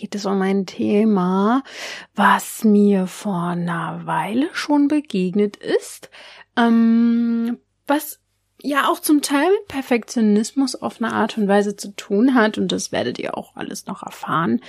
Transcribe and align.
geht 0.00 0.14
es 0.14 0.24
um 0.24 0.40
ein 0.40 0.64
Thema, 0.64 1.62
was 2.14 2.64
mir 2.64 3.06
vor 3.06 3.48
einer 3.48 4.06
Weile 4.06 4.48
schon 4.54 4.88
begegnet 4.88 5.58
ist, 5.58 6.08
ähm, 6.56 7.58
was 7.86 8.18
ja 8.62 8.88
auch 8.88 9.00
zum 9.00 9.20
Teil 9.20 9.50
mit 9.50 9.68
Perfektionismus 9.68 10.74
auf 10.74 11.02
eine 11.02 11.12
Art 11.12 11.36
und 11.36 11.48
Weise 11.48 11.76
zu 11.76 11.94
tun 11.96 12.34
hat 12.34 12.56
und 12.56 12.72
das 12.72 12.92
werdet 12.92 13.18
ihr 13.18 13.36
auch 13.36 13.56
alles 13.56 13.84
noch 13.84 14.02
erfahren. 14.02 14.62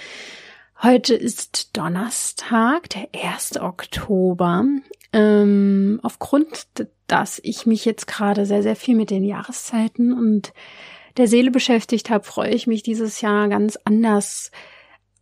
Heute 0.83 1.15
ist 1.15 1.77
Donnerstag, 1.77 2.89
der 2.89 3.07
1. 3.13 3.61
Oktober. 3.61 4.65
Ähm, 5.13 6.01
aufgrund, 6.03 6.67
dass 7.07 7.39
ich 7.41 7.65
mich 7.65 7.85
jetzt 7.85 8.05
gerade 8.05 8.45
sehr, 8.45 8.63
sehr 8.63 8.75
viel 8.75 8.95
mit 8.95 9.09
den 9.09 9.23
Jahreszeiten 9.23 10.11
und 10.11 10.51
der 11.15 11.27
Seele 11.27 11.51
beschäftigt 11.51 12.09
habe, 12.09 12.25
freue 12.25 12.51
ich 12.51 12.67
mich 12.67 12.83
dieses 12.83 13.21
Jahr 13.21 13.47
ganz 13.47 13.77
anders 13.85 14.51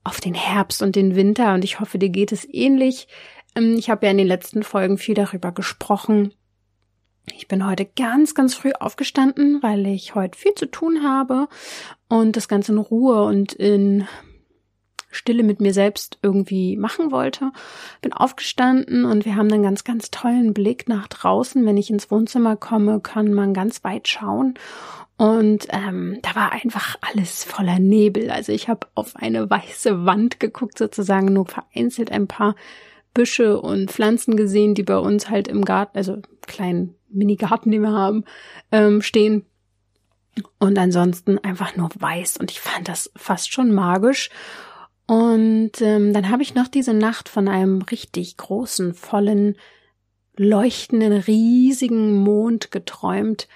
auf 0.04 0.20
den 0.20 0.34
Herbst 0.34 0.82
und 0.82 0.96
den 0.96 1.16
Winter 1.16 1.54
und 1.54 1.64
ich 1.64 1.80
hoffe, 1.80 2.00
dir 2.00 2.10
geht 2.10 2.32
es 2.32 2.48
ähnlich. 2.52 3.08
Ähm, 3.56 3.76
ich 3.78 3.90
habe 3.90 4.06
ja 4.06 4.12
in 4.12 4.18
den 4.18 4.28
letzten 4.28 4.64
Folgen 4.64 4.98
viel 4.98 5.16
darüber 5.16 5.52
gesprochen. 5.52 6.34
Ich 7.36 7.48
bin 7.48 7.66
heute 7.66 7.86
ganz, 7.86 8.34
ganz 8.34 8.56
früh 8.56 8.72
aufgestanden, 8.80 9.62
weil 9.62 9.86
ich 9.86 10.16
heute 10.16 10.38
viel 10.38 10.56
zu 10.56 10.66
tun 10.66 11.04
habe 11.04 11.48
und 12.08 12.36
das 12.36 12.48
Ganze 12.48 12.72
in 12.72 12.80
Ruhe 12.80 13.24
und 13.24 13.54
in 13.54 14.08
Stille 15.12 15.44
mit 15.44 15.60
mir 15.60 15.74
selbst 15.74 16.20
irgendwie 16.22 16.78
machen 16.78 17.12
wollte. 17.12 17.52
Bin 18.02 18.14
aufgestanden 18.14 19.06
und 19.06 19.26
wir 19.26 19.36
haben 19.36 19.52
einen 19.52 19.64
ganz, 19.64 19.84
ganz 19.84 20.12
tollen 20.12 20.54
Blick 20.54 20.88
nach 20.88 21.08
draußen. 21.08 21.66
Wenn 21.66 21.78
ich 21.78 21.90
ins 21.90 22.12
Wohnzimmer 22.12 22.56
komme, 22.56 23.00
kann 23.00 23.34
man 23.34 23.54
ganz 23.54 23.84
weit 23.84 24.08
schauen. 24.08 24.54
Und 25.20 25.68
ähm, 25.72 26.20
da 26.22 26.34
war 26.34 26.54
einfach 26.54 26.96
alles 27.02 27.44
voller 27.44 27.78
Nebel. 27.78 28.32
Also 28.32 28.54
ich 28.54 28.70
habe 28.70 28.88
auf 28.96 29.18
eine 29.18 29.50
weiße 29.50 30.06
Wand 30.06 30.40
geguckt, 30.40 30.78
sozusagen 30.78 31.34
nur 31.34 31.46
vereinzelt 31.46 32.10
ein 32.10 32.26
paar 32.26 32.56
Büsche 33.14 33.60
und 33.60 33.92
Pflanzen 33.92 34.38
gesehen, 34.38 34.76
die 34.76 34.84
bei 34.84 34.98
uns 34.98 35.30
halt 35.30 35.50
im 35.50 35.66
Garten, 35.66 35.98
also 35.98 36.22
kleinen 36.48 36.96
Mini-Garten, 37.10 37.70
den 37.70 37.82
wir 37.82 37.92
haben, 37.92 38.24
ähm, 38.72 39.02
stehen. 39.02 39.46
Und 40.58 40.78
ansonsten 40.78 41.38
einfach 41.38 41.76
nur 41.76 41.90
weiß. 42.00 42.38
Und 42.38 42.50
ich 42.50 42.62
fand 42.62 42.88
das 42.88 43.12
fast 43.18 43.52
schon 43.52 43.74
magisch. 43.74 44.30
Und 45.06 45.82
ähm, 45.82 46.14
dann 46.14 46.30
habe 46.30 46.44
ich 46.44 46.56
noch 46.56 46.70
diese 46.70 46.94
Nacht 46.94 47.28
von 47.28 47.50
einem 47.50 47.82
richtig 47.82 48.38
großen, 48.38 48.94
vollen, 48.94 49.58
leuchtenden, 50.38 51.12
riesigen 51.12 52.14
Mond 52.20 52.72
geträumt 52.72 53.50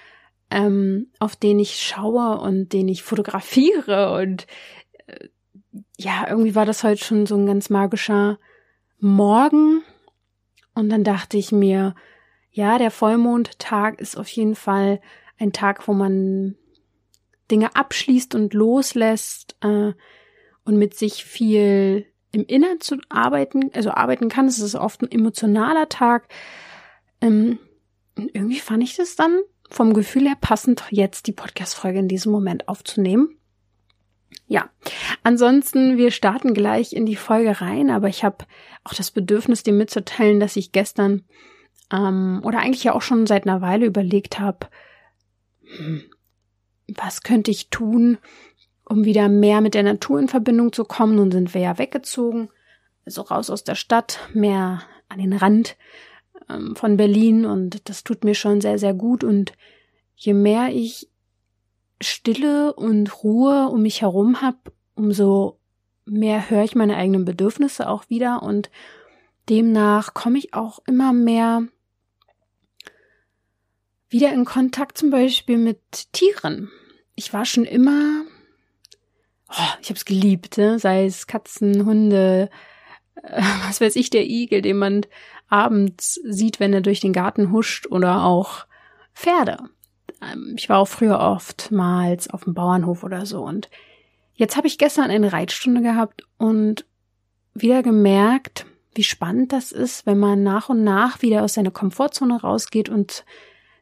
ähm, 0.50 1.08
auf 1.18 1.36
den 1.36 1.58
ich 1.58 1.80
schaue 1.80 2.38
und 2.40 2.72
den 2.72 2.88
ich 2.88 3.02
fotografiere. 3.02 4.12
Und 4.20 4.46
äh, 5.06 5.28
ja, 5.96 6.26
irgendwie 6.28 6.54
war 6.54 6.66
das 6.66 6.84
heute 6.84 7.04
schon 7.04 7.26
so 7.26 7.36
ein 7.36 7.46
ganz 7.46 7.70
magischer 7.70 8.38
Morgen. 8.98 9.82
Und 10.74 10.90
dann 10.90 11.04
dachte 11.04 11.36
ich 11.36 11.52
mir, 11.52 11.94
ja, 12.50 12.78
der 12.78 12.90
Vollmondtag 12.90 14.00
ist 14.00 14.16
auf 14.16 14.28
jeden 14.28 14.54
Fall 14.54 15.00
ein 15.38 15.52
Tag, 15.52 15.88
wo 15.88 15.92
man 15.92 16.56
Dinge 17.50 17.74
abschließt 17.76 18.34
und 18.34 18.54
loslässt 18.54 19.56
äh, 19.60 19.92
und 20.64 20.76
mit 20.76 20.94
sich 20.94 21.24
viel 21.24 22.06
im 22.32 22.44
Innern 22.46 22.80
zu 22.80 22.96
arbeiten, 23.08 23.70
also 23.74 23.90
arbeiten 23.90 24.28
kann. 24.28 24.46
Es 24.46 24.58
ist 24.58 24.74
oft 24.74 25.02
ein 25.02 25.10
emotionaler 25.10 25.88
Tag. 25.88 26.28
Ähm, 27.20 27.58
irgendwie 28.16 28.60
fand 28.60 28.82
ich 28.82 28.96
das 28.96 29.16
dann 29.16 29.40
vom 29.74 29.92
Gefühl 29.92 30.26
her 30.26 30.36
passend, 30.40 30.84
jetzt 30.90 31.26
die 31.26 31.32
Podcast-Folge 31.32 31.98
in 31.98 32.08
diesem 32.08 32.30
Moment 32.32 32.68
aufzunehmen. 32.68 33.36
Ja, 34.46 34.70
ansonsten, 35.22 35.96
wir 35.96 36.10
starten 36.10 36.54
gleich 36.54 36.92
in 36.92 37.06
die 37.06 37.16
Folge 37.16 37.60
rein, 37.60 37.90
aber 37.90 38.08
ich 38.08 38.24
habe 38.24 38.44
auch 38.84 38.94
das 38.94 39.10
Bedürfnis, 39.10 39.62
dir 39.62 39.72
mitzuteilen, 39.72 40.38
dass 40.38 40.56
ich 40.56 40.72
gestern 40.72 41.24
ähm, 41.92 42.40
oder 42.44 42.60
eigentlich 42.60 42.84
ja 42.84 42.94
auch 42.94 43.02
schon 43.02 43.26
seit 43.26 43.46
einer 43.46 43.62
Weile 43.62 43.86
überlegt 43.86 44.38
habe, 44.38 44.66
hm, 45.76 46.02
was 46.96 47.22
könnte 47.22 47.50
ich 47.50 47.70
tun, 47.70 48.18
um 48.84 49.04
wieder 49.04 49.28
mehr 49.28 49.60
mit 49.60 49.74
der 49.74 49.82
Natur 49.82 50.20
in 50.20 50.28
Verbindung 50.28 50.72
zu 50.72 50.84
kommen. 50.84 51.16
Nun 51.16 51.32
sind 51.32 51.54
wir 51.54 51.62
ja 51.62 51.78
weggezogen, 51.78 52.50
also 53.06 53.22
raus 53.22 53.50
aus 53.50 53.64
der 53.64 53.74
Stadt, 53.74 54.20
mehr 54.34 54.82
an 55.08 55.18
den 55.18 55.32
Rand 55.32 55.76
ähm, 56.48 56.76
von 56.76 56.96
Berlin 56.96 57.46
und 57.46 57.88
das 57.88 58.04
tut 58.04 58.24
mir 58.24 58.34
schon 58.34 58.60
sehr, 58.60 58.78
sehr 58.78 58.94
gut 58.94 59.24
und 59.24 59.52
je 60.16 60.34
mehr 60.34 60.70
ich 60.72 61.08
Stille 62.00 62.74
und 62.74 63.22
Ruhe 63.22 63.68
um 63.68 63.82
mich 63.82 64.02
herum 64.02 64.42
habe, 64.42 64.58
umso 64.94 65.58
mehr 66.04 66.50
höre 66.50 66.64
ich 66.64 66.74
meine 66.74 66.96
eigenen 66.96 67.24
Bedürfnisse 67.24 67.88
auch 67.88 68.08
wieder 68.10 68.42
und 68.42 68.70
demnach 69.48 70.14
komme 70.14 70.38
ich 70.38 70.54
auch 70.54 70.80
immer 70.86 71.12
mehr 71.12 71.62
wieder 74.08 74.32
in 74.32 74.44
Kontakt 74.44 74.96
zum 74.96 75.10
Beispiel 75.10 75.58
mit 75.58 75.80
Tieren. 76.12 76.70
Ich 77.16 77.32
war 77.32 77.44
schon 77.44 77.64
immer, 77.64 78.24
oh, 79.50 79.72
ich 79.80 79.88
habe 79.88 79.96
es 79.96 80.04
geliebt, 80.04 80.56
ne? 80.56 80.78
sei 80.78 81.04
es 81.04 81.26
Katzen, 81.26 81.84
Hunde, 81.84 82.48
äh, 83.22 83.42
was 83.66 83.80
weiß 83.80 83.96
ich, 83.96 84.10
der 84.10 84.24
Igel, 84.24 84.62
den 84.62 84.76
man 84.76 85.04
abends 85.48 86.20
sieht, 86.24 86.60
wenn 86.60 86.72
er 86.72 86.80
durch 86.80 87.00
den 87.00 87.12
Garten 87.12 87.52
huscht 87.52 87.86
oder 87.86 88.24
auch 88.24 88.66
Pferde. 89.14 89.58
Ähm, 90.22 90.54
ich 90.56 90.68
war 90.68 90.78
auch 90.78 90.88
früher 90.88 91.20
oftmals 91.20 92.28
auf 92.28 92.44
dem 92.44 92.54
Bauernhof 92.54 93.04
oder 93.04 93.26
so 93.26 93.42
und 93.42 93.68
jetzt 94.34 94.56
habe 94.56 94.66
ich 94.66 94.78
gestern 94.78 95.10
eine 95.10 95.32
Reitstunde 95.32 95.82
gehabt 95.82 96.26
und 96.38 96.84
wieder 97.54 97.82
gemerkt, 97.82 98.66
wie 98.94 99.04
spannend 99.04 99.52
das 99.52 99.72
ist, 99.72 100.06
wenn 100.06 100.18
man 100.18 100.42
nach 100.42 100.68
und 100.68 100.84
nach 100.84 101.22
wieder 101.22 101.42
aus 101.42 101.54
seiner 101.54 101.70
Komfortzone 101.70 102.40
rausgeht 102.40 102.88
und 102.88 103.24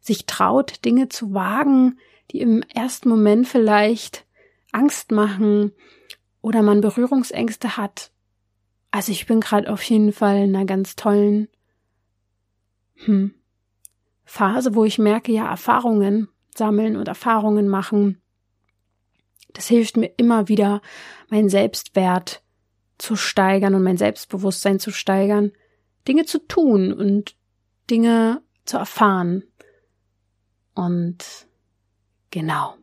sich 0.00 0.26
traut, 0.26 0.84
Dinge 0.84 1.08
zu 1.08 1.32
wagen, 1.34 1.98
die 2.30 2.40
im 2.40 2.62
ersten 2.74 3.08
Moment 3.08 3.46
vielleicht 3.46 4.26
Angst 4.72 5.12
machen 5.12 5.72
oder 6.40 6.62
man 6.62 6.80
Berührungsängste 6.80 7.76
hat. 7.76 8.11
Also 8.92 9.10
ich 9.10 9.26
bin 9.26 9.40
gerade 9.40 9.72
auf 9.72 9.82
jeden 9.82 10.12
Fall 10.12 10.36
in 10.36 10.54
einer 10.54 10.66
ganz 10.66 10.94
tollen 10.94 11.48
hm, 12.96 13.34
Phase, 14.24 14.74
wo 14.74 14.84
ich 14.84 14.98
merke, 14.98 15.32
ja, 15.32 15.50
Erfahrungen 15.50 16.28
sammeln 16.54 16.96
und 16.96 17.08
Erfahrungen 17.08 17.68
machen. 17.68 18.20
Das 19.54 19.66
hilft 19.66 19.96
mir 19.96 20.12
immer 20.18 20.48
wieder, 20.48 20.82
meinen 21.30 21.48
Selbstwert 21.48 22.42
zu 22.98 23.16
steigern 23.16 23.74
und 23.74 23.82
mein 23.82 23.96
Selbstbewusstsein 23.96 24.78
zu 24.78 24.90
steigern, 24.90 25.52
Dinge 26.06 26.26
zu 26.26 26.38
tun 26.46 26.92
und 26.92 27.34
Dinge 27.90 28.42
zu 28.64 28.76
erfahren. 28.76 29.42
Und 30.74 31.46
genau. 32.30 32.76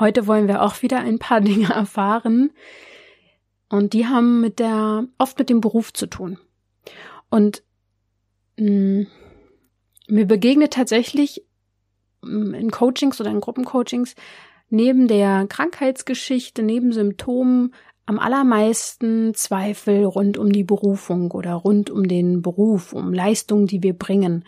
Heute 0.00 0.26
wollen 0.26 0.48
wir 0.48 0.62
auch 0.62 0.82
wieder 0.82 0.98
ein 0.98 1.18
paar 1.18 1.40
Dinge 1.40 1.72
erfahren. 1.72 2.50
Und 3.68 3.92
die 3.92 4.06
haben 4.06 4.40
mit 4.40 4.58
der, 4.58 5.06
oft 5.18 5.38
mit 5.38 5.48
dem 5.50 5.60
Beruf 5.60 5.92
zu 5.92 6.06
tun. 6.06 6.38
Und 7.30 7.62
mh, 8.58 8.66
hm, 8.66 9.06
mir 10.08 10.26
begegnet 10.26 10.72
tatsächlich 10.72 11.44
mm, 12.22 12.54
in 12.54 12.70
Coachings 12.70 13.20
oder 13.20 13.30
in 13.30 13.40
Gruppencoachings 13.40 14.14
neben 14.68 15.08
der 15.08 15.46
Krankheitsgeschichte, 15.48 16.62
neben 16.62 16.92
Symptomen 16.92 17.74
am 18.04 18.18
allermeisten 18.20 19.34
Zweifel 19.34 20.04
rund 20.04 20.38
um 20.38 20.52
die 20.52 20.64
Berufung 20.64 21.32
oder 21.32 21.54
rund 21.54 21.90
um 21.90 22.06
den 22.06 22.40
Beruf, 22.40 22.92
um 22.92 23.12
Leistungen, 23.12 23.66
die 23.66 23.82
wir 23.82 23.94
bringen. 23.94 24.44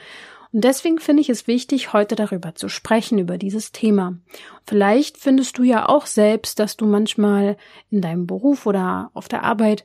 Und 0.53 0.65
deswegen 0.65 0.99
finde 0.99 1.21
ich 1.21 1.29
es 1.29 1.47
wichtig, 1.47 1.93
heute 1.93 2.17
darüber 2.17 2.55
zu 2.55 2.69
sprechen, 2.69 3.19
über 3.19 3.37
dieses 3.37 3.73
Thema. 3.73 4.19
Vielleicht 4.67 5.19
findest 5.19 5.59
du 5.59 5.63
ja 5.63 5.89
auch 5.89 6.07
selbst, 6.07 6.59
dass 6.59 6.77
du 6.77 6.87
manchmal 6.87 7.57
in 7.91 8.01
deinem 8.01 8.27
Beruf 8.27 8.67
oder 8.67 9.11
auf 9.13 9.29
der 9.29 9.43
Arbeit 9.43 9.85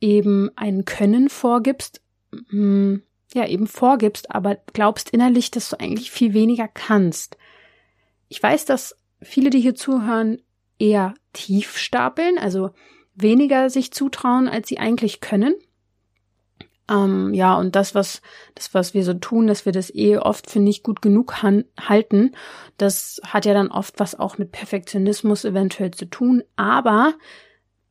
eben 0.00 0.50
ein 0.56 0.84
Können 0.84 1.28
vorgibst, 1.28 2.00
hm, 2.48 3.02
ja 3.34 3.46
eben 3.46 3.66
vorgibst, 3.66 4.30
aber 4.34 4.56
glaubst 4.72 5.10
innerlich, 5.10 5.50
dass 5.50 5.68
du 5.68 5.78
eigentlich 5.78 6.10
viel 6.10 6.34
weniger 6.34 6.66
kannst. 6.66 7.36
Ich 8.28 8.42
weiß, 8.42 8.64
dass 8.64 8.96
viele, 9.22 9.50
die 9.50 9.60
hier 9.60 9.74
zuhören, 9.74 10.40
eher 10.78 11.14
tief 11.32 11.76
stapeln, 11.76 12.38
also 12.38 12.70
weniger 13.14 13.70
sich 13.70 13.92
zutrauen, 13.92 14.48
als 14.48 14.68
sie 14.68 14.78
eigentlich 14.78 15.20
können. 15.20 15.54
Ähm, 16.90 17.32
ja, 17.32 17.54
und 17.54 17.76
das, 17.76 17.94
was, 17.94 18.20
das, 18.54 18.74
was 18.74 18.94
wir 18.94 19.04
so 19.04 19.14
tun, 19.14 19.46
dass 19.46 19.64
wir 19.64 19.72
das 19.72 19.94
eh 19.94 20.18
oft 20.18 20.50
für 20.50 20.58
nicht 20.58 20.82
gut 20.82 21.00
genug 21.00 21.42
halten, 21.42 22.32
das 22.78 23.20
hat 23.24 23.46
ja 23.46 23.54
dann 23.54 23.70
oft 23.70 24.00
was 24.00 24.18
auch 24.18 24.38
mit 24.38 24.50
Perfektionismus 24.50 25.44
eventuell 25.44 25.92
zu 25.92 26.06
tun. 26.06 26.42
Aber 26.56 27.14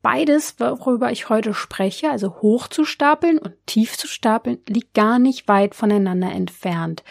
beides, 0.01 0.59
worüber 0.59 1.11
ich 1.11 1.29
heute 1.29 1.53
spreche, 1.53 2.09
also 2.11 2.41
hoch 2.41 2.67
zu 2.67 2.83
stapeln 2.83 3.37
und 3.37 3.53
tief 3.65 3.97
zu 3.97 4.07
stapeln, 4.07 4.57
liegt 4.67 4.93
gar 4.93 5.17
nicht 5.17 5.47
weit 5.47 5.75
voneinander 5.75 6.31
entfernt. 6.31 7.03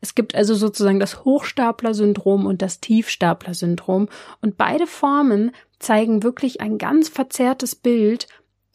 Es 0.00 0.14
gibt 0.14 0.34
also 0.34 0.54
sozusagen 0.54 1.00
das 1.00 1.24
Hochstapler-Syndrom 1.24 2.46
und 2.46 2.62
das 2.62 2.80
Tiefstapler-Syndrom 2.80 4.08
und 4.40 4.56
beide 4.56 4.86
Formen 4.86 5.52
zeigen 5.78 6.22
wirklich 6.22 6.62
ein 6.62 6.78
ganz 6.78 7.10
verzerrtes 7.10 7.74
Bild 7.74 8.28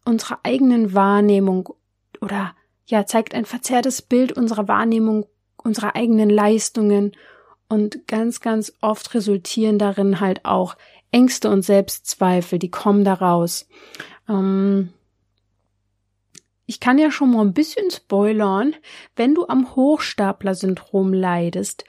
unserer 0.06 0.40
eigenen 0.44 0.94
Wahrnehmung 0.94 1.70
oder 2.22 2.54
ja, 2.90 3.06
zeigt 3.06 3.36
ein 3.36 3.46
verzerrtes 3.46 4.02
Bild 4.02 4.32
unserer 4.32 4.68
Wahrnehmung, 4.68 5.28
unserer 5.58 5.96
eigenen 5.96 6.30
Leistungen 6.30 7.12
und 7.68 8.08
ganz, 8.08 8.42
ganz 8.42 8.74
oft 8.82 9.14
resultieren 9.14 9.78
darin 9.78 10.20
halt 10.20 10.44
auch 10.44 10.76
Ängste 11.12 11.52
und 11.52 11.62
Selbstzweifel, 11.62 12.58
die 12.58 12.72
kommen 12.72 13.04
daraus. 13.04 13.68
Ähm 14.28 14.90
ich 16.66 16.80
kann 16.80 16.98
ja 16.98 17.12
schon 17.12 17.32
mal 17.32 17.42
ein 17.42 17.54
bisschen 17.54 17.90
spoilern, 17.92 18.76
wenn 19.16 19.36
du 19.36 19.48
am 19.48 19.76
Hochstapler-Syndrom 19.76 21.14
leidest, 21.14 21.84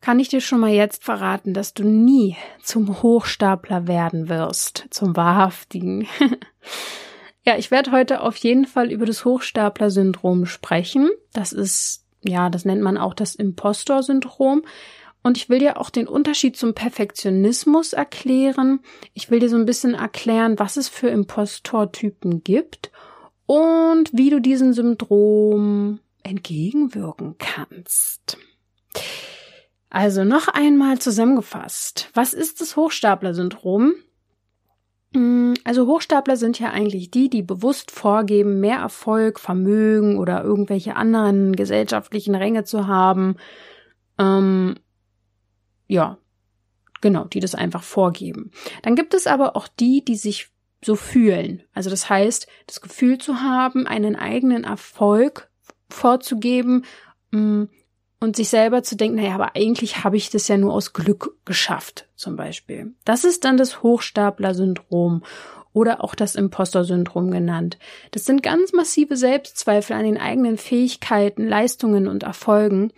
kann 0.00 0.20
ich 0.20 0.28
dir 0.28 0.40
schon 0.40 0.60
mal 0.60 0.70
jetzt 0.70 1.04
verraten, 1.04 1.52
dass 1.52 1.74
du 1.74 1.84
nie 1.84 2.36
zum 2.62 3.02
Hochstapler 3.02 3.88
werden 3.88 4.28
wirst, 4.28 4.86
zum 4.90 5.16
wahrhaftigen. 5.16 6.06
Ja, 7.48 7.56
ich 7.56 7.70
werde 7.70 7.92
heute 7.92 8.20
auf 8.20 8.36
jeden 8.36 8.66
Fall 8.66 8.92
über 8.92 9.06
das 9.06 9.24
Hochstapler-Syndrom 9.24 10.44
sprechen. 10.44 11.08
Das 11.32 11.54
ist, 11.54 12.04
ja, 12.22 12.50
das 12.50 12.66
nennt 12.66 12.82
man 12.82 12.98
auch 12.98 13.14
das 13.14 13.34
Impostor-Syndrom. 13.34 14.66
Und 15.22 15.38
ich 15.38 15.48
will 15.48 15.58
dir 15.58 15.80
auch 15.80 15.88
den 15.88 16.06
Unterschied 16.06 16.58
zum 16.58 16.74
Perfektionismus 16.74 17.94
erklären. 17.94 18.80
Ich 19.14 19.30
will 19.30 19.40
dir 19.40 19.48
so 19.48 19.56
ein 19.56 19.64
bisschen 19.64 19.94
erklären, 19.94 20.58
was 20.58 20.76
es 20.76 20.90
für 20.90 21.08
Impostor-Typen 21.08 22.44
gibt 22.44 22.92
und 23.46 24.10
wie 24.12 24.28
du 24.28 24.42
diesem 24.42 24.74
Syndrom 24.74 26.00
entgegenwirken 26.24 27.36
kannst. 27.38 28.36
Also 29.88 30.22
noch 30.22 30.48
einmal 30.48 30.98
zusammengefasst. 30.98 32.10
Was 32.12 32.34
ist 32.34 32.60
das 32.60 32.76
Hochstapler-Syndrom? 32.76 33.94
Mm, 35.12 35.54
also 35.64 35.86
Hochstapler 35.86 36.36
sind 36.36 36.58
ja 36.58 36.70
eigentlich 36.70 37.10
die, 37.10 37.30
die 37.30 37.42
bewusst 37.42 37.90
vorgeben, 37.90 38.60
mehr 38.60 38.78
Erfolg, 38.78 39.40
Vermögen 39.40 40.18
oder 40.18 40.42
irgendwelche 40.44 40.96
anderen 40.96 41.56
gesellschaftlichen 41.56 42.34
Ränge 42.34 42.64
zu 42.64 42.86
haben. 42.86 43.36
Ähm, 44.18 44.76
ja, 45.86 46.18
genau, 47.00 47.24
die 47.24 47.40
das 47.40 47.54
einfach 47.54 47.82
vorgeben. 47.82 48.50
Dann 48.82 48.96
gibt 48.96 49.14
es 49.14 49.26
aber 49.26 49.56
auch 49.56 49.68
die, 49.68 50.04
die 50.04 50.16
sich 50.16 50.50
so 50.84 50.94
fühlen. 50.94 51.62
Also 51.72 51.90
das 51.90 52.08
heißt, 52.08 52.46
das 52.66 52.80
Gefühl 52.80 53.18
zu 53.18 53.40
haben, 53.40 53.86
einen 53.86 54.14
eigenen 54.14 54.64
Erfolg 54.64 55.50
vorzugeben, 55.88 56.84
mm, 57.30 57.64
und 58.20 58.36
sich 58.36 58.48
selber 58.48 58.82
zu 58.82 58.96
denken, 58.96 59.16
naja, 59.16 59.34
aber 59.34 59.54
eigentlich 59.54 60.04
habe 60.04 60.16
ich 60.16 60.30
das 60.30 60.48
ja 60.48 60.56
nur 60.56 60.72
aus 60.72 60.92
Glück 60.92 61.36
geschafft, 61.44 62.08
zum 62.16 62.36
Beispiel. 62.36 62.94
Das 63.04 63.24
ist 63.24 63.44
dann 63.44 63.56
das 63.56 63.82
Hochstapler-Syndrom 63.82 65.22
oder 65.72 66.02
auch 66.02 66.14
das 66.14 66.34
Imposter-Syndrom 66.34 67.30
genannt. 67.30 67.78
Das 68.10 68.24
sind 68.24 68.42
ganz 68.42 68.72
massive 68.72 69.16
Selbstzweifel 69.16 69.94
an 69.94 70.04
den 70.04 70.18
eigenen 70.18 70.56
Fähigkeiten, 70.56 71.46
Leistungen 71.46 72.08
und 72.08 72.24
Erfolgen. 72.24 72.92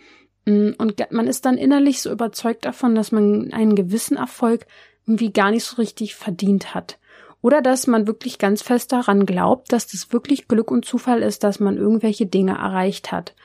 Mm, 0.45 0.71
und 0.77 1.11
man 1.11 1.27
ist 1.27 1.45
dann 1.45 1.57
innerlich 1.57 2.01
so 2.01 2.11
überzeugt 2.11 2.65
davon, 2.65 2.95
dass 2.95 3.11
man 3.11 3.53
einen 3.53 3.75
gewissen 3.75 4.17
Erfolg 4.17 4.65
irgendwie 5.05 5.31
gar 5.31 5.51
nicht 5.51 5.63
so 5.63 5.75
richtig 5.75 6.15
verdient 6.15 6.73
hat. 6.73 6.97
Oder 7.41 7.61
dass 7.61 7.87
man 7.87 8.07
wirklich 8.07 8.37
ganz 8.37 8.61
fest 8.61 8.91
daran 8.91 9.25
glaubt, 9.25 9.71
dass 9.73 9.87
das 9.87 10.13
wirklich 10.13 10.47
Glück 10.47 10.71
und 10.71 10.85
Zufall 10.85 11.23
ist, 11.23 11.43
dass 11.43 11.59
man 11.59 11.77
irgendwelche 11.77 12.25
Dinge 12.25 12.53
erreicht 12.53 13.11
hat. 13.11 13.35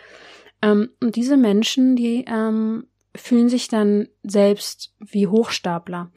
Ähm, 0.62 0.90
und 1.00 1.16
diese 1.16 1.36
Menschen, 1.36 1.96
die 1.96 2.24
ähm, 2.26 2.86
fühlen 3.14 3.48
sich 3.48 3.68
dann 3.68 4.08
selbst 4.22 4.94
wie 4.98 5.26
Hochstapler 5.26 6.10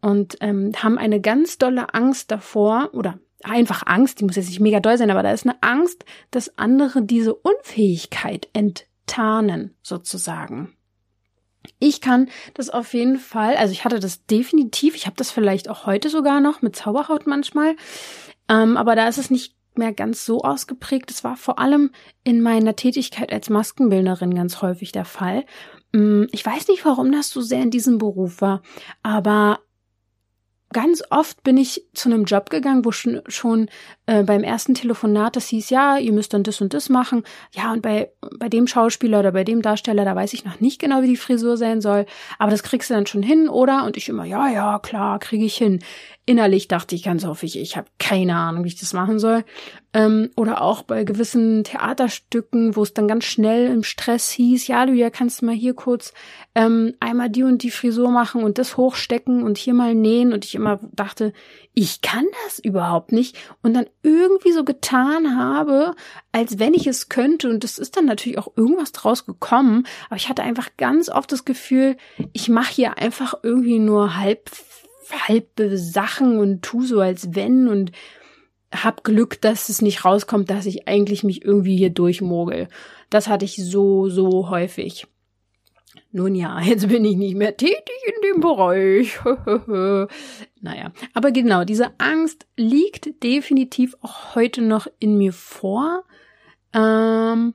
und 0.00 0.36
ähm, 0.40 0.72
haben 0.76 0.98
eine 0.98 1.20
ganz 1.20 1.58
dolle 1.58 1.94
Angst 1.94 2.30
davor 2.30 2.90
oder 2.92 3.18
einfach 3.44 3.82
Angst, 3.86 4.20
die 4.20 4.24
muss 4.24 4.36
jetzt 4.36 4.48
nicht 4.48 4.60
mega 4.60 4.80
doll 4.80 4.96
sein, 4.98 5.10
aber 5.10 5.22
da 5.22 5.32
ist 5.32 5.46
eine 5.46 5.60
Angst, 5.62 6.04
dass 6.30 6.56
andere 6.58 7.02
diese 7.02 7.34
Unfähigkeit 7.34 8.48
enttarnen, 8.52 9.74
sozusagen. 9.82 10.76
Ich 11.78 12.00
kann 12.00 12.28
das 12.54 12.70
auf 12.70 12.92
jeden 12.94 13.18
Fall, 13.18 13.56
also 13.56 13.72
ich 13.72 13.84
hatte 13.84 14.00
das 14.00 14.26
definitiv, 14.26 14.96
ich 14.96 15.06
habe 15.06 15.16
das 15.16 15.30
vielleicht 15.30 15.68
auch 15.68 15.86
heute 15.86 16.08
sogar 16.08 16.40
noch 16.40 16.62
mit 16.62 16.74
Zauberhaut 16.74 17.26
manchmal, 17.26 17.76
ähm, 18.48 18.76
aber 18.76 18.96
da 18.96 19.08
ist 19.08 19.18
es 19.18 19.30
nicht 19.30 19.54
mehr 19.78 19.92
ganz 19.92 20.24
so 20.24 20.42
ausgeprägt. 20.42 21.10
Es 21.10 21.24
war 21.24 21.36
vor 21.36 21.58
allem 21.58 21.90
in 22.24 22.42
meiner 22.42 22.76
Tätigkeit 22.76 23.32
als 23.32 23.50
Maskenbildnerin 23.50 24.34
ganz 24.34 24.62
häufig 24.62 24.92
der 24.92 25.04
Fall. 25.04 25.44
Mm, 25.92 26.24
ich 26.32 26.44
weiß 26.44 26.68
nicht, 26.68 26.84
warum 26.84 27.12
das 27.12 27.30
so 27.30 27.40
sehr 27.40 27.62
in 27.62 27.70
diesem 27.70 27.98
Beruf 27.98 28.40
war, 28.40 28.62
aber 29.02 29.60
ganz 30.72 31.02
oft 31.10 31.42
bin 31.42 31.56
ich 31.56 31.86
zu 31.94 32.08
einem 32.08 32.24
Job 32.24 32.50
gegangen, 32.50 32.84
wo 32.84 32.92
schon, 32.92 33.20
schon 33.26 33.68
äh, 34.06 34.22
beim 34.22 34.42
ersten 34.42 34.74
Telefonat 34.74 35.36
das 35.36 35.48
hieß, 35.48 35.70
ja, 35.70 35.98
ihr 35.98 36.12
müsst 36.12 36.34
dann 36.34 36.42
das 36.42 36.60
und 36.60 36.74
das 36.74 36.88
machen. 36.88 37.22
Ja, 37.54 37.72
und 37.72 37.82
bei, 37.82 38.12
bei 38.38 38.48
dem 38.48 38.66
Schauspieler 38.66 39.20
oder 39.20 39.32
bei 39.32 39.44
dem 39.44 39.62
Darsteller, 39.62 40.04
da 40.04 40.16
weiß 40.16 40.32
ich 40.32 40.44
noch 40.44 40.60
nicht 40.60 40.80
genau, 40.80 41.02
wie 41.02 41.08
die 41.08 41.16
Frisur 41.16 41.56
sein 41.56 41.80
soll, 41.80 42.06
aber 42.38 42.50
das 42.50 42.62
kriegst 42.62 42.90
du 42.90 42.94
dann 42.94 43.06
schon 43.06 43.22
hin, 43.22 43.48
oder? 43.48 43.84
Und 43.84 43.96
ich 43.96 44.08
immer, 44.08 44.24
ja, 44.24 44.48
ja, 44.48 44.78
klar, 44.78 45.18
kriege 45.18 45.44
ich 45.44 45.56
hin. 45.56 45.80
Innerlich 46.24 46.68
dachte 46.68 46.94
ich 46.94 47.02
ganz 47.02 47.24
häufig, 47.24 47.58
ich 47.58 47.76
habe 47.76 47.88
keine 47.98 48.36
Ahnung, 48.36 48.62
wie 48.62 48.68
ich 48.68 48.78
das 48.78 48.92
machen 48.92 49.18
soll. 49.18 49.44
Ähm, 49.92 50.30
oder 50.36 50.62
auch 50.62 50.82
bei 50.82 51.02
gewissen 51.02 51.64
Theaterstücken, 51.64 52.76
wo 52.76 52.84
es 52.84 52.94
dann 52.94 53.08
ganz 53.08 53.24
schnell 53.24 53.66
im 53.66 53.82
Stress 53.82 54.30
hieß, 54.30 54.68
ja, 54.68 54.86
du 54.86 54.92
ja 54.92 55.10
kannst 55.10 55.42
du 55.42 55.46
mal 55.46 55.54
hier 55.54 55.74
kurz 55.74 56.14
ähm, 56.54 56.94
einmal 57.00 57.28
die 57.28 57.42
und 57.42 57.64
die 57.64 57.72
Frisur 57.72 58.08
machen 58.10 58.44
und 58.44 58.58
das 58.58 58.76
hochstecken 58.76 59.42
und 59.42 59.58
hier 59.58 59.74
mal 59.74 59.96
nähen. 59.96 60.32
Und 60.32 60.44
ich 60.44 60.54
immer 60.54 60.78
dachte, 60.92 61.32
ich 61.74 62.02
kann 62.02 62.26
das 62.44 62.60
überhaupt 62.60 63.10
nicht. 63.10 63.36
Und 63.60 63.74
dann 63.74 63.86
irgendwie 64.04 64.52
so 64.52 64.62
getan 64.62 65.36
habe, 65.36 65.96
als 66.30 66.60
wenn 66.60 66.72
ich 66.72 66.86
es 66.86 67.08
könnte. 67.08 67.50
Und 67.50 67.64
das 67.64 67.78
ist 67.78 67.96
dann 67.96 68.06
natürlich 68.06 68.38
auch 68.38 68.52
irgendwas 68.54 68.92
draus 68.92 69.26
gekommen. 69.26 69.88
Aber 70.06 70.16
ich 70.16 70.28
hatte 70.28 70.44
einfach 70.44 70.68
ganz 70.76 71.08
oft 71.08 71.32
das 71.32 71.44
Gefühl, 71.44 71.96
ich 72.32 72.48
mache 72.48 72.72
hier 72.72 72.98
einfach 72.98 73.34
irgendwie 73.42 73.80
nur 73.80 74.16
halb 74.16 74.48
halbe 75.12 75.78
Sachen 75.78 76.38
und 76.38 76.62
tu 76.62 76.82
so 76.82 77.00
als 77.00 77.34
wenn 77.34 77.68
und 77.68 77.92
hab 78.72 79.04
Glück, 79.04 79.40
dass 79.40 79.68
es 79.68 79.82
nicht 79.82 80.04
rauskommt, 80.04 80.48
dass 80.50 80.66
ich 80.66 80.88
eigentlich 80.88 81.24
mich 81.24 81.44
irgendwie 81.44 81.76
hier 81.76 81.90
durchmogel. 81.90 82.68
Das 83.10 83.28
hatte 83.28 83.44
ich 83.44 83.56
so, 83.56 84.08
so 84.08 84.48
häufig. 84.48 85.06
Nun 86.10 86.34
ja, 86.34 86.60
jetzt 86.62 86.88
bin 86.88 87.04
ich 87.04 87.16
nicht 87.16 87.36
mehr 87.36 87.56
tätig 87.56 87.96
in 88.06 88.30
dem 88.30 88.40
Bereich. 88.40 89.18
naja, 90.60 90.92
aber 91.14 91.32
genau, 91.32 91.64
diese 91.64 91.98
Angst 91.98 92.46
liegt 92.56 93.22
definitiv 93.22 93.96
auch 94.00 94.34
heute 94.34 94.62
noch 94.62 94.86
in 94.98 95.18
mir 95.18 95.32
vor, 95.32 96.04
ähm, 96.72 97.54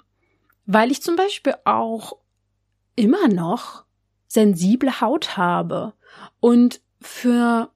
weil 0.65 0.91
ich 0.91 1.01
zum 1.01 1.15
Beispiel 1.15 1.55
auch 1.65 2.17
immer 2.95 3.27
noch 3.27 3.85
sensible 4.27 5.01
Haut 5.01 5.37
habe 5.37 5.93
und 6.39 6.81
für 7.01 7.71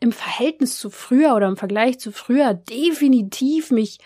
im 0.00 0.12
Verhältnis 0.12 0.78
zu 0.78 0.90
früher 0.90 1.34
oder 1.34 1.46
im 1.46 1.56
Vergleich 1.56 1.98
zu 2.00 2.10
früher 2.10 2.54
definitiv 2.54 3.70
mich 3.70 3.98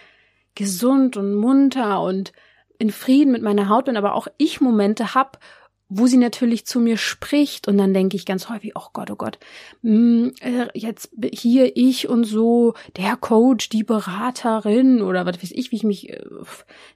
gesund 0.55 1.17
und 1.17 1.35
munter 1.35 2.01
und 2.03 2.33
in 2.79 2.91
Frieden 2.91 3.33
mit 3.33 3.43
meiner 3.43 3.69
Haut 3.69 3.85
bin, 3.87 3.97
aber 3.97 4.15
auch 4.15 4.29
ich 4.37 4.61
Momente 4.61 5.15
hab, 5.15 5.39
wo 5.89 6.07
sie 6.07 6.17
natürlich 6.17 6.67
zu 6.67 6.81
mir 6.81 6.97
spricht 6.97 7.69
und 7.69 7.77
dann 7.77 7.93
denke 7.93 8.17
ich 8.17 8.25
ganz 8.25 8.49
häufig, 8.49 8.73
oh 8.75 8.89
Gott, 8.93 9.11
oh 9.11 9.17
Gott, 9.17 9.39
hm, 9.83 10.33
äh, 10.41 10.67
jetzt 10.75 11.11
hier 11.33 11.77
ich 11.77 12.09
und 12.09 12.25
so, 12.25 12.75
der 12.97 13.17
Coach, 13.17 13.69
die 13.69 13.85
Beraterin 13.85 15.03
oder 15.03 15.27
was 15.27 15.43
weiß 15.43 15.53
ich, 15.53 15.71
wie 15.71 15.77
ich 15.77 15.85
mich 15.85 16.11
äh, 16.11 16.25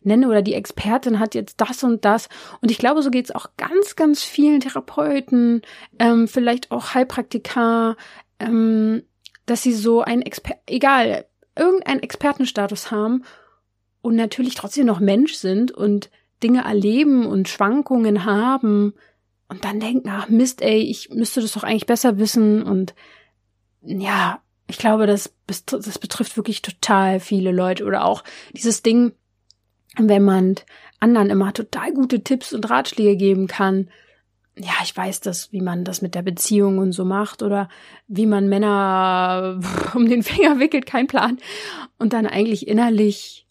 nenne 0.02 0.28
oder 0.28 0.40
die 0.40 0.54
Expertin 0.54 1.21
hat 1.21 1.35
jetzt 1.35 1.61
das 1.61 1.85
und 1.85 2.04
das. 2.04 2.28
Und 2.62 2.71
ich 2.71 2.78
glaube, 2.78 3.02
so 3.02 3.11
geht's 3.11 3.30
auch 3.30 3.50
ganz, 3.59 3.95
ganz 3.95 4.23
vielen 4.23 4.61
Therapeuten, 4.61 5.62
ähm, 5.99 6.26
vielleicht 6.26 6.71
auch 6.71 6.95
Heilpraktiker, 6.95 7.97
ähm, 8.38 9.02
dass 9.45 9.62
sie 9.62 9.75
so 9.75 10.00
ein 10.00 10.23
Exper 10.23 10.54
egal, 10.66 11.26
irgendeinen 11.57 12.02
Expertenstatus 12.02 12.90
haben 12.90 13.25
und 14.00 14.16
natürlich 14.16 14.54
trotzdem 14.54 14.87
noch 14.87 15.00
Mensch 15.00 15.35
sind 15.35 15.73
und 15.73 16.11
Dinge 16.42 16.64
erleben 16.64 17.26
und 17.26 17.49
Schwankungen 17.49 18.25
haben 18.25 18.95
und 19.49 19.64
dann 19.64 19.80
denken, 19.80 20.09
ach 20.11 20.28
Mist, 20.28 20.62
ey, 20.62 20.78
ich 20.78 21.11
müsste 21.11 21.40
das 21.40 21.52
doch 21.52 21.64
eigentlich 21.64 21.87
besser 21.87 22.18
wissen 22.18 22.62
und 22.62 22.95
ja, 23.83 24.40
ich 24.68 24.78
glaube, 24.78 25.07
das, 25.07 25.35
das 25.47 25.99
betrifft 25.99 26.37
wirklich 26.37 26.62
total 26.62 27.21
viele 27.21 27.52
Leute 27.52 27.85
oder 27.85 28.04
auch 28.04 28.23
dieses 28.52 28.83
Ding, 28.83 29.12
wenn 29.97 30.25
man 30.25 30.57
anderen 31.00 31.30
immer 31.30 31.52
total 31.52 31.92
gute 31.92 32.23
Tipps 32.23 32.52
und 32.52 32.68
Ratschläge 32.68 33.16
geben 33.16 33.47
kann. 33.47 33.88
Ja, 34.57 34.75
ich 34.83 34.95
weiß 34.95 35.21
das, 35.21 35.52
wie 35.52 35.62
man 35.62 35.85
das 35.85 36.02
mit 36.02 36.14
der 36.14 36.23
Beziehung 36.23 36.78
und 36.78 36.92
so 36.92 37.04
macht 37.04 37.42
oder 37.42 37.68
wie 38.09 38.26
man 38.26 38.49
Männer 38.49 39.61
um 39.95 40.09
den 40.09 40.23
Finger 40.23 40.59
wickelt, 40.59 40.85
kein 40.85 41.07
Plan. 41.07 41.38
Und 41.99 42.12
dann 42.12 42.26
eigentlich 42.26 42.68
innerlich 42.68 43.47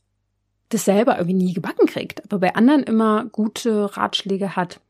das 0.69 0.85
selber 0.85 1.17
irgendwie 1.17 1.45
nie 1.45 1.53
gebacken 1.53 1.85
kriegt, 1.87 2.23
aber 2.23 2.39
bei 2.39 2.55
anderen 2.55 2.83
immer 2.83 3.25
gute 3.25 3.95
Ratschläge 3.97 4.55
hat. 4.55 4.81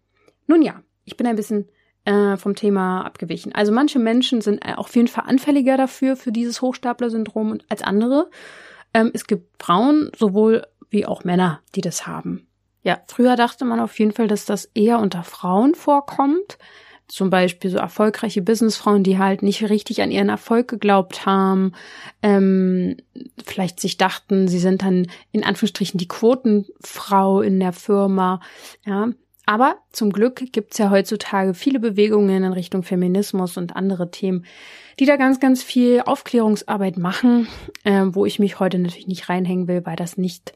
Nun 0.48 0.62
ja, 0.62 0.82
ich 1.06 1.18
bin 1.18 1.28
ein 1.28 1.36
bisschen 1.36 1.68
äh, 2.06 2.38
vom 2.38 2.56
Thema 2.56 3.06
abgewichen. 3.06 3.54
Also 3.54 3.72
manche 3.72 4.00
Menschen 4.00 4.42
sind 4.42 4.66
äh, 4.66 4.74
auf 4.76 4.96
jeden 4.96 5.08
Fall 5.08 5.26
anfälliger 5.28 5.78
dafür, 5.78 6.16
für 6.16 6.32
dieses 6.32 6.62
Hochstapler-Syndrom 6.62 7.60
als 7.70 7.82
andere. 7.82 8.30
Ähm, 8.94 9.12
es 9.14 9.28
gibt 9.28 9.62
Frauen 9.62 10.10
sowohl 10.18 10.66
wie 10.90 11.06
auch 11.06 11.24
Männer, 11.24 11.62
die 11.76 11.82
das 11.82 12.08
haben. 12.08 12.48
Ja, 12.84 13.02
früher 13.08 13.36
dachte 13.36 13.66
man 13.66 13.82
auf 13.82 14.00
jeden 14.00 14.14
Fall, 14.14 14.28
dass 14.28 14.46
das 14.46 14.72
eher 14.74 15.00
unter 15.00 15.24
Frauen 15.24 15.76
vorkommt. 15.76 16.58
Zum 17.08 17.30
Beispiel 17.30 17.72
so 17.72 17.78
erfolgreiche 17.78 18.42
Businessfrauen, 18.42 19.04
die 19.04 19.18
halt 19.18 19.42
nicht 19.42 19.70
richtig 19.70 20.02
an 20.02 20.12
ihren 20.12 20.30
Erfolg 20.30 20.68
geglaubt 20.68 21.26
haben, 21.26 21.72
ähm, 22.22 22.98
vielleicht 23.46 23.80
sich 23.80 23.98
dachten, 23.98 24.48
sie 24.48 24.60
sind 24.60 24.82
dann 24.82 25.08
in 25.32 25.44
Anführungsstrichen 25.44 25.98
die 25.98 26.08
Quotenfrau 26.08 27.42
in 27.42 27.60
der 27.60 27.72
Firma. 27.72 28.42
Ja, 28.86 29.10
aber 29.50 29.78
zum 29.94 30.12
Glück 30.12 30.52
gibt's 30.52 30.78
ja 30.78 30.90
heutzutage 30.90 31.54
viele 31.54 31.80
Bewegungen 31.80 32.44
in 32.44 32.52
Richtung 32.52 32.84
Feminismus 32.84 33.56
und 33.56 33.78
andere 33.78 34.12
Themen, 34.12 34.46
die 35.00 35.06
da 35.06 35.16
ganz, 35.16 35.40
ganz 35.40 35.64
viel 35.64 36.02
Aufklärungsarbeit 36.02 36.98
machen, 36.98 37.48
äh, 37.86 38.04
wo 38.10 38.26
ich 38.26 38.40
mich 38.40 38.60
heute 38.60 38.78
natürlich 38.78 39.08
nicht 39.08 39.30
reinhängen 39.30 39.70
will, 39.70 39.86
weil 39.86 39.96
das 39.96 40.18
nicht 40.18 40.54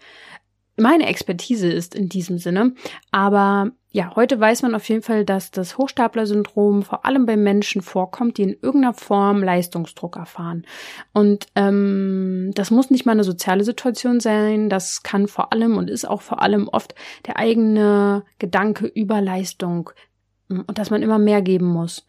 meine 0.76 1.08
Expertise 1.08 1.72
ist 1.72 1.96
in 1.96 2.10
diesem 2.10 2.38
Sinne. 2.38 2.74
Aber 3.12 3.72
ja, 3.94 4.16
heute 4.16 4.40
weiß 4.40 4.62
man 4.62 4.74
auf 4.74 4.88
jeden 4.88 5.02
Fall, 5.02 5.26
dass 5.26 5.52
das 5.52 5.78
Hochstapler-Syndrom 5.78 6.84
vor 6.84 7.06
allem 7.06 7.26
bei 7.26 7.36
Menschen 7.36 7.82
vorkommt, 7.82 8.38
die 8.38 8.44
in 8.44 8.58
irgendeiner 8.62 8.94
Form 8.94 9.44
Leistungsdruck 9.44 10.16
erfahren. 10.16 10.66
Und 11.12 11.48
ähm, 11.56 12.52
das 12.56 12.72
muss 12.72 12.90
nicht 12.90 13.06
mal 13.06 13.12
eine 13.12 13.26
soziale 13.26 13.66
Situation 13.66 14.22
sein, 14.22 14.70
das 14.70 15.04
kann 15.04 15.28
vor 15.28 15.52
allem 15.52 15.76
und 15.78 15.90
ist 15.90 16.08
auch 16.08 16.22
vor 16.22 16.42
allem 16.42 16.70
oft 16.70 16.96
der 17.28 17.38
eigene 17.38 18.24
Gedanke 18.40 18.86
über 18.88 19.20
Leistung 19.20 19.90
hm, 20.48 20.64
und 20.68 20.78
dass 20.78 20.90
man 20.90 21.02
immer 21.02 21.20
mehr 21.20 21.42
geben 21.42 21.68
muss. 21.68 22.08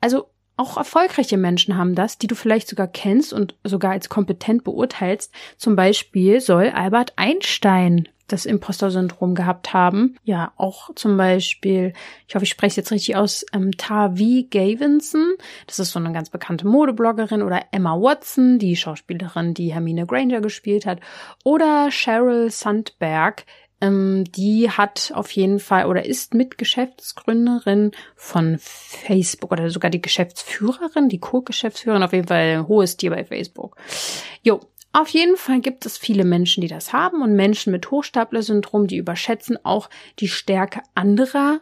Also 0.00 0.26
auch 0.56 0.76
erfolgreiche 0.76 1.36
Menschen 1.36 1.76
haben 1.76 1.96
das, 1.96 2.16
die 2.16 2.28
du 2.28 2.36
vielleicht 2.36 2.68
sogar 2.68 2.86
kennst 2.86 3.32
und 3.32 3.56
sogar 3.64 3.90
als 3.90 4.08
kompetent 4.08 4.62
beurteilst. 4.62 5.34
Zum 5.56 5.74
Beispiel 5.74 6.40
soll 6.40 6.68
Albert 6.68 7.14
Einstein 7.16 8.08
das 8.26 8.46
Imposter-Syndrom 8.46 9.34
gehabt 9.34 9.72
haben. 9.72 10.16
Ja, 10.24 10.52
auch 10.56 10.94
zum 10.94 11.16
Beispiel, 11.16 11.92
ich 12.26 12.34
hoffe, 12.34 12.44
ich 12.44 12.50
spreche 12.50 12.70
es 12.70 12.76
jetzt 12.76 12.92
richtig 12.92 13.16
aus, 13.16 13.44
ähm, 13.52 13.72
Tavi 13.72 14.48
Gavinson, 14.50 15.34
das 15.66 15.78
ist 15.78 15.92
so 15.92 15.98
eine 15.98 16.12
ganz 16.12 16.30
bekannte 16.30 16.66
Modebloggerin, 16.66 17.42
oder 17.42 17.62
Emma 17.72 17.94
Watson, 17.94 18.58
die 18.58 18.76
Schauspielerin, 18.76 19.54
die 19.54 19.72
Hermine 19.72 20.06
Granger 20.06 20.40
gespielt 20.40 20.86
hat, 20.86 21.00
oder 21.44 21.90
Sheryl 21.90 22.50
Sandberg, 22.50 23.44
ähm, 23.80 24.24
die 24.24 24.70
hat 24.70 25.12
auf 25.14 25.30
jeden 25.32 25.58
Fall 25.58 25.86
oder 25.86 26.06
ist 26.06 26.32
Mitgeschäftsgründerin 26.32 27.90
von 28.16 28.56
Facebook 28.58 29.52
oder 29.52 29.68
sogar 29.68 29.90
die 29.90 30.00
Geschäftsführerin, 30.00 31.08
die 31.08 31.18
Co-Geschäftsführerin, 31.18 32.02
auf 32.02 32.12
jeden 32.12 32.28
Fall 32.28 32.58
ein 32.58 32.68
hohes 32.68 32.96
Tier 32.96 33.10
bei 33.10 33.24
Facebook. 33.24 33.76
Jo, 34.42 34.60
auf 34.94 35.08
jeden 35.08 35.36
Fall 35.36 35.60
gibt 35.60 35.86
es 35.86 35.98
viele 35.98 36.24
Menschen, 36.24 36.60
die 36.60 36.68
das 36.68 36.92
haben 36.92 37.20
und 37.20 37.34
Menschen 37.34 37.72
mit 37.72 37.90
Hochstapler-Syndrom, 37.90 38.86
die 38.86 38.96
überschätzen 38.96 39.58
auch 39.64 39.90
die 40.20 40.28
Stärke 40.28 40.82
anderer 40.94 41.58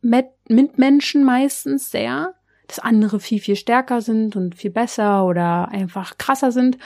Mitmenschen 0.00 1.24
meistens 1.24 1.90
sehr, 1.90 2.34
dass 2.68 2.78
andere 2.78 3.18
viel, 3.18 3.40
viel 3.40 3.56
stärker 3.56 4.00
sind 4.00 4.36
und 4.36 4.54
viel 4.54 4.70
besser 4.70 5.26
oder 5.26 5.68
einfach 5.70 6.18
krasser 6.18 6.52
sind. 6.52 6.78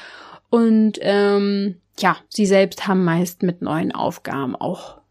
Und 0.48 0.98
ähm, 1.02 1.76
ja, 1.98 2.16
sie 2.30 2.46
selbst 2.46 2.86
haben 2.88 3.04
meist 3.04 3.42
mit 3.42 3.60
neuen 3.60 3.92
Aufgaben 3.92 4.56
auch 4.56 5.02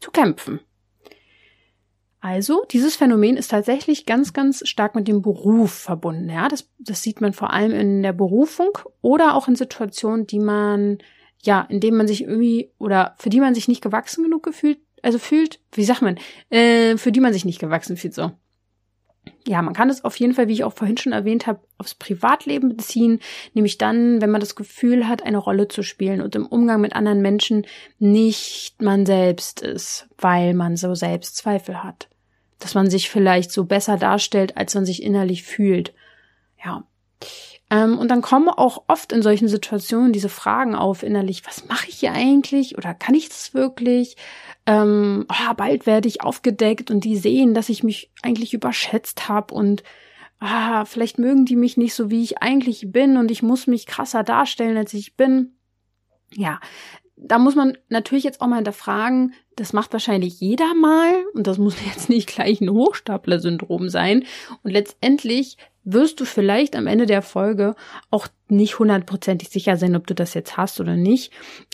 zu 0.00 0.10
kämpfen. 0.10 0.58
Also, 2.24 2.64
dieses 2.70 2.96
Phänomen 2.96 3.36
ist 3.36 3.50
tatsächlich 3.50 4.06
ganz, 4.06 4.32
ganz 4.32 4.66
stark 4.66 4.94
mit 4.94 5.06
dem 5.08 5.20
Beruf 5.20 5.72
verbunden. 5.72 6.30
Ja, 6.30 6.48
das, 6.48 6.70
das 6.78 7.02
sieht 7.02 7.20
man 7.20 7.34
vor 7.34 7.52
allem 7.52 7.72
in 7.72 8.02
der 8.02 8.14
Berufung 8.14 8.70
oder 9.02 9.34
auch 9.34 9.46
in 9.46 9.56
Situationen, 9.56 10.26
die 10.26 10.38
man, 10.38 10.96
ja, 11.42 11.66
in 11.68 11.80
denen 11.80 11.98
man 11.98 12.08
sich 12.08 12.22
irgendwie 12.22 12.70
oder 12.78 13.14
für 13.18 13.28
die 13.28 13.40
man 13.40 13.54
sich 13.54 13.68
nicht 13.68 13.82
gewachsen 13.82 14.24
genug 14.24 14.42
gefühlt, 14.42 14.78
also 15.02 15.18
fühlt, 15.18 15.60
wie 15.72 15.84
sagt 15.84 16.00
man, 16.00 16.16
äh, 16.48 16.96
für 16.96 17.12
die 17.12 17.20
man 17.20 17.34
sich 17.34 17.44
nicht 17.44 17.60
gewachsen 17.60 17.98
fühlt, 17.98 18.14
so. 18.14 18.30
Ja, 19.46 19.60
man 19.60 19.74
kann 19.74 19.90
es 19.90 20.02
auf 20.02 20.16
jeden 20.16 20.32
Fall, 20.32 20.48
wie 20.48 20.54
ich 20.54 20.64
auch 20.64 20.72
vorhin 20.72 20.96
schon 20.96 21.12
erwähnt 21.12 21.46
habe, 21.46 21.60
aufs 21.76 21.94
Privatleben 21.94 22.70
beziehen, 22.70 23.20
nämlich 23.52 23.76
dann, 23.76 24.22
wenn 24.22 24.30
man 24.30 24.40
das 24.40 24.56
Gefühl 24.56 25.08
hat, 25.08 25.22
eine 25.24 25.36
Rolle 25.36 25.68
zu 25.68 25.82
spielen 25.82 26.22
und 26.22 26.34
im 26.36 26.46
Umgang 26.46 26.80
mit 26.80 26.96
anderen 26.96 27.20
Menschen 27.20 27.66
nicht 27.98 28.80
man 28.80 29.04
selbst 29.04 29.60
ist, 29.60 30.08
weil 30.16 30.54
man 30.54 30.78
so 30.78 30.94
Selbstzweifel 30.94 31.84
hat 31.84 32.08
dass 32.64 32.74
man 32.74 32.88
sich 32.88 33.10
vielleicht 33.10 33.52
so 33.52 33.64
besser 33.66 33.98
darstellt, 33.98 34.56
als 34.56 34.74
man 34.74 34.86
sich 34.86 35.02
innerlich 35.02 35.42
fühlt. 35.42 35.92
Ja. 36.64 36.84
Ähm, 37.70 37.98
und 37.98 38.08
dann 38.10 38.22
kommen 38.22 38.48
auch 38.48 38.84
oft 38.88 39.12
in 39.12 39.20
solchen 39.20 39.48
Situationen 39.48 40.14
diese 40.14 40.30
Fragen 40.30 40.74
auf 40.74 41.02
innerlich, 41.02 41.46
was 41.46 41.68
mache 41.68 41.90
ich 41.90 41.96
hier 41.96 42.12
eigentlich 42.12 42.78
oder 42.78 42.94
kann 42.94 43.14
ich 43.14 43.28
das 43.28 43.52
wirklich? 43.52 44.16
Ähm, 44.64 45.26
oh, 45.28 45.54
bald 45.54 45.84
werde 45.84 46.08
ich 46.08 46.22
aufgedeckt 46.22 46.90
und 46.90 47.04
die 47.04 47.16
sehen, 47.16 47.52
dass 47.52 47.68
ich 47.68 47.82
mich 47.82 48.10
eigentlich 48.22 48.54
überschätzt 48.54 49.28
habe 49.28 49.52
und 49.52 49.82
ah, 50.40 50.86
vielleicht 50.86 51.18
mögen 51.18 51.44
die 51.44 51.56
mich 51.56 51.76
nicht 51.76 51.94
so, 51.94 52.10
wie 52.10 52.22
ich 52.22 52.42
eigentlich 52.42 52.92
bin 52.92 53.18
und 53.18 53.30
ich 53.30 53.42
muss 53.42 53.66
mich 53.66 53.84
krasser 53.84 54.22
darstellen, 54.22 54.78
als 54.78 54.94
ich 54.94 55.16
bin. 55.16 55.52
Ja, 56.32 56.60
da 57.16 57.38
muss 57.38 57.54
man 57.54 57.78
natürlich 57.88 58.24
jetzt 58.24 58.40
auch 58.40 58.46
mal 58.46 58.56
hinterfragen, 58.56 59.34
das 59.56 59.72
macht 59.72 59.92
wahrscheinlich 59.92 60.40
jeder 60.40 60.74
mal 60.74 61.12
und 61.34 61.46
das 61.46 61.58
muss 61.58 61.76
jetzt 61.86 62.08
nicht 62.08 62.28
gleich 62.28 62.60
ein 62.60 62.70
Hochstapler-Syndrom 62.70 63.88
sein. 63.88 64.24
Und 64.62 64.72
letztendlich 64.72 65.56
wirst 65.84 66.18
du 66.18 66.24
vielleicht 66.24 66.76
am 66.76 66.86
Ende 66.86 67.06
der 67.06 67.22
Folge 67.22 67.76
auch 68.10 68.26
nicht 68.48 68.78
hundertprozentig 68.78 69.50
sicher 69.50 69.76
sein, 69.76 69.96
ob 69.96 70.06
du 70.06 70.14
das 70.14 70.34
jetzt 70.34 70.56
hast 70.56 70.80
oder 70.80 70.96
nicht. 70.96 71.32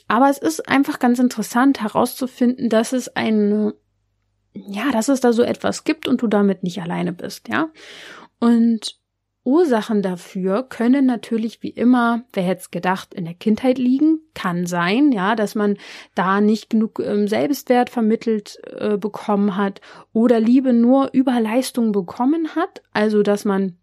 Aber 0.08 0.28
es 0.28 0.38
ist 0.38 0.68
einfach 0.68 0.98
ganz 0.98 1.18
interessant 1.18 1.80
herauszufinden, 1.80 2.68
dass 2.68 2.92
es 2.92 3.14
eine, 3.16 3.74
ja, 4.52 4.90
dass 4.90 5.08
es 5.08 5.20
da 5.20 5.32
so 5.32 5.42
etwas 5.42 5.84
gibt 5.84 6.08
und 6.08 6.22
du 6.22 6.26
damit 6.26 6.64
nicht 6.64 6.82
alleine 6.82 7.12
bist, 7.12 7.48
ja. 7.48 7.70
Und 8.40 8.99
Ursachen 9.42 10.02
dafür 10.02 10.62
können 10.62 11.06
natürlich 11.06 11.62
wie 11.62 11.70
immer, 11.70 12.24
wer 12.32 12.42
hätte 12.42 12.60
es 12.60 12.70
gedacht, 12.70 13.14
in 13.14 13.24
der 13.24 13.34
Kindheit 13.34 13.78
liegen. 13.78 14.20
Kann 14.34 14.66
sein, 14.66 15.12
ja, 15.12 15.34
dass 15.34 15.54
man 15.54 15.78
da 16.14 16.40
nicht 16.40 16.70
genug 16.70 17.00
ähm, 17.00 17.26
Selbstwert 17.26 17.88
vermittelt 17.88 18.58
äh, 18.78 18.98
bekommen 18.98 19.56
hat 19.56 19.80
oder 20.12 20.40
Liebe 20.40 20.72
nur 20.72 21.10
über 21.12 21.40
Leistung 21.40 21.92
bekommen 21.92 22.54
hat. 22.54 22.82
Also, 22.92 23.22
dass 23.22 23.44
man 23.44 23.76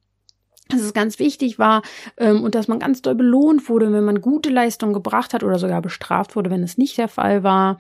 dass 0.70 0.82
es 0.82 0.94
ganz 0.94 1.20
wichtig 1.20 1.60
war 1.60 1.82
ähm, 2.18 2.44
und 2.44 2.56
dass 2.56 2.68
man 2.68 2.80
ganz 2.80 3.02
doll 3.02 3.16
belohnt 3.16 3.70
wurde, 3.70 3.92
wenn 3.92 4.04
man 4.04 4.22
gute 4.22 4.50
Leistung 4.50 4.94
gebracht 4.94 5.34
hat 5.34 5.44
oder 5.44 5.60
sogar 5.60 5.82
bestraft 5.82 6.36
wurde, 6.36 6.50
wenn 6.50 6.64
es 6.64 6.78
nicht 6.78 6.98
der 6.98 7.08
Fall 7.08 7.44
war. 7.44 7.78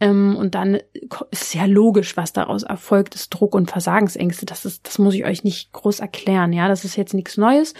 Ähm, 0.00 0.36
und 0.36 0.54
dann 0.54 0.78
ist 1.30 1.54
ja 1.54 1.66
logisch, 1.66 2.16
was 2.16 2.32
daraus 2.32 2.62
erfolgt, 2.62 3.14
ist 3.14 3.30
Druck 3.30 3.54
und 3.54 3.70
Versagensängste. 3.70 4.46
Das 4.46 4.64
ist, 4.64 4.86
das 4.86 4.98
muss 4.98 5.14
ich 5.14 5.24
euch 5.24 5.44
nicht 5.44 5.72
groß 5.72 6.00
erklären. 6.00 6.52
Ja, 6.52 6.68
das 6.68 6.84
ist 6.84 6.96
jetzt 6.96 7.14
nichts 7.14 7.36
Neues. 7.36 7.74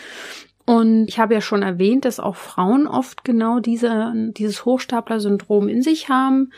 Und 0.64 1.08
ich 1.08 1.18
habe 1.18 1.34
ja 1.34 1.40
schon 1.40 1.62
erwähnt, 1.62 2.04
dass 2.04 2.20
auch 2.20 2.36
Frauen 2.36 2.86
oft 2.86 3.24
genau 3.24 3.58
diese, 3.58 4.12
dieses 4.36 4.64
Hochstapler-Syndrom 4.64 5.68
in 5.68 5.82
sich 5.82 6.08
haben. 6.08 6.52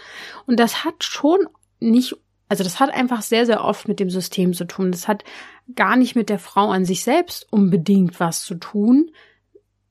Und 0.46 0.60
das 0.60 0.84
hat 0.84 1.04
schon 1.04 1.38
nicht 1.80 2.16
also 2.48 2.62
das 2.62 2.78
hat 2.78 2.92
einfach 2.92 3.22
sehr, 3.22 3.46
sehr 3.46 3.64
oft 3.64 3.88
mit 3.88 4.00
dem 4.00 4.10
System 4.10 4.52
zu 4.52 4.64
tun. 4.64 4.92
Das 4.92 5.08
hat 5.08 5.24
gar 5.74 5.96
nicht 5.96 6.14
mit 6.14 6.28
der 6.28 6.38
Frau 6.38 6.70
an 6.70 6.84
sich 6.84 7.04
selbst 7.04 7.46
unbedingt 7.50 8.20
was 8.20 8.44
zu 8.44 8.56
tun. 8.56 9.10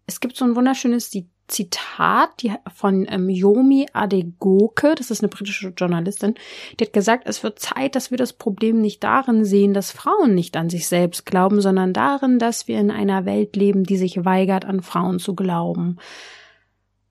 Es 0.06 0.20
gibt 0.20 0.36
so 0.36 0.46
ein 0.46 0.56
wunderschönes 0.56 1.12
Zitat 1.48 2.44
von 2.74 3.06
ähm, 3.10 3.30
Yomi 3.30 3.88
Adegoke, 3.94 4.96
das 4.96 5.12
ist 5.12 5.22
eine 5.22 5.30
britische 5.30 5.74
Journalistin, 5.76 6.36
die 6.80 6.86
hat 6.86 6.94
gesagt, 6.94 7.28
es 7.28 7.44
wird 7.44 7.60
Zeit, 7.60 7.96
dass 7.96 8.12
wir 8.12 8.18
das 8.18 8.34
Problem 8.34 8.80
nicht 8.80 9.04
darin 9.04 9.44
sehen, 9.44 9.74
dass 9.74 9.92
Frauen 9.92 10.36
nicht 10.36 10.56
an 10.56 10.70
sich 10.70 10.88
selbst 10.88 11.26
glauben, 11.26 11.62
sondern 11.62 11.94
darin, 11.94 12.40
dass 12.40 12.68
wir 12.68 12.80
in 12.80 12.92
einer 12.92 13.26
Welt 13.26 13.56
leben, 13.56 13.84
die 13.84 13.98
sich 13.98 14.24
weigert, 14.24 14.66
an 14.66 14.82
Frauen 14.82 15.20
zu 15.20 15.36
glauben. 15.36 15.98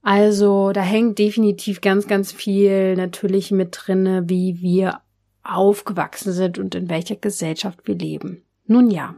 Also 0.02 0.72
da 0.72 0.80
hängt 0.80 1.18
definitiv 1.18 1.80
ganz, 1.80 2.08
ganz 2.08 2.32
viel 2.32 2.96
natürlich 2.96 3.52
mit 3.52 3.76
drinne, 3.78 4.28
wie 4.28 4.60
wir 4.60 5.00
aufgewachsen 5.44 6.32
sind 6.32 6.58
und 6.58 6.74
in 6.74 6.88
welcher 6.88 7.16
Gesellschaft 7.16 7.80
wir 7.84 7.94
leben. 7.94 8.44
Nun 8.66 8.90
ja. 8.90 9.16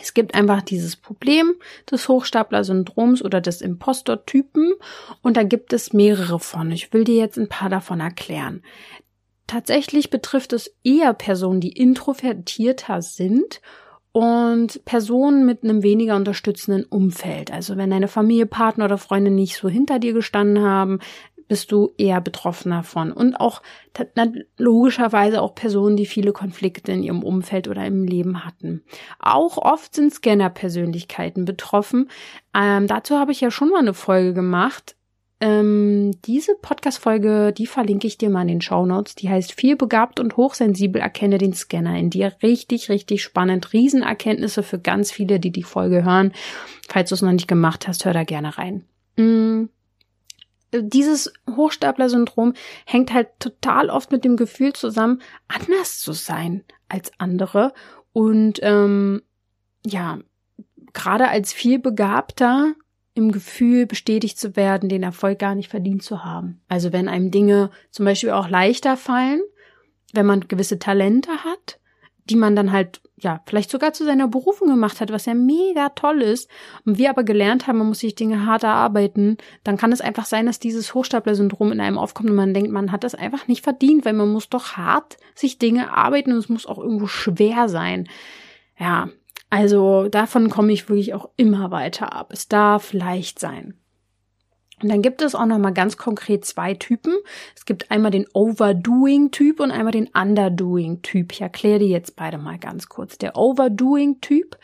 Es 0.00 0.14
gibt 0.14 0.34
einfach 0.34 0.62
dieses 0.62 0.96
Problem 0.96 1.54
des 1.90 2.08
Hochstapler-Syndroms 2.08 3.22
oder 3.22 3.40
des 3.40 3.60
Impostor-Typen 3.60 4.74
und 5.22 5.36
da 5.36 5.42
gibt 5.42 5.72
es 5.72 5.92
mehrere 5.92 6.38
von. 6.38 6.70
Ich 6.70 6.92
will 6.92 7.04
dir 7.04 7.16
jetzt 7.16 7.38
ein 7.38 7.48
paar 7.48 7.70
davon 7.70 8.00
erklären. 8.00 8.62
Tatsächlich 9.46 10.10
betrifft 10.10 10.52
es 10.52 10.74
eher 10.82 11.14
Personen, 11.14 11.60
die 11.60 11.72
introvertierter 11.72 13.00
sind 13.00 13.60
und 14.10 14.84
Personen 14.84 15.46
mit 15.46 15.62
einem 15.62 15.82
weniger 15.82 16.16
unterstützenden 16.16 16.84
Umfeld. 16.84 17.52
Also 17.52 17.76
wenn 17.76 17.90
deine 17.90 18.08
Familie, 18.08 18.46
Partner 18.46 18.86
oder 18.86 18.98
Freunde 18.98 19.30
nicht 19.30 19.56
so 19.56 19.68
hinter 19.68 19.98
dir 19.98 20.14
gestanden 20.14 20.64
haben, 20.64 20.98
bist 21.48 21.72
du 21.72 21.92
eher 21.96 22.20
betroffen 22.20 22.70
davon. 22.70 23.12
Und 23.12 23.36
auch 23.36 23.62
logischerweise 24.56 25.42
auch 25.42 25.54
Personen, 25.54 25.96
die 25.96 26.06
viele 26.06 26.32
Konflikte 26.32 26.92
in 26.92 27.02
ihrem 27.02 27.22
Umfeld 27.22 27.68
oder 27.68 27.86
im 27.86 28.04
Leben 28.04 28.44
hatten. 28.44 28.82
Auch 29.18 29.58
oft 29.58 29.94
sind 29.94 30.12
Scanner-Persönlichkeiten 30.12 31.44
betroffen. 31.44 32.10
Ähm, 32.54 32.86
dazu 32.86 33.16
habe 33.16 33.32
ich 33.32 33.40
ja 33.40 33.50
schon 33.50 33.70
mal 33.70 33.80
eine 33.80 33.94
Folge 33.94 34.34
gemacht. 34.34 34.96
Ähm, 35.38 36.12
diese 36.24 36.54
Podcast-Folge, 36.54 37.52
die 37.52 37.66
verlinke 37.66 38.06
ich 38.06 38.16
dir 38.16 38.30
mal 38.30 38.42
in 38.42 38.48
den 38.48 38.60
Show 38.62 38.86
Notes. 38.86 39.14
Die 39.14 39.28
heißt 39.28 39.52
Viel 39.52 39.76
begabt 39.76 40.18
und 40.18 40.36
hochsensibel 40.36 41.00
erkenne 41.00 41.38
den 41.38 41.52
Scanner 41.52 41.98
in 41.98 42.10
dir. 42.10 42.32
Richtig, 42.42 42.88
richtig 42.88 43.22
spannend. 43.22 43.72
Riesenerkenntnisse 43.72 44.62
für 44.62 44.78
ganz 44.78 45.12
viele, 45.12 45.38
die 45.38 45.52
die 45.52 45.62
Folge 45.62 46.04
hören. 46.04 46.32
Falls 46.88 47.10
du 47.10 47.14
es 47.14 47.22
noch 47.22 47.32
nicht 47.32 47.48
gemacht 47.48 47.86
hast, 47.86 48.04
hör 48.04 48.14
da 48.14 48.24
gerne 48.24 48.56
rein. 48.56 48.84
Mm 49.16 49.75
dieses 50.82 51.32
Hochstapler-Syndrom 51.48 52.54
hängt 52.84 53.12
halt 53.12 53.28
total 53.38 53.90
oft 53.90 54.12
mit 54.12 54.24
dem 54.24 54.36
Gefühl 54.36 54.72
zusammen, 54.72 55.22
anders 55.48 56.00
zu 56.00 56.12
sein 56.12 56.64
als 56.88 57.12
andere. 57.18 57.72
Und 58.12 58.60
ähm, 58.62 59.22
ja, 59.84 60.18
gerade 60.92 61.28
als 61.28 61.52
viel 61.52 61.78
begabter 61.78 62.74
im 63.14 63.32
Gefühl, 63.32 63.86
bestätigt 63.86 64.38
zu 64.38 64.56
werden, 64.56 64.88
den 64.88 65.02
Erfolg 65.02 65.38
gar 65.38 65.54
nicht 65.54 65.70
verdient 65.70 66.02
zu 66.02 66.24
haben. 66.24 66.60
Also 66.68 66.92
wenn 66.92 67.08
einem 67.08 67.30
Dinge 67.30 67.70
zum 67.90 68.04
Beispiel 68.04 68.30
auch 68.30 68.48
leichter 68.48 68.96
fallen, 68.96 69.40
wenn 70.12 70.26
man 70.26 70.48
gewisse 70.48 70.78
Talente 70.78 71.30
hat, 71.44 71.80
die 72.30 72.36
man 72.36 72.56
dann 72.56 72.72
halt, 72.72 73.00
ja, 73.16 73.40
vielleicht 73.46 73.70
sogar 73.70 73.92
zu 73.92 74.04
seiner 74.04 74.28
Berufung 74.28 74.68
gemacht 74.68 75.00
hat, 75.00 75.10
was 75.10 75.26
ja 75.26 75.34
mega 75.34 75.90
toll 75.90 76.22
ist, 76.22 76.50
und 76.84 76.98
wir 76.98 77.10
aber 77.10 77.24
gelernt 77.24 77.66
haben, 77.66 77.78
man 77.78 77.88
muss 77.88 78.00
sich 78.00 78.14
Dinge 78.14 78.46
hart 78.46 78.64
erarbeiten, 78.64 79.38
dann 79.64 79.76
kann 79.76 79.92
es 79.92 80.00
einfach 80.00 80.26
sein, 80.26 80.46
dass 80.46 80.58
dieses 80.58 80.94
Hochstapler-Syndrom 80.94 81.72
in 81.72 81.80
einem 81.80 81.98
aufkommt 81.98 82.30
und 82.30 82.36
man 82.36 82.54
denkt, 82.54 82.70
man 82.70 82.92
hat 82.92 83.04
das 83.04 83.14
einfach 83.14 83.48
nicht 83.48 83.64
verdient, 83.64 84.04
weil 84.04 84.12
man 84.12 84.30
muss 84.30 84.48
doch 84.48 84.76
hart 84.76 85.16
sich 85.34 85.58
Dinge 85.58 85.84
erarbeiten 85.84 86.32
und 86.32 86.38
es 86.38 86.48
muss 86.48 86.66
auch 86.66 86.78
irgendwo 86.78 87.06
schwer 87.06 87.68
sein. 87.68 88.08
Ja, 88.78 89.08
also 89.48 90.08
davon 90.08 90.50
komme 90.50 90.72
ich 90.72 90.88
wirklich 90.88 91.14
auch 91.14 91.30
immer 91.36 91.70
weiter 91.70 92.12
ab. 92.12 92.30
Es 92.32 92.48
darf 92.48 92.92
leicht 92.92 93.38
sein. 93.38 93.74
Und 94.82 94.90
dann 94.90 95.00
gibt 95.00 95.22
es 95.22 95.34
auch 95.34 95.46
noch 95.46 95.58
mal 95.58 95.72
ganz 95.72 95.96
konkret 95.96 96.44
zwei 96.44 96.74
Typen. 96.74 97.14
Es 97.54 97.64
gibt 97.64 97.90
einmal 97.90 98.10
den 98.10 98.26
Overdoing-Typ 98.34 99.60
und 99.60 99.70
einmal 99.70 99.92
den 99.92 100.08
Underdoing-Typ. 100.08 101.32
Ich 101.32 101.40
erkläre 101.40 101.78
die 101.78 101.88
jetzt 101.88 102.14
beide 102.14 102.36
mal 102.36 102.58
ganz 102.58 102.88
kurz. 102.88 103.16
Der 103.16 103.36
Overdoing-Typ, 103.36 104.58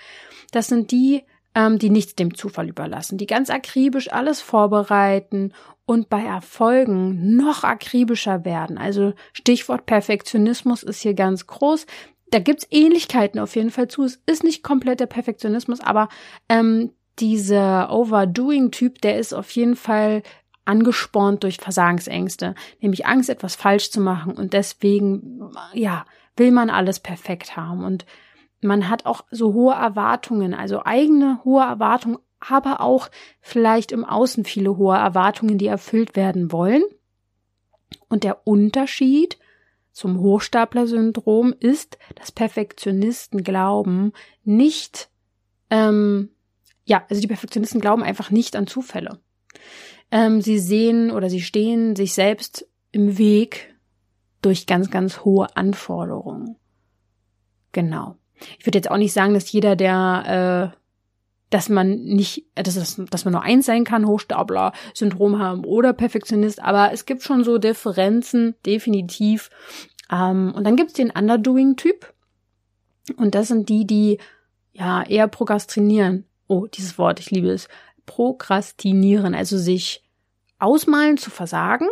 das 0.51 0.67
sind 0.67 0.91
die, 0.91 1.23
ähm, 1.55 1.79
die 1.79 1.89
nichts 1.89 2.15
dem 2.15 2.35
Zufall 2.35 2.69
überlassen, 2.69 3.17
die 3.17 3.27
ganz 3.27 3.49
akribisch 3.49 4.13
alles 4.13 4.43
vorbereiten 4.43 5.55
und 5.87 6.11
bei 6.11 6.23
Erfolgen 6.23 7.37
noch 7.37 7.65
akribischer 7.65 8.45
werden. 8.45 8.77
Also 8.77 9.15
Stichwort 9.33 9.87
Perfektionismus 9.87 10.83
ist 10.83 11.01
hier 11.01 11.15
ganz 11.15 11.47
groß. 11.47 11.87
Da 12.31 12.39
gibt's 12.39 12.67
Ähnlichkeiten 12.71 13.41
auf 13.41 13.57
jeden 13.57 13.71
Fall 13.71 13.89
zu. 13.89 14.05
Es 14.05 14.21
ist 14.27 14.45
nicht 14.45 14.63
komplett 14.63 15.01
der 15.01 15.07
Perfektionismus, 15.07 15.81
aber 15.81 16.11
ähm, 16.51 16.91
dieser 17.19 17.91
Overdoing-Typ, 17.93 19.01
der 19.01 19.19
ist 19.19 19.33
auf 19.33 19.51
jeden 19.51 19.77
Fall 19.77 20.23
angespornt 20.65 21.43
durch 21.43 21.57
Versagensängste, 21.59 22.55
nämlich 22.81 23.07
Angst, 23.07 23.29
etwas 23.29 23.57
falsch 23.57 23.91
zu 23.91 24.01
machen 24.01 24.35
und 24.35 24.53
deswegen, 24.53 25.51
ja, 25.73 26.05
will 26.37 26.53
man 26.53 26.71
alles 26.71 27.01
perfekt 27.01 27.57
haben 27.57 27.85
und 27.85 28.07
man 28.61 28.89
hat 28.89 29.07
auch 29.07 29.25
so 29.31 29.53
hohe 29.55 29.75
Erwartungen, 29.75 30.55
also 30.55 30.85
eigene 30.85 31.41
hohe 31.45 31.63
Erwartungen, 31.63 32.19
aber 32.39 32.81
auch 32.81 33.11
vielleicht 33.41 33.93
im 33.93 34.05
Außen 34.05 34.45
viele 34.45 34.77
hohe 34.77 34.97
Erwartungen, 34.97 35.59
die 35.59 35.67
erfüllt 35.67 36.17
werden 36.17 36.53
wollen. 36.53 36.83
Und 38.09 38.25
der 38.25 38.47
Unterschied 38.47 39.39
zum 39.91 40.21
Hochstapler-Syndrom 40.21 41.55
ist, 41.59 41.99
dass 42.15 42.33
Perfektionisten 42.33 43.43
glauben, 43.43 44.13
nicht 44.45 45.11
ähm, 45.71 46.31
ja, 46.93 47.07
also 47.09 47.23
die 47.23 47.27
Perfektionisten 47.27 47.81
glauben 47.81 48.03
einfach 48.03 48.31
nicht 48.31 48.55
an 48.55 48.67
Zufälle. 48.67 49.19
Ähm, 50.11 50.43
sie 50.43 50.59
sehen 50.59 51.11
oder 51.11 51.31
sie 51.31 51.41
stehen 51.41 51.97
sich 51.97 52.13
selbst 52.13 52.69
im 52.91 53.17
Weg 53.17 53.75
durch 54.43 54.67
ganz, 54.67 54.91
ganz 54.91 55.25
hohe 55.25 55.57
Anforderungen. 55.57 56.57
Genau. 57.73 58.17
Ich 58.59 58.67
würde 58.67 58.77
jetzt 58.77 58.91
auch 58.91 58.99
nicht 58.99 59.15
sagen, 59.15 59.33
dass 59.33 59.51
jeder, 59.51 59.75
der, 59.75 60.75
äh, 60.75 60.79
dass 61.49 61.71
man 61.71 62.03
nicht, 62.03 62.45
äh, 62.57 62.63
dass, 62.63 62.75
dass, 62.75 63.25
man 63.25 63.33
nur 63.33 63.43
eins 63.43 63.65
sein 63.65 63.85
kann, 63.85 64.07
Hochstapler, 64.07 64.75
Syndrom 64.93 65.39
haben 65.39 65.65
oder 65.65 65.95
Perfektionist, 65.95 66.63
aber 66.63 66.93
es 66.93 67.07
gibt 67.07 67.23
schon 67.23 67.43
so 67.43 67.57
Differenzen, 67.57 68.55
definitiv. 68.67 69.49
Ähm, 70.11 70.53
und 70.55 70.65
dann 70.65 70.77
gibt's 70.77 70.93
den 70.93 71.11
Underdoing-Typ. 71.11 72.13
Und 73.17 73.35
das 73.35 73.49
sind 73.49 73.71
die, 73.71 73.87
die 73.87 74.19
ja 74.75 75.03
eher 75.03 75.27
prokrastinieren 75.27 76.27
oh, 76.53 76.67
dieses 76.67 76.99
Wort, 76.99 77.19
ich 77.19 77.31
liebe 77.31 77.49
es, 77.49 77.69
prokrastinieren, 78.05 79.35
also 79.35 79.57
sich 79.57 80.03
ausmalen 80.59 81.17
zu 81.17 81.31
versagen 81.31 81.89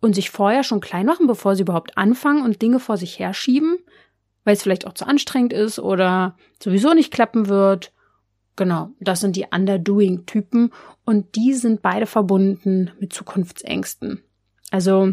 und 0.00 0.14
sich 0.14 0.30
vorher 0.30 0.64
schon 0.64 0.80
klein 0.80 1.06
machen, 1.06 1.26
bevor 1.26 1.54
sie 1.54 1.62
überhaupt 1.62 1.98
anfangen 1.98 2.42
und 2.42 2.62
Dinge 2.62 2.80
vor 2.80 2.96
sich 2.96 3.18
herschieben, 3.18 3.76
weil 4.44 4.54
es 4.54 4.62
vielleicht 4.62 4.86
auch 4.86 4.94
zu 4.94 5.06
anstrengend 5.06 5.52
ist 5.52 5.78
oder 5.78 6.36
sowieso 6.62 6.94
nicht 6.94 7.12
klappen 7.12 7.48
wird. 7.48 7.92
Genau, 8.56 8.90
das 9.00 9.20
sind 9.20 9.36
die 9.36 9.46
Underdoing-Typen 9.50 10.72
und 11.04 11.36
die 11.36 11.54
sind 11.54 11.82
beide 11.82 12.06
verbunden 12.06 12.90
mit 12.98 13.12
Zukunftsängsten. 13.12 14.22
Also 14.70 15.12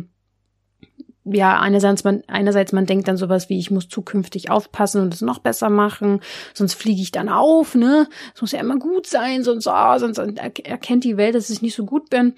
ja, 1.34 1.60
einerseits 1.60 2.04
man, 2.04 2.24
einerseits 2.28 2.72
man 2.72 2.86
denkt 2.86 3.08
dann 3.08 3.18
sowas 3.18 3.50
wie, 3.50 3.60
ich 3.60 3.72
muss 3.72 3.90
zukünftig 3.90 4.50
aufpassen 4.50 5.02
und 5.02 5.14
es 5.14 5.22
noch 5.22 5.40
besser 5.40 5.70
machen, 5.70 6.22
sonst 6.54 6.74
fliege 6.74 7.02
ich 7.02 7.12
dann 7.12 7.30
auf, 7.30 7.76
ne? 7.76 8.08
Es 8.36 8.42
muss 8.42 8.52
ja 8.52 8.60
immer 8.60 8.78
gut 8.78 9.08
sein, 9.08 9.44
sonst, 9.44 9.68
oh, 9.68 9.98
sonst 9.98 10.18
erkennt 10.18 11.04
die 11.04 11.18
Welt, 11.18 11.36
dass 11.36 11.50
ich 11.50 11.62
nicht 11.62 11.76
so 11.76 11.86
gut 11.86 12.10
bin. 12.10 12.36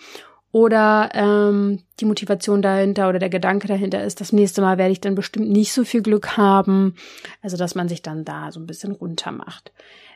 Oder 0.53 1.11
ähm, 1.13 1.81
die 2.01 2.05
Motivation 2.05 2.61
dahinter 2.61 3.07
oder 3.07 3.19
der 3.19 3.29
Gedanke 3.29 3.69
dahinter 3.69 4.03
ist, 4.03 4.19
das 4.19 4.33
nächste 4.33 4.61
Mal 4.61 4.77
werde 4.77 4.91
ich 4.91 4.99
dann 4.99 5.15
bestimmt 5.15 5.49
nicht 5.49 5.71
so 5.71 5.85
viel 5.85 6.01
Glück 6.01 6.35
haben. 6.35 6.95
Also, 7.41 7.55
dass 7.55 7.73
man 7.73 7.87
sich 7.87 8.01
dann 8.01 8.25
da 8.25 8.51
so 8.51 8.59
ein 8.59 8.67
bisschen 8.67 8.91
runter 8.91 9.31
macht. 9.31 9.71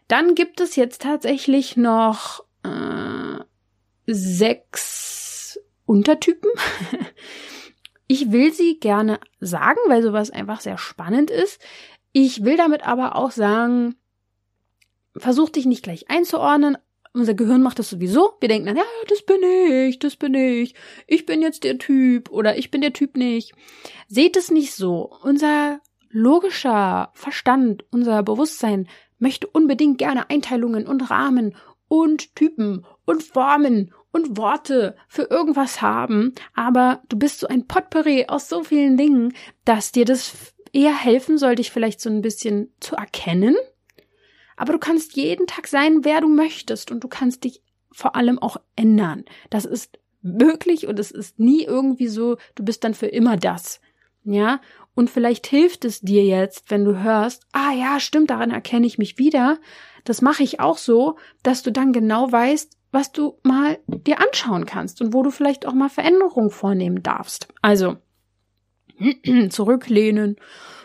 Dann 0.10 0.36
gibt 0.36 0.60
es 0.60 0.76
jetzt 0.76 1.02
tatsächlich 1.04 1.78
noch 1.78 2.44
äh, 2.64 3.44
sechs 4.08 5.58
Untertypen. 5.86 6.50
Ich 8.08 8.32
will 8.32 8.54
sie 8.54 8.80
gerne 8.80 9.20
sagen, 9.40 9.80
weil 9.88 10.04
sowas 10.04 10.30
einfach 10.30 10.62
sehr 10.62 10.78
spannend 10.78 11.32
ist. 11.32 11.60
Ich 12.12 12.44
will 12.44 12.58
damit 12.58 12.86
aber 12.86 13.16
auch 13.16 13.32
sagen, 13.32 13.96
versuch 15.18 15.50
dich 15.50 15.66
nicht 15.66 15.84
gleich 15.84 16.10
einzuordnen. 16.10 16.78
Unser 17.14 17.34
Gehirn 17.34 17.64
macht 17.64 17.80
das 17.80 17.90
sowieso. 17.90 18.34
Wir 18.42 18.50
denken 18.50 18.68
dann, 18.68 18.78
ja, 18.78 18.84
das 19.08 19.22
bin 19.24 19.42
ich, 19.42 20.00
das 20.00 20.18
bin 20.18 20.34
ich. 20.34 20.76
Ich 21.08 21.26
bin 21.26 21.42
jetzt 21.42 21.64
der 21.64 21.78
Typ 21.78 22.30
oder 22.30 22.58
ich 22.58 22.72
bin 22.72 22.82
der 22.82 22.94
Typ 22.94 23.16
nicht. 23.16 23.54
Seht 24.08 24.36
es 24.36 24.52
nicht 24.52 24.74
so. 24.74 25.18
Unser 25.24 25.80
logischer 26.10 27.12
Verstand, 27.14 27.86
unser 27.92 28.22
Bewusstsein 28.24 28.88
möchte 29.18 29.48
unbedingt 29.48 29.98
gerne 29.98 30.30
Einteilungen 30.30 30.88
und 30.88 31.10
Rahmen 31.10 31.56
und 31.88 32.36
Typen 32.36 32.86
und 33.06 33.24
Formen 33.24 33.94
und 34.16 34.38
Worte 34.38 34.96
für 35.10 35.24
irgendwas 35.24 35.82
haben, 35.82 36.34
aber 36.54 37.02
du 37.10 37.20
bist 37.20 37.42
so 37.42 37.48
ein 37.48 37.68
Potpourri 37.68 38.28
aus 38.30 38.48
so 38.48 38.64
vielen 38.64 38.96
Dingen, 38.96 39.34
dass 39.66 39.92
dir 39.92 40.06
das 40.06 40.54
eher 40.72 40.96
helfen 40.96 41.38
soll, 41.38 41.56
dich 41.56 41.70
vielleicht 41.70 42.00
so 42.00 42.10
ein 42.10 42.22
bisschen 42.22 42.74
zu 42.80 42.96
erkennen. 42.96 43.58
Aber 44.56 44.72
du 44.72 44.80
kannst 44.80 45.18
jeden 45.18 45.48
Tag 45.48 45.68
sein, 45.68 46.06
wer 46.06 46.22
du 46.22 46.30
möchtest 46.30 46.92
und 46.92 47.04
du 47.04 47.10
kannst 47.10 47.44
dich 47.44 47.62
vor 47.92 48.16
allem 48.16 48.40
auch 48.40 48.56
ändern. 48.78 49.26
Das 49.50 49.66
ist 49.66 50.00
möglich 50.22 50.88
und 50.88 50.98
es 50.98 51.12
ist 51.12 51.38
nie 51.38 51.64
irgendwie 51.64 52.08
so, 52.08 52.38
du 52.56 52.64
bist 52.64 52.86
dann 52.86 52.94
für 52.94 53.08
immer 53.08 53.36
das. 53.36 53.82
Ja, 54.24 54.62
und 54.96 55.10
vielleicht 55.10 55.46
hilft 55.46 55.84
es 55.84 56.00
dir 56.00 56.24
jetzt, 56.24 56.72
wenn 56.72 56.86
du 56.86 57.04
hörst, 57.04 57.46
ah 57.52 57.74
ja, 57.74 58.00
stimmt, 58.00 58.30
daran 58.30 58.52
erkenne 58.52 58.88
ich 58.88 58.98
mich 58.98 59.18
wieder. 59.18 59.60
Das 60.06 60.22
mache 60.22 60.44
ich 60.44 60.62
auch 60.62 60.78
so, 60.78 61.18
dass 61.44 61.64
du 61.64 61.72
dann 61.72 61.92
genau 61.92 62.32
weißt, 62.32 62.78
was 62.96 63.12
du 63.12 63.38
mal 63.44 63.78
dir 63.88 64.20
anschauen 64.20 64.66
kannst 64.66 65.02
und 65.02 65.14
wo 65.14 65.22
du 65.22 65.30
vielleicht 65.30 65.68
auch 65.68 65.74
mal 65.74 65.90
Veränderungen 65.90 66.50
vornehmen 66.50 67.04
darfst. 67.04 67.48
Also 67.62 67.98
zurücklehnen, 69.50 70.38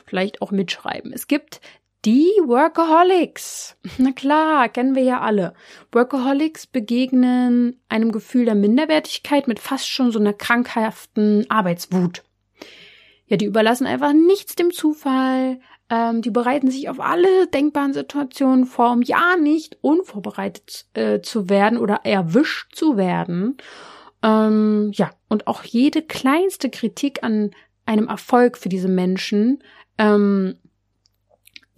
vielleicht 0.05 0.43
auch 0.43 0.51
mitschreiben. 0.51 1.13
Es 1.13 1.29
gibt 1.29 1.61
Die 2.05 2.29
Workaholics. 2.45 3.77
Na 3.99 4.13
klar, 4.13 4.69
kennen 4.69 4.95
wir 4.95 5.05
ja 5.05 5.21
alle. 5.21 5.55
Workaholics 5.93 6.67
begegnen 6.67 7.81
einem 7.89 8.11
Gefühl 8.11 8.45
der 8.45 8.57
Minderwertigkeit 8.57 9.47
mit 9.47 9.61
fast 9.61 9.89
schon 9.89 10.11
so 10.11 10.19
einer 10.19 10.33
krankhaften 10.33 11.49
Arbeitswut. 11.49 12.25
Ja, 13.27 13.37
die 13.37 13.45
überlassen 13.45 13.87
einfach 13.87 14.13
nichts 14.13 14.57
dem 14.57 14.73
Zufall. 14.73 15.61
Ähm, 15.91 16.23
die 16.23 16.31
bereiten 16.31 16.71
sich 16.71 16.89
auf 16.89 17.01
alle 17.01 17.49
denkbaren 17.49 17.93
Situationen 17.93 18.65
vor, 18.65 18.93
um 18.93 19.03
ja 19.03 19.37
nicht 19.37 19.79
unvorbereitet 19.83 20.87
äh, 20.95 21.21
zu 21.21 21.49
werden 21.49 21.79
oder 21.79 22.01
erwischt 22.05 22.75
zu 22.75 22.97
werden. 22.97 23.57
Ähm, 24.23 24.93
ja, 24.95 25.11
und 25.29 25.47
auch 25.47 25.65
jede 25.65 26.03
kleinste 26.03 26.71
Kritik 26.71 27.23
an 27.23 27.51
einem 27.87 28.09
Erfolg 28.09 28.57
für 28.57 28.69
diese 28.69 28.89
Menschen 28.89 29.63
ähm, 29.99 30.57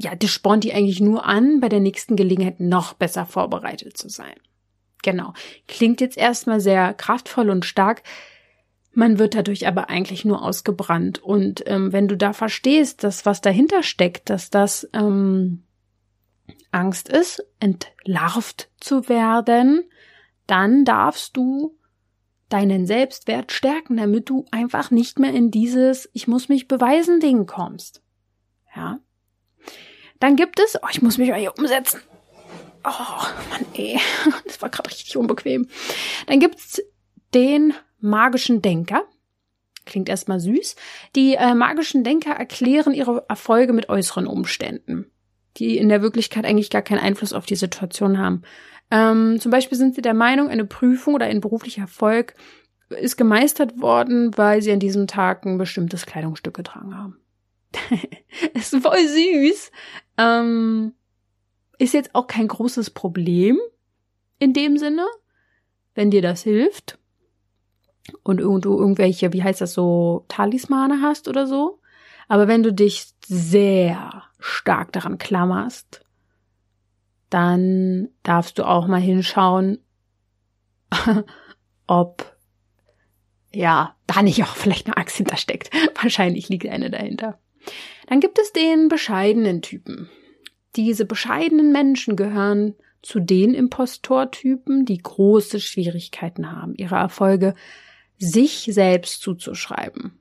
ja, 0.03 0.15
das 0.15 0.31
spornt 0.31 0.65
die 0.65 0.75
eigentlich 0.75 1.01
nur 1.01 1.27
an, 1.27 1.61
bei 1.61 1.69
der 1.69 1.81
nächsten 1.81 2.17
Gelegenheit 2.17 2.61
noch 2.61 2.95
besser 2.95 3.27
vorbereitet 3.27 3.97
zu 3.97 4.09
sein. 4.09 4.35
Genau. 5.03 5.33
Klingt 5.69 6.01
jetzt 6.01 6.17
erstmal 6.17 6.61
sehr 6.61 6.95
kraftvoll 6.95 7.51
und 7.51 7.65
stark. 7.65 8.03
Man 8.95 9.19
wird 9.19 9.35
dadurch 9.35 9.67
aber 9.67 9.89
eigentlich 9.89 10.25
nur 10.25 10.43
ausgebrannt. 10.43 11.23
Und 11.23 11.63
ähm, 11.67 11.93
wenn 11.93 12.09
du 12.09 12.17
da 12.17 12.33
verstehst, 12.33 13.05
dass 13.05 13.25
was 13.25 13.41
dahinter 13.41 13.83
steckt, 13.83 14.29
dass 14.29 14.51
das 14.51 14.89
ähm, 14.93 15.63
Angst 16.71 17.09
ist, 17.09 17.45
entlarvt 17.59 18.71
zu 18.81 19.09
werden, 19.09 19.85
dann 20.47 20.85
darfst 20.85 21.37
du 21.37 21.79
deinen 22.51 22.87
Selbstwert 22.87 23.51
stärken, 23.51 23.97
damit 23.97 24.29
du 24.29 24.45
einfach 24.51 24.91
nicht 24.91 25.19
mehr 25.19 25.33
in 25.33 25.51
dieses 25.51 26.11
Ich 26.13 26.29
muss 26.29 26.51
mich 26.51 26.69
beweisen 26.69 27.19
Ding 27.19 27.47
kommst. 27.47 28.03
Ja. 28.77 28.99
Dann 30.21 30.37
gibt 30.37 30.61
es, 30.61 30.79
oh, 30.83 30.87
ich 30.91 31.01
muss 31.01 31.17
mich 31.17 31.31
mal 31.31 31.41
hier 31.41 31.57
umsetzen. 31.57 32.01
Oh, 32.85 33.23
Mann, 33.51 33.65
ey, 33.75 33.99
das 34.45 34.61
war 34.61 34.69
gerade 34.69 34.91
richtig 34.91 35.17
unbequem. 35.17 35.69
Dann 36.27 36.41
gibt's 36.41 36.83
den 37.33 37.73
magischen 38.03 38.63
Denker. 38.63 39.05
Klingt 39.85 40.09
erstmal 40.09 40.39
süß. 40.39 40.77
Die 41.17 41.35
äh, 41.35 41.55
magischen 41.55 42.05
Denker 42.05 42.33
erklären 42.33 42.95
ihre 42.95 43.25
Erfolge 43.29 43.73
mit 43.73 43.89
äußeren 43.89 44.27
Umständen, 44.27 45.11
die 45.57 45.77
in 45.77 45.89
der 45.89 46.03
Wirklichkeit 46.03 46.45
eigentlich 46.45 46.71
gar 46.71 46.83
keinen 46.83 47.01
Einfluss 47.01 47.33
auf 47.33 47.47
die 47.47 47.57
Situation 47.57 48.19
haben. 48.19 48.43
Ähm, 48.91 49.41
zum 49.41 49.51
Beispiel 49.51 49.79
sind 49.79 49.95
sie 49.95 50.03
der 50.03 50.15
Meinung, 50.15 50.49
eine 50.49 50.67
Prüfung 50.67 51.15
oder 51.15 51.27
ein 51.27 51.41
beruflicher 51.41 51.83
Erfolg 51.83 52.35
ist 52.91 53.17
gemeistert 53.17 53.81
worden, 53.81 54.37
weil 54.37 54.61
sie 54.61 54.71
an 54.71 54.79
diesem 54.79 55.07
Tag 55.07 55.47
ein 55.47 55.57
bestimmtes 55.57 56.05
Kleidungsstück 56.05 56.55
getragen 56.55 56.95
haben. 56.97 57.19
ist 58.55 58.77
voll 58.77 59.09
süß. 59.09 59.73
Ähm, 60.19 60.93
ist 61.79 61.95
jetzt 61.95 62.15
auch 62.15 62.27
kein 62.27 62.49
großes 62.49 62.91
Problem 62.91 63.59
in 64.39 64.53
dem 64.53 64.77
Sinne, 64.77 65.07
wenn 65.95 66.11
dir 66.11 66.23
das 66.23 66.43
hilft 66.43 66.99
und 68.23 68.39
du 68.39 68.79
irgendwelche, 68.79 69.33
wie 69.33 69.43
heißt 69.43 69.61
das 69.61 69.75
so, 69.75 70.25
Talismane 70.29 71.01
hast 71.03 71.29
oder 71.29 71.47
so. 71.47 71.81
Aber 72.29 72.49
wenn 72.49 72.63
du 72.63 72.73
dich 72.73 73.13
sehr 73.25 74.25
stark 74.39 74.93
daran 74.93 75.19
klammerst, 75.19 76.05
dann 77.31 78.09
darfst 78.23 78.59
du 78.59 78.65
auch 78.65 78.87
mal 78.87 79.01
hinschauen, 79.01 79.79
ob 81.87 82.37
ja, 83.55 83.97
da 84.07 84.23
nicht 84.23 84.43
auch 84.43 84.55
vielleicht 84.57 84.87
eine 84.87 84.97
Axt 84.97 85.17
hintersteckt. 85.17 85.71
Wahrscheinlich 86.03 86.49
liegt 86.49 86.67
eine 86.67 86.91
dahinter. 86.91 87.39
Dann 88.07 88.21
gibt 88.21 88.39
es 88.39 88.53
den 88.53 88.89
bescheidenen 88.89 89.63
Typen. 89.63 90.09
Diese 90.77 91.05
bescheidenen 91.05 91.71
Menschen 91.71 92.17
gehören 92.17 92.75
zu 93.03 93.21
den 93.21 93.53
Impostortypen, 93.53 94.85
die 94.85 94.99
große 94.99 95.61
Schwierigkeiten 95.61 96.53
haben, 96.53 96.75
ihre 96.77 96.95
Erfolge 96.95 97.55
sich 98.19 98.69
selbst 98.71 99.21
zuzuschreiben. 99.21 100.19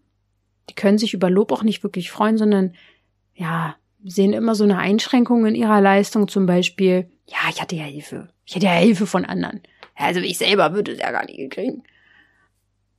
Die 0.69 0.75
können 0.75 0.97
sich 0.97 1.13
über 1.13 1.30
Lob 1.30 1.51
auch 1.51 1.63
nicht 1.63 1.84
wirklich 1.84 2.12
freuen, 2.12 2.38
sondern 2.38 2.73
ja, 3.34 3.75
sehen 4.04 4.34
immer 4.34 4.56
so 4.56 4.63
eine 4.63 4.77
Einschränkung 4.77 5.45
in 5.45 5.56
ihrer 5.56 5.82
Leistung, 5.82 6.27
zum 6.27 6.45
Beispiel, 6.45 7.10
ja, 7.27 7.38
ich 7.49 7.62
hatte 7.62 7.75
ja 7.75 7.84
Hilfe. 7.84 8.30
Ich 8.45 8.56
hatte 8.56 8.65
ja 8.65 8.73
Hilfe 8.73 9.06
von 9.06 9.25
anderen. 9.25 9.62
Also 9.95 10.19
ich 10.19 10.38
selber 10.38 10.73
würde 10.73 10.91
es 10.91 10.99
ja 10.99 11.12
gar 11.12 11.25
nicht 11.25 11.51
kriegen. 11.51 11.84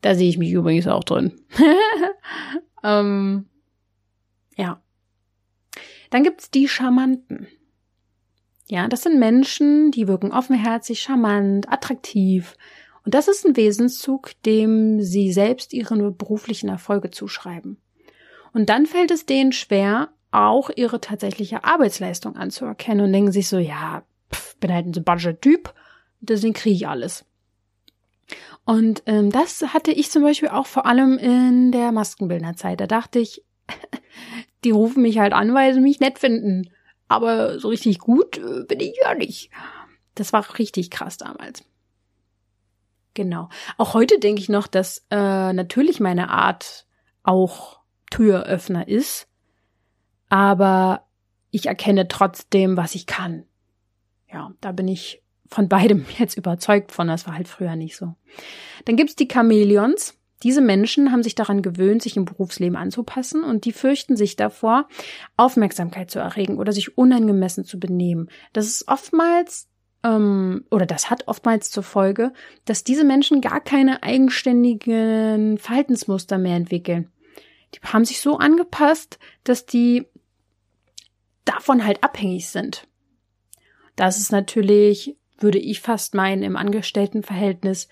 Da 0.01 0.15
sehe 0.15 0.29
ich 0.29 0.39
mich 0.39 0.51
übrigens 0.51 0.87
auch 0.87 1.05
drin. 1.05 1.41
ähm, 2.85 3.47
ja. 4.57 4.83
Dann 6.11 6.25
gibt's 6.25 6.51
die 6.51 6.69
Charmanten. 6.69 7.47
Ja, 8.69 8.89
das 8.89 9.03
sind 9.03 9.19
Menschen, 9.19 9.91
die 9.91 10.09
wirken 10.09 10.33
offenherzig, 10.33 11.03
charmant, 11.03 11.71
attraktiv. 11.71 12.57
Und 13.05 13.15
das 13.15 13.29
ist 13.29 13.45
ein 13.45 13.57
Wesenszug, 13.57 14.31
dem 14.45 15.01
sie 15.01 15.33
selbst 15.33 15.73
ihren 15.73 16.17
beruflichen 16.17 16.69
Erfolge 16.69 17.11
zuschreiben. 17.11 17.79
Und 18.53 18.69
dann 18.69 18.87
fällt 18.87 19.11
es 19.11 19.27
denen 19.27 19.53
schwer, 19.53 20.11
auch 20.31 20.71
ihre 20.75 21.01
tatsächliche 21.01 21.65
Arbeitsleistung 21.65 22.37
anzuerkennen 22.37 23.07
und 23.07 23.13
denken 23.13 23.33
sich 23.33 23.49
so, 23.49 23.59
ja, 23.59 24.03
pff, 24.33 24.57
bin 24.57 24.73
halt 24.73 24.87
ein 24.87 24.95
sympathischer 24.95 25.41
Typ, 25.41 25.75
deswegen 26.21 26.55
kriege 26.55 26.75
ich 26.75 26.89
alles. 26.89 27.25
Und 28.65 29.03
ähm, 29.07 29.31
das 29.31 29.61
hatte 29.75 29.91
ich 29.91 30.11
zum 30.11 30.23
Beispiel 30.23 30.49
auch 30.49 30.67
vor 30.67 30.87
allem 30.87 31.19
in 31.19 31.73
der 31.73 31.93
Maskenbildnerzeit. 31.93 32.81
Da 32.81 32.87
dachte 32.87 33.19
ich, 33.19 33.45
die 34.65 34.71
rufen 34.71 35.03
mich 35.03 35.19
halt 35.19 35.33
an, 35.33 35.53
weil 35.55 35.75
sie 35.75 35.81
mich 35.81 36.01
nett 36.01 36.19
finden. 36.19 36.71
Aber 37.09 37.59
so 37.59 37.69
richtig 37.69 37.99
gut 37.99 38.39
äh, 38.39 38.65
bin 38.65 38.81
ich 38.81 38.97
ja 39.03 39.15
nicht. 39.15 39.51
Das 40.15 40.33
war 40.33 40.59
richtig 40.59 40.91
krass 40.91 41.17
damals. 41.17 41.65
Genau. 43.15 43.49
Auch 43.77 43.95
heute 43.95 44.19
denke 44.19 44.41
ich 44.41 44.49
noch, 44.49 44.67
dass 44.67 45.05
äh, 45.11 45.53
natürlich 45.53 46.01
meine 46.01 46.31
Art 46.31 46.87
auch 47.23 47.81
Türöffner 48.11 48.89
ist. 48.89 49.29
Aber 50.29 51.07
ich 51.51 51.67
erkenne 51.67 52.09
trotzdem, 52.09 52.77
was 52.77 52.95
ich 52.95 53.07
kann. 53.07 53.45
Ja, 54.33 54.53
da 54.61 54.73
bin 54.73 54.89
ich 54.89 55.23
von 55.49 55.69
beidem 55.69 56.07
jetzt 56.19 56.37
überzeugt 56.37 56.93
von. 56.93 57.09
Das 57.09 57.27
war 57.27 57.35
halt 57.35 57.49
früher 57.49 57.77
nicht 57.77 57.97
so. 57.97 58.15
Dann 58.85 58.97
gibt's 58.97 59.17
die 59.17 59.29
Chamäleons. 59.31 60.19
Diese 60.43 60.61
Menschen 60.61 61.13
haben 61.13 61.23
sich 61.23 61.37
daran 61.37 61.63
gewöhnt, 61.63 62.03
sich 62.03 62.17
im 62.17 62.25
Berufsleben 62.25 62.77
anzupassen 62.77 63.45
und 63.45 63.65
die 63.65 63.73
fürchten 63.73 64.17
sich 64.17 64.35
davor, 64.35 64.89
Aufmerksamkeit 65.37 66.11
zu 66.11 66.19
erregen 66.19 66.59
oder 66.59 66.73
sich 66.73 66.99
unangemessen 66.99 67.65
zu 67.65 67.79
benehmen. 67.79 68.29
Das 68.53 68.67
ist 68.67 68.89
oftmals 68.89 69.69
ähm, 70.05 70.65
oder 70.71 70.87
das 70.87 71.11
hat 71.11 71.29
oftmals 71.29 71.71
zur 71.71 71.83
Folge, 71.83 72.33
dass 72.65 72.85
diese 72.85 73.05
Menschen 73.05 73.41
gar 73.41 73.61
keine 73.61 74.03
eigenständigen 74.03 75.59
Verhaltensmuster 75.59 76.39
mehr 76.39 76.57
entwickeln. 76.57 77.11
Die 77.75 77.81
haben 77.81 78.05
sich 78.05 78.21
so 78.21 78.39
angepasst, 78.39 79.19
dass 79.45 79.67
die 79.67 80.07
davon 81.45 81.85
halt 81.85 82.03
abhängig 82.05 82.49
sind. 82.49 82.87
Das 83.97 84.19
ist 84.19 84.33
natürlich, 84.33 85.17
würde 85.39 85.59
ich 85.59 85.81
fast 85.81 86.15
meinen, 86.15 86.43
im 86.43 86.57
Angestelltenverhältnis 86.57 87.89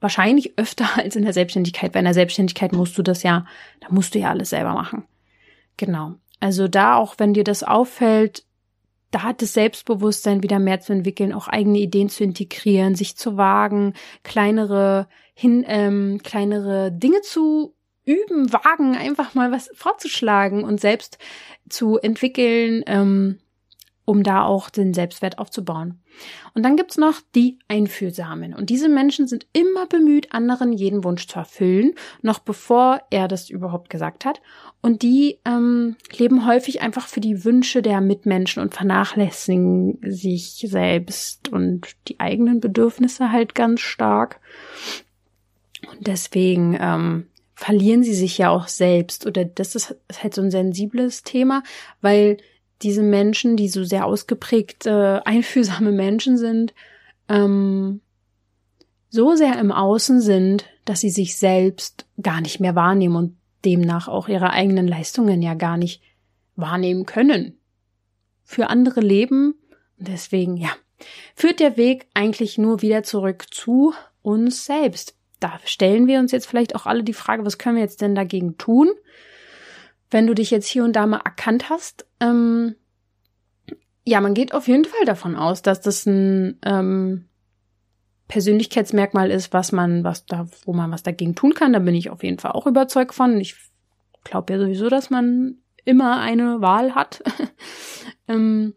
wahrscheinlich 0.00 0.58
öfter 0.58 0.88
als 0.96 1.16
in 1.16 1.24
der 1.24 1.32
Selbstständigkeit. 1.32 1.94
Weil 1.94 2.00
in 2.00 2.06
der 2.06 2.14
Selbstständigkeit 2.14 2.72
musst 2.72 2.96
du 2.98 3.02
das 3.02 3.22
ja, 3.22 3.46
da 3.80 3.88
musst 3.90 4.14
du 4.14 4.18
ja 4.18 4.30
alles 4.30 4.50
selber 4.50 4.72
machen. 4.72 5.04
Genau. 5.76 6.14
Also 6.40 6.68
da 6.68 6.96
auch, 6.96 7.14
wenn 7.18 7.34
dir 7.34 7.44
das 7.44 7.62
auffällt, 7.62 8.44
da 9.12 9.22
hat 9.22 9.42
das 9.42 9.52
Selbstbewusstsein 9.52 10.42
wieder 10.42 10.58
mehr 10.58 10.80
zu 10.80 10.92
entwickeln, 10.92 11.32
auch 11.32 11.46
eigene 11.46 11.78
Ideen 11.78 12.08
zu 12.08 12.24
integrieren, 12.24 12.96
sich 12.96 13.16
zu 13.16 13.36
wagen, 13.36 13.94
kleinere 14.24 15.06
hin, 15.34 15.64
ähm, 15.68 16.20
kleinere 16.24 16.90
Dinge 16.90 17.20
zu 17.20 17.74
üben, 18.04 18.52
wagen, 18.52 18.96
einfach 18.96 19.34
mal 19.34 19.52
was 19.52 19.70
vorzuschlagen 19.74 20.64
und 20.64 20.80
selbst 20.80 21.18
zu 21.68 21.98
entwickeln, 21.98 22.82
ähm, 22.86 23.38
um 24.04 24.22
da 24.22 24.44
auch 24.44 24.68
den 24.68 24.94
Selbstwert 24.94 25.38
aufzubauen. 25.38 26.00
Und 26.54 26.64
dann 26.64 26.76
gibt's 26.76 26.98
noch 26.98 27.20
die 27.34 27.58
Einfühlsamen. 27.68 28.52
Und 28.54 28.68
diese 28.68 28.88
Menschen 28.88 29.28
sind 29.28 29.46
immer 29.52 29.86
bemüht, 29.86 30.32
anderen 30.32 30.72
jeden 30.72 31.04
Wunsch 31.04 31.28
zu 31.28 31.38
erfüllen, 31.38 31.94
noch 32.20 32.40
bevor 32.40 33.00
er 33.10 33.28
das 33.28 33.48
überhaupt 33.48 33.90
gesagt 33.90 34.24
hat. 34.24 34.42
Und 34.80 35.02
die 35.02 35.38
ähm, 35.44 35.96
leben 36.16 36.46
häufig 36.46 36.82
einfach 36.82 37.06
für 37.06 37.20
die 37.20 37.44
Wünsche 37.44 37.80
der 37.80 38.00
Mitmenschen 38.00 38.60
und 38.60 38.74
vernachlässigen 38.74 39.98
sich 40.04 40.66
selbst 40.68 41.48
und 41.50 41.86
die 42.08 42.18
eigenen 42.18 42.60
Bedürfnisse 42.60 43.30
halt 43.30 43.54
ganz 43.54 43.80
stark. 43.80 44.40
Und 45.90 46.06
deswegen 46.06 46.76
ähm, 46.80 47.26
verlieren 47.54 48.02
sie 48.02 48.14
sich 48.14 48.38
ja 48.38 48.50
auch 48.50 48.66
selbst. 48.66 49.26
Oder 49.26 49.44
das 49.44 49.76
ist 49.76 49.94
halt 50.20 50.34
so 50.34 50.42
ein 50.42 50.50
sensibles 50.50 51.22
Thema, 51.22 51.62
weil 52.00 52.38
diese 52.82 53.02
Menschen, 53.02 53.56
die 53.56 53.68
so 53.68 53.84
sehr 53.84 54.06
ausgeprägt 54.06 54.86
äh, 54.86 55.20
einfühlsame 55.24 55.92
Menschen 55.92 56.36
sind, 56.36 56.74
ähm, 57.28 58.00
so 59.08 59.34
sehr 59.34 59.58
im 59.58 59.72
Außen 59.72 60.20
sind, 60.20 60.64
dass 60.84 61.00
sie 61.00 61.10
sich 61.10 61.36
selbst 61.36 62.06
gar 62.20 62.40
nicht 62.40 62.60
mehr 62.60 62.74
wahrnehmen 62.74 63.16
und 63.16 63.36
demnach 63.64 64.08
auch 64.08 64.28
ihre 64.28 64.50
eigenen 64.50 64.88
Leistungen 64.88 65.42
ja 65.42 65.54
gar 65.54 65.76
nicht 65.76 66.02
wahrnehmen 66.56 67.06
können. 67.06 67.58
für 68.44 68.68
andere 68.68 69.00
leben. 69.00 69.54
Und 69.98 70.08
deswegen, 70.08 70.56
ja, 70.56 70.70
führt 71.34 71.60
der 71.60 71.76
Weg 71.76 72.06
eigentlich 72.12 72.58
nur 72.58 72.82
wieder 72.82 73.02
zurück 73.02 73.46
zu 73.50 73.94
uns 74.20 74.66
selbst. 74.66 75.16
Da 75.40 75.58
stellen 75.64 76.06
wir 76.06 76.18
uns 76.18 76.32
jetzt 76.32 76.46
vielleicht 76.46 76.74
auch 76.74 76.86
alle 76.86 77.02
die 77.02 77.14
Frage, 77.14 77.44
was 77.44 77.58
können 77.58 77.76
wir 77.76 77.82
jetzt 77.82 78.00
denn 78.02 78.14
dagegen 78.14 78.58
tun? 78.58 78.90
Wenn 80.12 80.26
du 80.26 80.34
dich 80.34 80.50
jetzt 80.50 80.68
hier 80.68 80.84
und 80.84 80.94
da 80.94 81.06
mal 81.06 81.22
erkannt 81.24 81.70
hast, 81.70 82.06
ähm, 82.20 82.76
ja, 84.04 84.20
man 84.20 84.34
geht 84.34 84.52
auf 84.52 84.68
jeden 84.68 84.84
Fall 84.84 85.04
davon 85.06 85.36
aus, 85.36 85.62
dass 85.62 85.80
das 85.80 86.04
ein 86.06 86.58
ähm, 86.64 87.28
Persönlichkeitsmerkmal 88.28 89.30
ist, 89.30 89.52
was 89.52 89.72
man, 89.72 90.04
was 90.04 90.26
da, 90.26 90.46
wo 90.64 90.72
man 90.74 90.90
was 90.90 91.02
dagegen 91.02 91.34
tun 91.34 91.54
kann. 91.54 91.72
Da 91.72 91.78
bin 91.78 91.94
ich 91.94 92.10
auf 92.10 92.22
jeden 92.22 92.38
Fall 92.38 92.52
auch 92.52 92.66
überzeugt 92.66 93.14
von. 93.14 93.40
Ich 93.40 93.56
glaube 94.24 94.52
ja 94.52 94.58
sowieso, 94.58 94.88
dass 94.88 95.08
man 95.08 95.56
immer 95.84 96.20
eine 96.20 96.60
Wahl 96.60 96.94
hat. 96.94 97.22
ähm, 98.28 98.74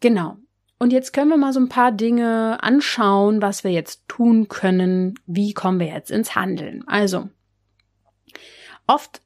genau. 0.00 0.36
Und 0.78 0.92
jetzt 0.92 1.12
können 1.12 1.30
wir 1.30 1.36
mal 1.38 1.52
so 1.54 1.60
ein 1.60 1.68
paar 1.70 1.92
Dinge 1.92 2.62
anschauen, 2.62 3.40
was 3.40 3.64
wir 3.64 3.70
jetzt 3.70 4.06
tun 4.08 4.48
können. 4.48 5.14
Wie 5.26 5.54
kommen 5.54 5.80
wir 5.80 5.86
jetzt 5.86 6.10
ins 6.10 6.34
Handeln? 6.34 6.84
Also, 6.86 7.30
oft 8.86 9.23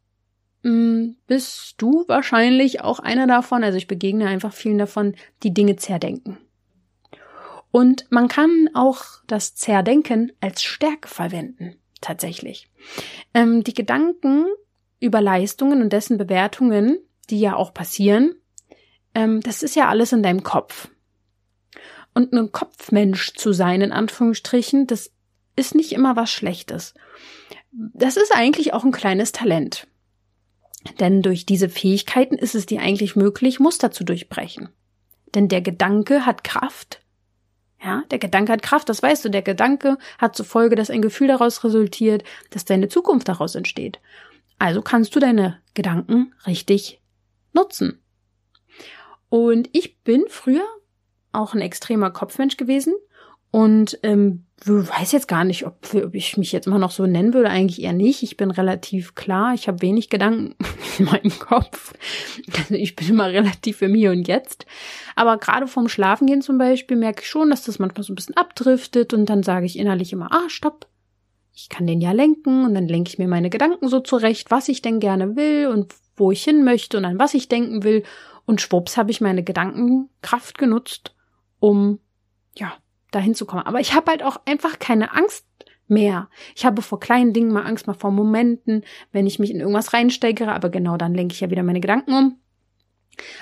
bist 0.62 1.74
du 1.78 2.04
wahrscheinlich 2.08 2.80
auch 2.80 2.98
einer 2.98 3.26
davon, 3.26 3.62
also 3.62 3.78
ich 3.78 3.86
begegne 3.86 4.26
einfach 4.26 4.52
vielen 4.52 4.78
davon, 4.78 5.14
die 5.42 5.54
Dinge 5.54 5.76
zerdenken. 5.76 6.38
Und 7.70 8.06
man 8.10 8.28
kann 8.28 8.70
auch 8.74 9.04
das 9.26 9.54
Zerdenken 9.54 10.32
als 10.40 10.62
Stärke 10.62 11.08
verwenden, 11.08 11.76
tatsächlich. 12.00 12.70
Ähm, 13.34 13.62
die 13.62 13.74
Gedanken 13.74 14.46
über 15.00 15.20
Leistungen 15.20 15.82
und 15.82 15.92
dessen 15.92 16.18
Bewertungen, 16.18 16.98
die 17.30 17.40
ja 17.40 17.54
auch 17.54 17.72
passieren, 17.72 18.34
ähm, 19.14 19.40
das 19.40 19.62
ist 19.62 19.76
ja 19.76 19.88
alles 19.88 20.12
in 20.12 20.22
deinem 20.22 20.42
Kopf. 20.42 20.88
Und 22.14 22.32
ein 22.32 22.50
Kopfmensch 22.50 23.34
zu 23.34 23.52
sein, 23.52 23.80
in 23.80 23.92
Anführungsstrichen, 23.92 24.86
das 24.86 25.12
ist 25.56 25.74
nicht 25.74 25.92
immer 25.92 26.16
was 26.16 26.30
Schlechtes. 26.30 26.94
Das 27.70 28.16
ist 28.16 28.34
eigentlich 28.34 28.72
auch 28.72 28.84
ein 28.84 28.92
kleines 28.92 29.32
Talent. 29.32 29.86
Denn 31.00 31.22
durch 31.22 31.46
diese 31.46 31.68
Fähigkeiten 31.68 32.36
ist 32.36 32.54
es 32.54 32.66
dir 32.66 32.80
eigentlich 32.80 33.16
möglich, 33.16 33.60
Muster 33.60 33.90
zu 33.90 34.04
durchbrechen. 34.04 34.68
Denn 35.34 35.48
der 35.48 35.60
Gedanke 35.60 36.24
hat 36.24 36.44
Kraft. 36.44 37.02
Ja, 37.82 38.02
der 38.10 38.18
Gedanke 38.18 38.52
hat 38.52 38.62
Kraft, 38.62 38.88
das 38.88 39.02
weißt 39.02 39.24
du. 39.24 39.28
Der 39.28 39.42
Gedanke 39.42 39.98
hat 40.18 40.34
zur 40.34 40.46
Folge, 40.46 40.74
dass 40.76 40.90
ein 40.90 41.02
Gefühl 41.02 41.28
daraus 41.28 41.62
resultiert, 41.62 42.24
dass 42.50 42.64
deine 42.64 42.88
Zukunft 42.88 43.28
daraus 43.28 43.54
entsteht. 43.54 44.00
Also 44.58 44.82
kannst 44.82 45.14
du 45.14 45.20
deine 45.20 45.60
Gedanken 45.74 46.34
richtig 46.46 47.00
nutzen. 47.52 48.02
Und 49.28 49.68
ich 49.72 50.00
bin 50.00 50.24
früher 50.28 50.66
auch 51.32 51.54
ein 51.54 51.60
extremer 51.60 52.10
Kopfmensch 52.10 52.56
gewesen 52.56 52.94
und 53.50 53.98
ähm, 54.02 54.44
weiß 54.66 55.12
jetzt 55.12 55.28
gar 55.28 55.44
nicht, 55.44 55.66
ob, 55.66 55.94
ob 55.94 56.14
ich 56.14 56.36
mich 56.36 56.52
jetzt 56.52 56.66
immer 56.66 56.78
noch 56.78 56.90
so 56.90 57.06
nennen 57.06 57.32
würde. 57.32 57.48
Eigentlich 57.48 57.82
eher 57.82 57.92
nicht. 57.92 58.22
Ich 58.22 58.36
bin 58.36 58.50
relativ 58.50 59.14
klar. 59.14 59.54
Ich 59.54 59.68
habe 59.68 59.82
wenig 59.82 60.10
Gedanken 60.10 60.56
in 60.98 61.06
meinem 61.06 61.38
Kopf. 61.38 61.94
Also 62.56 62.74
ich 62.74 62.96
bin 62.96 63.08
immer 63.08 63.28
relativ 63.28 63.78
für 63.78 63.88
mir 63.88 64.10
und 64.10 64.26
jetzt. 64.26 64.66
Aber 65.14 65.38
gerade 65.38 65.66
vorm 65.66 65.88
Schlafengehen 65.88 66.42
zum 66.42 66.58
Beispiel 66.58 66.96
merke 66.96 67.22
ich 67.22 67.28
schon, 67.28 67.50
dass 67.50 67.64
das 67.64 67.78
manchmal 67.78 68.02
so 68.02 68.12
ein 68.12 68.16
bisschen 68.16 68.36
abdriftet 68.36 69.14
und 69.14 69.26
dann 69.26 69.42
sage 69.42 69.66
ich 69.66 69.78
innerlich 69.78 70.12
immer, 70.12 70.32
ah, 70.32 70.48
stopp. 70.48 70.86
Ich 71.54 71.68
kann 71.68 71.86
den 71.86 72.00
ja 72.00 72.12
lenken 72.12 72.64
und 72.64 72.74
dann 72.74 72.86
lenke 72.86 73.10
ich 73.10 73.18
mir 73.18 73.26
meine 73.26 73.50
Gedanken 73.50 73.88
so 73.88 73.98
zurecht, 74.00 74.50
was 74.50 74.68
ich 74.68 74.80
denn 74.80 75.00
gerne 75.00 75.34
will 75.34 75.66
und 75.66 75.92
wo 76.16 76.30
ich 76.30 76.44
hin 76.44 76.64
möchte 76.64 76.96
und 76.96 77.04
an 77.04 77.18
was 77.18 77.34
ich 77.34 77.48
denken 77.48 77.82
will. 77.82 78.04
Und 78.46 78.60
schwupps 78.60 78.96
habe 78.96 79.10
ich 79.10 79.20
meine 79.20 79.42
Gedankenkraft 79.42 80.56
genutzt, 80.56 81.14
um 81.58 81.98
ja 82.56 82.72
dahin 83.10 83.34
zu 83.34 83.46
kommen. 83.46 83.66
Aber 83.66 83.80
ich 83.80 83.94
habe 83.94 84.10
halt 84.10 84.22
auch 84.22 84.40
einfach 84.44 84.78
keine 84.78 85.12
Angst 85.14 85.46
mehr. 85.86 86.28
Ich 86.54 86.66
habe 86.66 86.82
vor 86.82 87.00
kleinen 87.00 87.32
Dingen 87.32 87.52
mal 87.52 87.64
Angst, 87.64 87.86
mal 87.86 87.94
vor 87.94 88.10
Momenten, 88.10 88.84
wenn 89.12 89.26
ich 89.26 89.38
mich 89.38 89.50
in 89.50 89.60
irgendwas 89.60 89.92
reinsteigere, 89.92 90.52
aber 90.52 90.68
genau 90.68 90.96
dann 90.96 91.14
lenke 91.14 91.32
ich 91.32 91.40
ja 91.40 91.50
wieder 91.50 91.62
meine 91.62 91.80
Gedanken 91.80 92.12
um. 92.12 92.38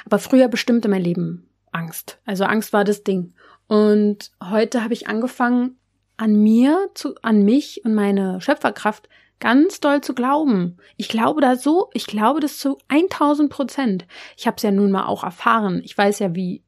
Aber 0.05 0.19
früher 0.19 0.49
bestimmte 0.49 0.89
mein 0.89 1.03
Leben 1.03 1.49
Angst. 1.73 2.19
Also 2.25 2.45
Angst 2.45 2.73
war 2.73 2.85
das 2.85 3.05
Ding. 3.05 3.35
Und 3.67 4.31
heute 4.43 4.83
habe 4.83 4.95
ich 4.95 5.09
angefangen, 5.09 5.77
an 6.17 6.43
mir, 6.43 6.89
zu, 6.95 7.15
an 7.23 7.45
mich 7.45 7.85
und 7.85 7.95
meine 7.95 8.41
Schöpferkraft 8.41 9.09
ganz 9.39 9.81
doll 9.81 10.01
zu 10.01 10.15
glauben. 10.15 10.79
Ich 10.97 11.09
glaube 11.09 11.43
da 11.43 11.57
so, 11.57 11.91
ich 11.93 12.07
glaube 12.07 12.41
das 12.41 12.59
zu 12.59 12.79
1000 12.89 13.51
Prozent. 13.51 14.07
Ich 14.37 14.47
habe 14.47 14.57
es 14.57 14.63
ja 14.63 14.71
nun 14.71 14.91
mal 14.91 15.07
auch 15.07 15.25
erfahren. 15.25 15.83
Ich 15.85 15.97
weiß 15.97 16.21
ja, 16.21 16.35
wie 16.35 16.63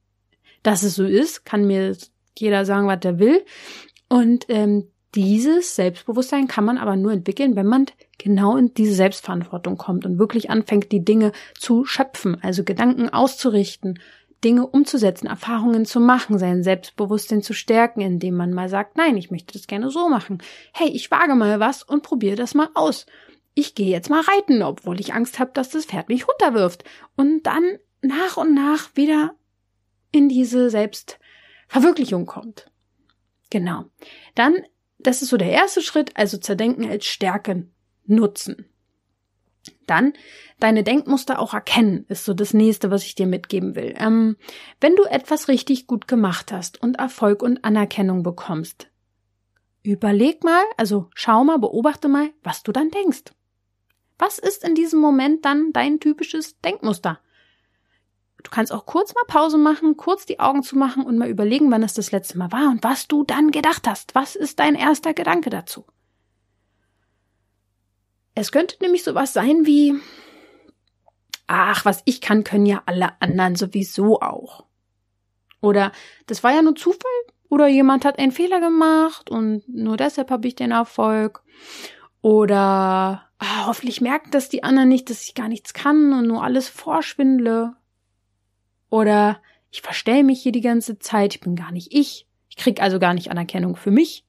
dass 0.63 0.83
es 0.83 0.97
so 0.97 1.05
ist, 1.05 1.45
kann 1.45 1.67
mir 1.67 1.97
jeder 2.41 2.65
sagen, 2.65 2.87
was 2.87 3.01
er 3.05 3.19
will. 3.19 3.45
Und 4.09 4.47
ähm, 4.49 4.89
dieses 5.15 5.75
Selbstbewusstsein 5.75 6.49
kann 6.49 6.65
man 6.65 6.79
aber 6.79 6.97
nur 6.97 7.13
entwickeln, 7.13 7.57
wenn 7.57 7.67
man 7.67 7.87
genau 8.19 8.57
in 8.57 8.75
diese 8.75 8.95
Selbstverantwortung 8.95 9.77
kommt 9.77 10.05
und 10.05 10.19
wirklich 10.19 10.51
anfängt, 10.51 10.93
die 10.93 11.05
Dinge 11.05 11.33
zu 11.59 11.85
schöpfen, 11.85 12.37
also 12.43 12.63
Gedanken 12.65 13.09
auszurichten, 13.09 13.99
Dinge 14.45 14.67
umzusetzen, 14.67 15.27
Erfahrungen 15.27 15.85
zu 15.85 15.99
machen, 15.99 16.39
sein 16.39 16.63
Selbstbewusstsein 16.63 17.43
zu 17.43 17.55
stärken, 17.55 18.01
indem 18.01 18.37
man 18.37 18.53
mal 18.53 18.69
sagt, 18.69 18.97
nein, 18.97 19.17
ich 19.17 19.31
möchte 19.31 19.55
das 19.55 19.67
gerne 19.67 19.91
so 19.91 20.09
machen. 20.09 20.39
Hey, 20.73 20.89
ich 20.89 21.11
wage 21.11 21.35
mal 21.35 21.59
was 21.59 21.83
und 21.83 22.03
probiere 22.03 22.37
das 22.37 22.55
mal 22.55 22.69
aus. 22.75 23.07
Ich 23.55 23.75
gehe 23.75 23.91
jetzt 23.91 24.11
mal 24.11 24.21
reiten, 24.21 24.63
obwohl 24.63 25.01
ich 25.01 25.15
Angst 25.15 25.41
habe, 25.41 25.51
dass 25.55 25.71
das 25.71 25.87
Pferd 25.87 26.09
mich 26.09 26.29
runterwirft. 26.29 26.85
Und 27.17 27.43
dann 27.45 27.79
nach 28.03 28.37
und 28.37 28.55
nach 28.55 28.91
wieder 28.95 29.35
in 30.13 30.29
diese 30.29 30.71
Selbst 30.71 31.19
Verwirklichung 31.69 32.27
kommt. 32.27 32.71
Genau. 33.51 33.85
Dann, 34.35 34.57
das 34.99 35.23
ist 35.23 35.29
so 35.29 35.37
der 35.37 35.51
erste 35.51 35.83
Schritt, 35.83 36.17
also 36.17 36.39
zerdenken 36.39 36.89
als 36.89 37.07
Stärken 37.07 37.73
nutzen. 38.07 38.67
Dann 39.87 40.15
deine 40.61 40.83
Denkmuster 40.83 41.39
auch 41.39 41.55
erkennen, 41.55 42.05
ist 42.09 42.25
so 42.25 42.35
das 42.35 42.55
nächste, 42.55 42.91
was 42.91 43.05
ich 43.05 43.15
dir 43.15 43.27
mitgeben 43.27 43.75
will. 43.75 43.95
Ähm, 43.99 44.37
wenn 44.81 44.97
du 44.97 45.05
etwas 45.05 45.49
richtig 45.49 45.87
gut 45.87 46.09
gemacht 46.09 46.53
hast 46.53 46.83
und 46.83 46.99
Erfolg 46.99 47.43
und 47.43 47.65
Anerkennung 47.65 48.23
bekommst, 48.23 48.91
überleg 49.83 50.45
mal, 50.45 50.63
also 50.77 51.09
schau 51.15 51.45
mal, 51.45 51.59
beobachte 51.59 52.09
mal, 52.09 52.31
was 52.43 52.63
du 52.63 52.73
dann 52.73 52.91
denkst. 52.91 53.25
Was 54.19 54.39
ist 54.39 54.65
in 54.65 54.75
diesem 54.75 55.01
Moment 55.01 55.45
dann 55.45 55.73
dein 55.73 56.01
typisches 56.01 56.59
Denkmuster? 56.61 57.21
Du 58.43 58.51
kannst 58.51 58.73
auch 58.73 58.87
kurz 58.87 59.15
mal 59.15 59.25
Pause 59.27 59.59
machen, 59.59 59.97
kurz 59.97 60.25
die 60.25 60.41
Augen 60.41 60.63
zu 60.63 60.77
machen 60.79 61.05
und 61.05 61.19
mal 61.19 61.29
überlegen, 61.29 61.71
wann 61.71 61.83
es 61.83 61.95
das 61.95 62.13
letzte 62.13 62.39
Mal 62.39 62.53
war 62.53 62.71
und 62.71 62.85
was 62.85 63.09
du 63.09 63.25
dann 63.25 63.51
gedacht 63.51 63.89
hast. 63.89 64.15
Was 64.15 64.37
ist 64.37 64.59
dein 64.61 64.75
erster 64.75 65.13
Gedanke 65.13 65.51
dazu? 65.51 65.85
Es 68.35 68.53
könnte 68.53 68.77
nämlich 68.81 69.03
sowas 69.03 69.33
sein 69.33 69.67
wie, 69.67 69.95
ach, 71.49 71.85
was 71.85 72.03
ich 72.05 72.21
kann, 72.21 72.45
können 72.45 72.67
ja 72.67 72.83
alle 72.87 73.21
anderen 73.21 73.57
sowieso 73.57 74.21
auch. 74.21 74.65
Oder 75.61 75.91
das 76.27 76.45
war 76.45 76.55
ja 76.55 76.63
nur 76.63 76.77
Zufall. 76.77 77.11
Oder 77.49 77.67
jemand 77.67 78.05
hat 78.05 78.19
einen 78.19 78.33
Fehler 78.33 78.61
gemacht 78.61 79.31
und 79.31 79.67
nur 79.69 79.97
deshalb 79.97 80.31
habe 80.31 80.47
ich 80.47 80.55
den 80.55 80.71
Erfolg. 80.71 81.43
Oder 82.21 83.29
ah, 83.39 83.67
hoffentlich 83.67 84.01
merken 84.01 84.31
das 84.31 84.49
die 84.49 84.63
anderen 84.63 84.89
nicht, 84.89 85.09
dass 85.09 85.25
ich 85.25 85.35
gar 85.35 85.49
nichts 85.49 85.73
kann 85.73 86.13
und 86.13 86.27
nur 86.27 86.45
alles 86.45 86.69
vorschwindle. 86.69 87.75
Oder 88.91 89.41
ich 89.71 89.83
verstell 89.83 90.23
mich 90.23 90.43
hier 90.43 90.53
die 90.53 90.61
ganze 90.61 90.99
Zeit, 90.99 91.35
ich 91.35 91.41
bin 91.41 91.57
gar 91.57 91.73
nicht 91.73 91.93
ich. 91.93 92.27
Ich 92.49 92.57
krieg 92.57 92.81
also 92.81 92.99
gar 92.99 93.15
nicht 93.15 93.31
Anerkennung 93.31 93.77
für 93.77 93.91
mich. 93.91 94.25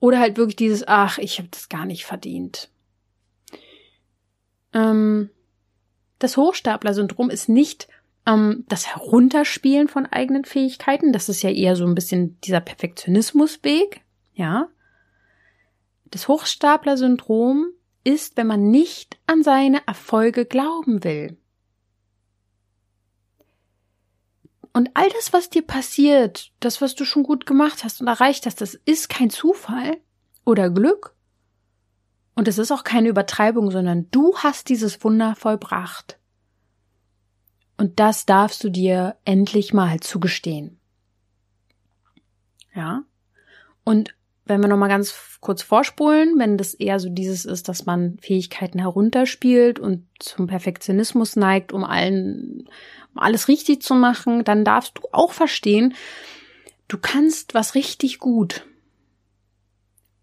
Oder 0.00 0.18
halt 0.18 0.36
wirklich 0.36 0.56
dieses, 0.56 0.86
ach, 0.86 1.18
ich 1.18 1.38
habe 1.38 1.48
das 1.50 1.68
gar 1.68 1.84
nicht 1.84 2.04
verdient. 2.04 2.70
Ähm, 4.72 5.30
das 6.18 6.36
Hochstapler-Syndrom 6.36 7.30
ist 7.30 7.48
nicht 7.48 7.88
ähm, 8.26 8.64
das 8.68 8.86
Herunterspielen 8.86 9.88
von 9.88 10.06
eigenen 10.06 10.44
Fähigkeiten. 10.44 11.12
Das 11.12 11.28
ist 11.28 11.42
ja 11.42 11.50
eher 11.50 11.76
so 11.76 11.86
ein 11.86 11.94
bisschen 11.94 12.40
dieser 12.42 12.60
Perfektionismusweg, 12.60 14.02
ja. 14.34 14.68
Das 16.06 16.28
Hochstapler-Syndrom 16.28 17.68
ist, 18.04 18.36
wenn 18.36 18.46
man 18.46 18.70
nicht 18.70 19.18
an 19.26 19.42
seine 19.42 19.86
Erfolge 19.86 20.44
glauben 20.44 21.04
will. 21.04 21.36
Und 24.72 24.90
all 24.94 25.08
das, 25.10 25.32
was 25.32 25.50
dir 25.50 25.62
passiert, 25.62 26.52
das, 26.60 26.80
was 26.80 26.94
du 26.94 27.04
schon 27.04 27.24
gut 27.24 27.44
gemacht 27.44 27.82
hast 27.82 28.00
und 28.00 28.06
erreicht 28.06 28.46
hast, 28.46 28.60
das 28.60 28.74
ist 28.74 29.08
kein 29.08 29.30
Zufall 29.30 29.96
oder 30.44 30.70
Glück. 30.70 31.14
Und 32.36 32.46
es 32.46 32.58
ist 32.58 32.70
auch 32.70 32.84
keine 32.84 33.08
Übertreibung, 33.08 33.70
sondern 33.70 34.10
du 34.10 34.36
hast 34.38 34.68
dieses 34.68 35.02
Wunder 35.02 35.34
vollbracht. 35.34 36.18
Und 37.76 37.98
das 37.98 38.26
darfst 38.26 38.62
du 38.62 38.70
dir 38.70 39.16
endlich 39.24 39.72
mal 39.72 40.00
zugestehen. 40.00 40.78
Ja? 42.74 43.04
Und 43.84 44.14
wenn 44.50 44.60
wir 44.60 44.68
nochmal 44.68 44.90
ganz 44.90 45.14
kurz 45.40 45.62
vorspulen, 45.62 46.38
wenn 46.38 46.58
das 46.58 46.74
eher 46.74 47.00
so 47.00 47.08
dieses 47.08 47.46
ist, 47.46 47.68
dass 47.68 47.86
man 47.86 48.18
Fähigkeiten 48.20 48.78
herunterspielt 48.78 49.78
und 49.78 50.06
zum 50.18 50.46
Perfektionismus 50.46 51.36
neigt, 51.36 51.72
um 51.72 51.84
allen, 51.84 52.68
um 53.14 53.22
alles 53.22 53.48
richtig 53.48 53.80
zu 53.82 53.94
machen, 53.94 54.44
dann 54.44 54.64
darfst 54.64 54.98
du 54.98 55.02
auch 55.12 55.32
verstehen, 55.32 55.94
du 56.88 56.98
kannst 56.98 57.54
was 57.54 57.74
richtig 57.74 58.18
gut. 58.18 58.66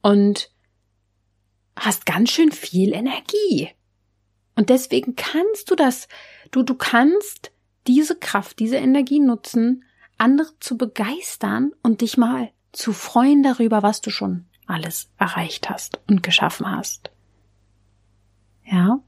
Und 0.02 0.52
hast 1.76 2.06
ganz 2.06 2.30
schön 2.32 2.52
viel 2.52 2.94
Energie. 2.94 3.70
Und 4.56 4.70
deswegen 4.70 5.16
kannst 5.16 5.72
du 5.72 5.76
das, 5.76 6.08
du, 6.52 6.64
du 6.64 6.76
kannst 6.76 7.52
diese 7.88 8.16
Kraft, 8.16 8.60
diese 8.60 8.78
Energie 8.78 9.20
nutzen, 9.20 9.84
andere 10.18 10.52
zu 10.60 10.78
begeistern 10.78 11.72
und 11.84 12.02
dich 12.02 12.18
mal 12.18 12.52
zu 12.72 12.94
freuen 12.94 13.44
darüber, 13.44 13.84
was 13.84 14.02
du 14.02 14.10
schon 14.10 14.46
alles 14.66 15.10
erreicht 15.18 15.70
hast 15.70 16.00
und 16.08 16.24
geschaffen 16.24 16.70
hast. 16.70 17.12
Ja. 18.66 19.00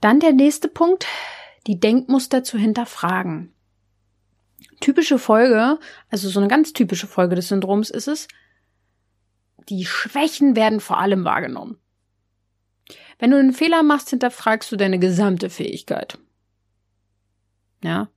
Dann 0.00 0.20
der 0.20 0.32
nächste 0.32 0.68
Punkt, 0.68 1.06
die 1.66 1.80
Denkmuster 1.80 2.44
zu 2.44 2.58
hinterfragen. 2.58 3.52
Typische 4.80 5.18
Folge, 5.18 5.78
also 6.10 6.28
so 6.28 6.40
eine 6.40 6.48
ganz 6.48 6.72
typische 6.72 7.06
Folge 7.06 7.36
des 7.36 7.48
Syndroms 7.48 7.90
ist 7.90 8.08
es, 8.08 8.28
die 9.68 9.86
Schwächen 9.86 10.56
werden 10.56 10.80
vor 10.80 10.98
allem 10.98 11.24
wahrgenommen. 11.24 11.78
Wenn 13.18 13.30
du 13.30 13.38
einen 13.38 13.52
Fehler 13.52 13.82
machst, 13.82 14.10
hinterfragst 14.10 14.70
du 14.70 14.76
deine 14.76 14.98
gesamte 14.98 15.48
Fähigkeit. 15.48 16.18
Ja. 17.82 18.08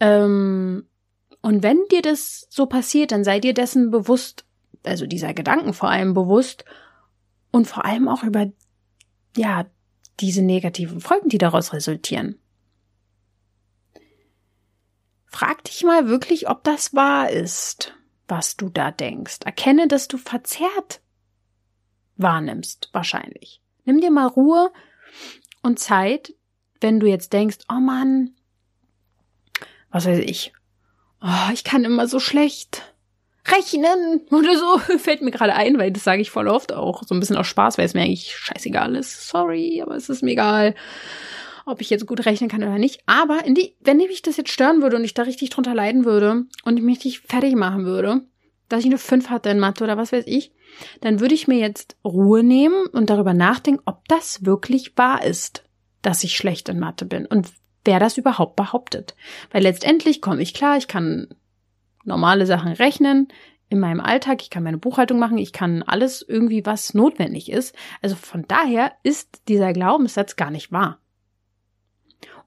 Ähm, 0.00 0.88
und 1.44 1.62
wenn 1.62 1.84
dir 1.90 2.00
das 2.00 2.46
so 2.48 2.64
passiert, 2.64 3.12
dann 3.12 3.22
sei 3.22 3.38
dir 3.38 3.52
dessen 3.52 3.90
bewusst, 3.90 4.46
also 4.82 5.04
dieser 5.06 5.34
Gedanken 5.34 5.74
vor 5.74 5.90
allem 5.90 6.14
bewusst 6.14 6.64
und 7.50 7.66
vor 7.66 7.84
allem 7.84 8.08
auch 8.08 8.22
über, 8.22 8.50
ja, 9.36 9.66
diese 10.20 10.40
negativen 10.40 11.02
Folgen, 11.02 11.28
die 11.28 11.36
daraus 11.36 11.74
resultieren. 11.74 12.38
Frag 15.26 15.62
dich 15.64 15.84
mal 15.84 16.08
wirklich, 16.08 16.48
ob 16.48 16.64
das 16.64 16.94
wahr 16.94 17.28
ist, 17.28 17.92
was 18.26 18.56
du 18.56 18.70
da 18.70 18.90
denkst. 18.90 19.40
Erkenne, 19.44 19.86
dass 19.86 20.08
du 20.08 20.16
verzerrt 20.16 21.02
wahrnimmst, 22.16 22.88
wahrscheinlich. 22.92 23.60
Nimm 23.84 24.00
dir 24.00 24.10
mal 24.10 24.28
Ruhe 24.28 24.72
und 25.60 25.78
Zeit, 25.78 26.32
wenn 26.80 27.00
du 27.00 27.06
jetzt 27.06 27.34
denkst, 27.34 27.58
oh 27.70 27.80
Mann, 27.80 28.30
was 29.90 30.06
weiß 30.06 30.20
ich, 30.20 30.54
oh, 31.24 31.52
ich 31.52 31.64
kann 31.64 31.84
immer 31.84 32.06
so 32.06 32.20
schlecht 32.20 32.82
rechnen 33.46 34.22
oder 34.30 34.56
so, 34.56 34.78
fällt 34.98 35.22
mir 35.22 35.30
gerade 35.30 35.54
ein, 35.54 35.78
weil 35.78 35.90
das 35.90 36.04
sage 36.04 36.22
ich 36.22 36.30
voll 36.30 36.48
oft 36.48 36.72
auch, 36.72 37.02
so 37.04 37.14
ein 37.14 37.20
bisschen 37.20 37.36
aus 37.36 37.46
Spaß, 37.46 37.78
weil 37.78 37.86
es 37.86 37.94
mir 37.94 38.02
eigentlich 38.02 38.34
scheißegal 38.36 38.94
ist. 38.96 39.28
Sorry, 39.28 39.82
aber 39.82 39.96
es 39.96 40.08
ist 40.08 40.22
mir 40.22 40.32
egal, 40.32 40.74
ob 41.66 41.80
ich 41.80 41.90
jetzt 41.90 42.06
gut 42.06 42.24
rechnen 42.26 42.48
kann 42.50 42.62
oder 42.62 42.78
nicht. 42.78 43.00
Aber 43.06 43.40
die, 43.46 43.74
wenn 43.80 43.98
mich 43.98 44.22
das 44.22 44.36
jetzt 44.36 44.50
stören 44.50 44.82
würde 44.82 44.96
und 44.96 45.04
ich 45.04 45.14
da 45.14 45.22
richtig 45.22 45.50
drunter 45.50 45.74
leiden 45.74 46.04
würde 46.04 46.44
und 46.64 46.76
ich 46.76 46.82
mich 46.82 46.96
richtig 46.96 47.20
fertig 47.20 47.54
machen 47.54 47.84
würde, 47.84 48.22
dass 48.68 48.80
ich 48.80 48.86
eine 48.86 48.98
5 48.98 49.28
hatte 49.28 49.50
in 49.50 49.60
Mathe 49.60 49.84
oder 49.84 49.96
was 49.96 50.12
weiß 50.12 50.24
ich, 50.26 50.52
dann 51.00 51.20
würde 51.20 51.34
ich 51.34 51.46
mir 51.46 51.58
jetzt 51.58 51.96
Ruhe 52.04 52.42
nehmen 52.42 52.86
und 52.86 53.10
darüber 53.10 53.34
nachdenken, 53.34 53.82
ob 53.84 54.08
das 54.08 54.44
wirklich 54.44 54.96
wahr 54.96 55.24
ist, 55.24 55.64
dass 56.02 56.24
ich 56.24 56.36
schlecht 56.36 56.68
in 56.68 56.78
Mathe 56.78 57.04
bin 57.04 57.26
und 57.26 57.48
wer 57.84 57.98
das 57.98 58.18
überhaupt 58.18 58.56
behauptet. 58.56 59.14
Weil 59.50 59.62
letztendlich 59.62 60.20
komme 60.20 60.42
ich 60.42 60.54
klar, 60.54 60.76
ich 60.76 60.88
kann 60.88 61.28
normale 62.04 62.46
Sachen 62.46 62.72
rechnen 62.72 63.28
in 63.68 63.80
meinem 63.80 64.00
Alltag, 64.00 64.42
ich 64.42 64.50
kann 64.50 64.62
meine 64.62 64.78
Buchhaltung 64.78 65.18
machen, 65.18 65.38
ich 65.38 65.52
kann 65.52 65.82
alles 65.82 66.22
irgendwie, 66.26 66.64
was 66.66 66.94
notwendig 66.94 67.50
ist. 67.50 67.74
Also 68.02 68.14
von 68.14 68.44
daher 68.46 68.92
ist 69.02 69.42
dieser 69.48 69.72
Glaubenssatz 69.72 70.36
gar 70.36 70.50
nicht 70.50 70.70
wahr. 70.70 71.00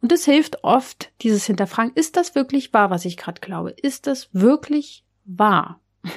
Und 0.02 0.12
es 0.12 0.26
hilft 0.26 0.64
oft, 0.64 1.12
dieses 1.22 1.46
Hinterfragen, 1.46 1.92
ist 1.96 2.18
das 2.18 2.36
wirklich 2.36 2.72
wahr, 2.74 2.90
was 2.92 3.06
ich 3.06 3.18
gerade 3.18 3.42
glaube? 3.42 3.72
Ist 3.72 4.08
das 4.08 4.30
wirklich 4.32 5.04
wahr? 5.26 5.82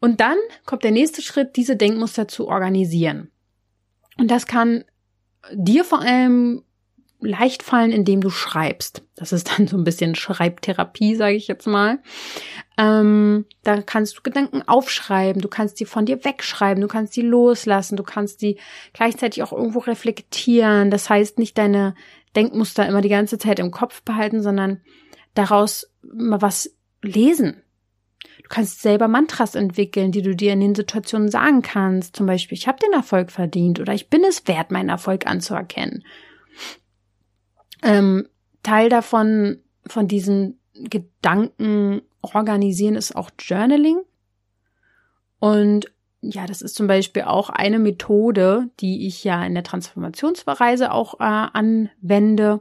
Und 0.00 0.20
dann 0.20 0.36
kommt 0.66 0.84
der 0.84 0.90
nächste 0.90 1.22
Schritt, 1.22 1.56
diese 1.56 1.76
Denkmuster 1.76 2.28
zu 2.28 2.48
organisieren. 2.48 3.30
Und 4.18 4.30
das 4.30 4.46
kann 4.46 4.84
dir 5.52 5.84
vor 5.84 6.00
allem 6.00 6.62
leicht 7.20 7.62
fallen, 7.62 7.92
indem 7.92 8.20
du 8.20 8.30
schreibst. 8.30 9.02
Das 9.16 9.32
ist 9.32 9.50
dann 9.50 9.66
so 9.66 9.76
ein 9.76 9.84
bisschen 9.84 10.14
Schreibtherapie, 10.14 11.14
sage 11.14 11.36
ich 11.36 11.48
jetzt 11.48 11.66
mal. 11.66 11.98
Ähm, 12.78 13.44
da 13.62 13.82
kannst 13.82 14.16
du 14.16 14.22
Gedanken 14.22 14.62
aufschreiben, 14.66 15.42
du 15.42 15.48
kannst 15.48 15.80
die 15.80 15.84
von 15.84 16.06
dir 16.06 16.24
wegschreiben, 16.24 16.80
du 16.80 16.88
kannst 16.88 17.14
die 17.16 17.22
loslassen, 17.22 17.96
du 17.96 18.02
kannst 18.02 18.42
die 18.42 18.58
gleichzeitig 18.92 19.42
auch 19.42 19.52
irgendwo 19.52 19.80
reflektieren. 19.80 20.90
Das 20.90 21.10
heißt, 21.10 21.38
nicht 21.38 21.58
deine 21.58 21.94
Denkmuster 22.36 22.86
immer 22.86 23.02
die 23.02 23.08
ganze 23.08 23.38
Zeit 23.38 23.58
im 23.58 23.70
Kopf 23.70 24.02
behalten, 24.02 24.42
sondern 24.42 24.80
daraus 25.34 25.90
mal 26.02 26.40
was 26.40 26.74
lesen. 27.02 27.62
Du 28.42 28.48
kannst 28.48 28.82
selber 28.82 29.08
Mantras 29.08 29.54
entwickeln, 29.54 30.12
die 30.12 30.22
du 30.22 30.34
dir 30.34 30.52
in 30.52 30.60
den 30.60 30.74
Situationen 30.74 31.30
sagen 31.30 31.62
kannst. 31.62 32.16
Zum 32.16 32.26
Beispiel, 32.26 32.56
ich 32.56 32.66
habe 32.66 32.78
den 32.78 32.92
Erfolg 32.92 33.30
verdient 33.30 33.80
oder 33.80 33.94
ich 33.94 34.08
bin 34.08 34.24
es 34.24 34.46
wert, 34.48 34.70
meinen 34.70 34.88
Erfolg 34.88 35.26
anzuerkennen. 35.26 36.04
Ähm, 37.82 38.28
Teil 38.62 38.88
davon, 38.88 39.58
von 39.86 40.08
diesen 40.08 40.60
Gedanken 40.74 42.02
organisieren, 42.22 42.94
ist 42.94 43.16
auch 43.16 43.30
Journaling. 43.38 44.00
Und 45.38 45.90
ja, 46.20 46.46
das 46.46 46.60
ist 46.60 46.74
zum 46.74 46.86
Beispiel 46.86 47.22
auch 47.22 47.48
eine 47.48 47.78
Methode, 47.78 48.68
die 48.80 49.06
ich 49.06 49.24
ja 49.24 49.42
in 49.44 49.54
der 49.54 49.64
Transformationsreise 49.64 50.92
auch 50.92 51.14
äh, 51.14 51.24
anwende. 51.24 52.60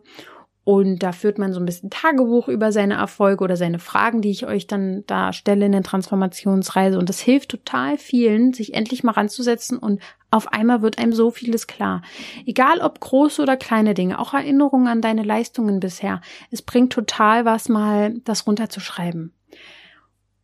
Und 0.70 1.02
da 1.02 1.14
führt 1.14 1.40
man 1.40 1.52
so 1.52 1.60
ein 1.60 1.66
bisschen 1.66 1.90
Tagebuch 1.90 2.48
über 2.48 2.72
seine 2.72 2.94
Erfolge 2.94 3.44
oder 3.44 3.58
seine 3.58 3.80
Fragen, 3.80 4.22
die 4.22 4.30
ich 4.30 4.46
euch 4.46 4.68
dann 4.68 5.04
da 5.08 5.34
stelle 5.34 5.66
in 5.66 5.72
der 5.72 5.82
Transformationsreise. 5.82 7.00
Und 7.00 7.10
das 7.10 7.20
hilft 7.20 7.50
total 7.50 7.98
vielen, 7.98 8.54
sich 8.54 8.76
endlich 8.76 9.04
mal 9.04 9.14
ranzusetzen 9.14 9.80
und 9.80 10.00
auf 10.30 10.54
einmal 10.54 10.84
wird 10.84 11.00
einem 11.00 11.12
so 11.12 11.32
vieles 11.32 11.66
klar. 11.66 12.04
Egal 12.46 12.82
ob 12.82 13.00
große 13.00 13.42
oder 13.42 13.58
kleine 13.58 13.96
Dinge, 13.96 14.20
auch 14.20 14.36
Erinnerungen 14.36 14.86
an 14.86 15.02
deine 15.02 15.24
Leistungen 15.24 15.80
bisher. 15.80 16.22
Es 16.52 16.62
bringt 16.62 16.94
total 16.94 17.46
was 17.46 17.68
mal, 17.68 18.14
das 18.24 18.46
runterzuschreiben. 18.46 19.34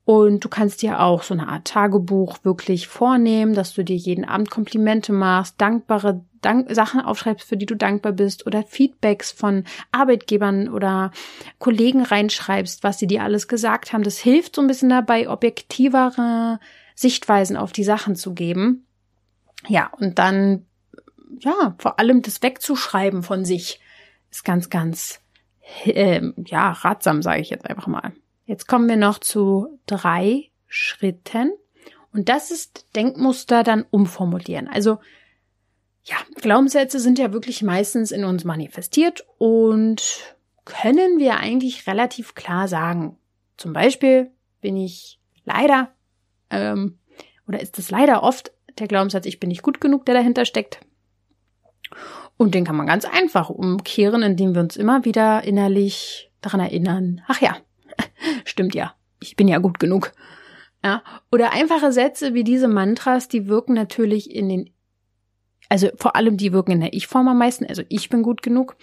Und 0.06 0.46
du 0.46 0.50
kannst 0.50 0.84
dir 0.84 1.02
auch 1.02 1.24
so 1.24 1.34
eine 1.34 1.48
Art 1.48 1.66
Tagebuch 1.66 2.38
wirklich 2.44 2.88
vornehmen, 2.88 3.56
dass 3.56 3.74
du 3.74 3.84
dir 3.84 3.96
jeden 3.96 4.24
Abend 4.24 4.52
Komplimente 4.52 5.12
machst, 5.12 5.60
dankbare 5.60 6.24
Dank 6.42 6.68
Sachen 6.76 7.02
aufschreibst, 7.02 7.50
für 7.50 7.58
die 7.58 7.66
du 7.66 7.76
dankbar 7.76 8.12
bist 8.12 8.46
oder 8.46 8.62
Feedbacks 8.62 9.32
von 9.32 9.64
Arbeitgebern 9.92 10.70
oder 10.70 11.10
Kollegen 11.58 12.04
reinschreibst, 12.04 12.84
was 12.84 13.00
sie 13.00 13.08
dir 13.08 13.24
alles 13.24 13.48
gesagt 13.48 13.92
haben. 13.92 14.04
Das 14.04 14.20
hilft 14.20 14.56
so 14.56 14.62
ein 14.62 14.68
bisschen 14.68 14.90
dabei, 14.90 15.28
objektivere 15.28 16.60
Sichtweisen 16.94 17.58
auf 17.58 17.72
die 17.72 17.84
Sachen 17.84 18.16
zu 18.16 18.36
geben. 18.36 18.86
Ja, 19.68 19.90
und 20.00 20.20
dann, 20.20 20.68
ja, 21.40 21.74
vor 21.80 21.98
allem 21.98 22.22
das 22.22 22.44
wegzuschreiben 22.44 23.24
von 23.24 23.44
sich 23.44 23.80
ist 24.30 24.46
ganz, 24.46 24.70
ganz, 24.70 25.20
äh, 25.84 26.22
ja, 26.46 26.74
ratsam, 26.74 27.24
sage 27.24 27.42
ich 27.42 27.50
jetzt 27.50 27.68
einfach 27.68 27.88
mal. 27.88 28.14
Jetzt 28.46 28.68
kommen 28.68 28.88
wir 28.88 28.98
noch 28.98 29.20
zu 29.20 29.80
drei 29.86 30.52
Schritten. 30.68 31.52
Und 32.14 32.30
das 32.30 32.52
ist 32.52 32.86
Denkmuster 32.96 33.64
dann 33.64 33.86
umformulieren. 33.90 34.68
Also, 34.68 35.00
ja, 36.04 36.16
Glaubenssätze 36.36 37.00
sind 37.00 37.20
ja 37.20 37.34
wirklich 37.34 37.64
meistens 37.64 38.12
in 38.12 38.24
uns 38.24 38.44
manifestiert 38.44 39.26
und 39.38 40.36
können 40.64 41.18
wir 41.18 41.38
eigentlich 41.38 41.88
relativ 41.88 42.36
klar 42.36 42.68
sagen. 42.68 43.18
Zum 43.58 43.74
Beispiel 43.74 44.32
bin 44.62 44.78
ich 44.78 45.20
leider, 45.44 45.90
ähm, 46.50 47.00
oder 47.48 47.60
ist 47.60 47.80
es 47.80 47.90
leider 47.90 48.24
oft 48.24 48.52
der 48.78 48.88
Glaubenssatz, 48.88 49.26
ich 49.26 49.40
bin 49.40 49.50
nicht 49.50 49.62
gut 49.62 49.82
genug, 49.82 50.06
der 50.06 50.16
dahinter 50.16 50.46
steckt. 50.46 50.80
Und 52.38 52.54
den 52.54 52.66
kann 52.66 52.76
man 52.76 52.88
ganz 52.88 53.06
einfach 53.06 53.50
umkehren, 53.50 54.22
indem 54.22 54.54
wir 54.54 54.62
uns 54.62 54.76
immer 54.76 55.06
wieder 55.06 55.44
innerlich 55.44 56.32
daran 56.42 56.60
erinnern, 56.60 57.22
ach 57.28 57.42
ja, 57.42 57.58
Stimmt 58.46 58.76
ja. 58.76 58.94
Ich 59.20 59.36
bin 59.36 59.48
ja 59.48 59.60
gut 59.60 59.80
genug. 59.80 60.12
Ja. 60.84 61.02
Oder 61.32 61.52
einfache 61.52 61.92
Sätze 61.92 62.34
wie 62.34 62.44
diese 62.44 62.68
Mantras, 62.68 63.28
die 63.28 63.48
wirken 63.48 63.74
natürlich 63.74 64.30
in 64.34 64.50
den, 64.50 64.70
also 65.68 65.90
vor 65.96 66.16
allem 66.16 66.38
die 66.38 66.54
wirken 66.54 66.72
in 66.72 66.82
der 66.82 66.94
Ich-Form 66.94 67.28
am 67.28 67.40
meisten, 67.40 67.66
also 67.66 67.82
ich 67.90 68.10
bin 68.10 68.22
gut 68.22 68.44
genug. 68.44 68.76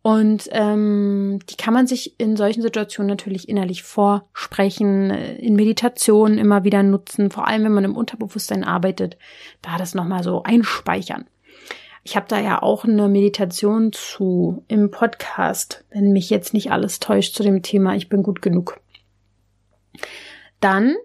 Und 0.00 0.48
ähm, 0.52 1.40
die 1.50 1.56
kann 1.56 1.74
man 1.74 1.86
sich 1.86 2.18
in 2.18 2.36
solchen 2.36 2.62
Situationen 2.62 3.10
natürlich 3.10 3.50
innerlich 3.50 3.82
vorsprechen, 3.82 5.10
äh, 5.10 5.36
in 5.36 5.54
Meditationen 5.54 6.38
immer 6.38 6.64
wieder 6.64 6.82
nutzen, 6.82 7.30
vor 7.30 7.46
allem 7.46 7.64
wenn 7.64 7.74
man 7.74 7.84
im 7.84 7.96
Unterbewusstsein 7.96 8.64
arbeitet, 8.64 9.18
da 9.60 9.76
das 9.76 9.94
nochmal 9.94 10.22
so 10.22 10.42
einspeichern. 10.42 11.26
Ich 12.02 12.16
habe 12.16 12.26
da 12.28 12.40
ja 12.40 12.62
auch 12.62 12.84
eine 12.84 13.08
Meditation 13.08 13.92
zu 13.92 14.64
im 14.68 14.90
Podcast, 14.90 15.84
wenn 15.90 16.12
mich 16.12 16.30
jetzt 16.30 16.54
nicht 16.54 16.72
alles 16.72 16.98
täuscht 16.98 17.34
zu 17.34 17.42
dem 17.42 17.60
Thema, 17.60 17.94
ich 17.94 18.08
bin 18.08 18.22
gut 18.22 18.40
genug. 18.40 18.80
Dann 20.60 20.96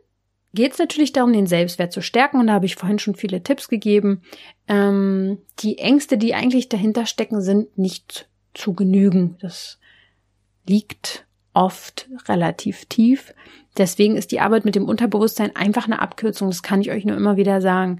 geht 0.53 0.73
es 0.73 0.79
natürlich 0.79 1.11
darum, 1.11 1.33
den 1.33 1.47
Selbstwert 1.47 1.91
zu 1.91 2.01
stärken. 2.01 2.39
Und 2.39 2.47
da 2.47 2.53
habe 2.53 2.65
ich 2.65 2.75
vorhin 2.75 2.99
schon 2.99 3.15
viele 3.15 3.43
Tipps 3.43 3.67
gegeben. 3.67 4.21
Ähm, 4.67 5.39
die 5.59 5.77
Ängste, 5.77 6.17
die 6.17 6.33
eigentlich 6.33 6.69
dahinter 6.69 7.05
stecken, 7.05 7.41
sind 7.41 7.77
nicht 7.77 8.29
zu 8.53 8.73
genügen. 8.73 9.37
Das 9.41 9.79
liegt 10.67 11.25
oft 11.53 12.09
relativ 12.27 12.85
tief. 12.85 13.33
Deswegen 13.77 14.15
ist 14.15 14.31
die 14.31 14.39
Arbeit 14.39 14.65
mit 14.65 14.75
dem 14.75 14.87
Unterbewusstsein 14.87 15.55
einfach 15.55 15.85
eine 15.85 16.01
Abkürzung. 16.01 16.49
Das 16.49 16.63
kann 16.63 16.81
ich 16.81 16.91
euch 16.91 17.05
nur 17.05 17.17
immer 17.17 17.37
wieder 17.37 17.61
sagen. 17.61 17.99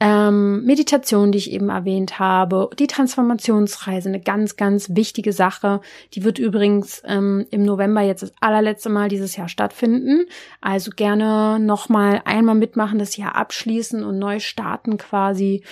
Ähm, 0.00 0.64
Meditation, 0.64 1.30
die 1.30 1.38
ich 1.38 1.52
eben 1.52 1.68
erwähnt 1.68 2.18
habe, 2.18 2.68
die 2.78 2.88
Transformationsreise, 2.88 4.08
eine 4.08 4.20
ganz, 4.20 4.56
ganz 4.56 4.90
wichtige 4.90 5.32
Sache. 5.32 5.80
Die 6.14 6.24
wird 6.24 6.38
übrigens 6.38 7.00
ähm, 7.06 7.46
im 7.50 7.62
November 7.62 8.00
jetzt 8.00 8.22
das 8.22 8.32
allerletzte 8.40 8.88
Mal 8.88 9.08
dieses 9.08 9.36
Jahr 9.36 9.48
stattfinden. 9.48 10.26
Also 10.60 10.90
gerne 10.90 11.58
nochmal 11.60 12.22
einmal 12.24 12.56
mitmachen, 12.56 12.98
das 12.98 13.16
Jahr 13.16 13.36
abschließen 13.36 14.02
und 14.02 14.18
neu 14.18 14.40
starten 14.40 14.98
quasi. 14.98 15.62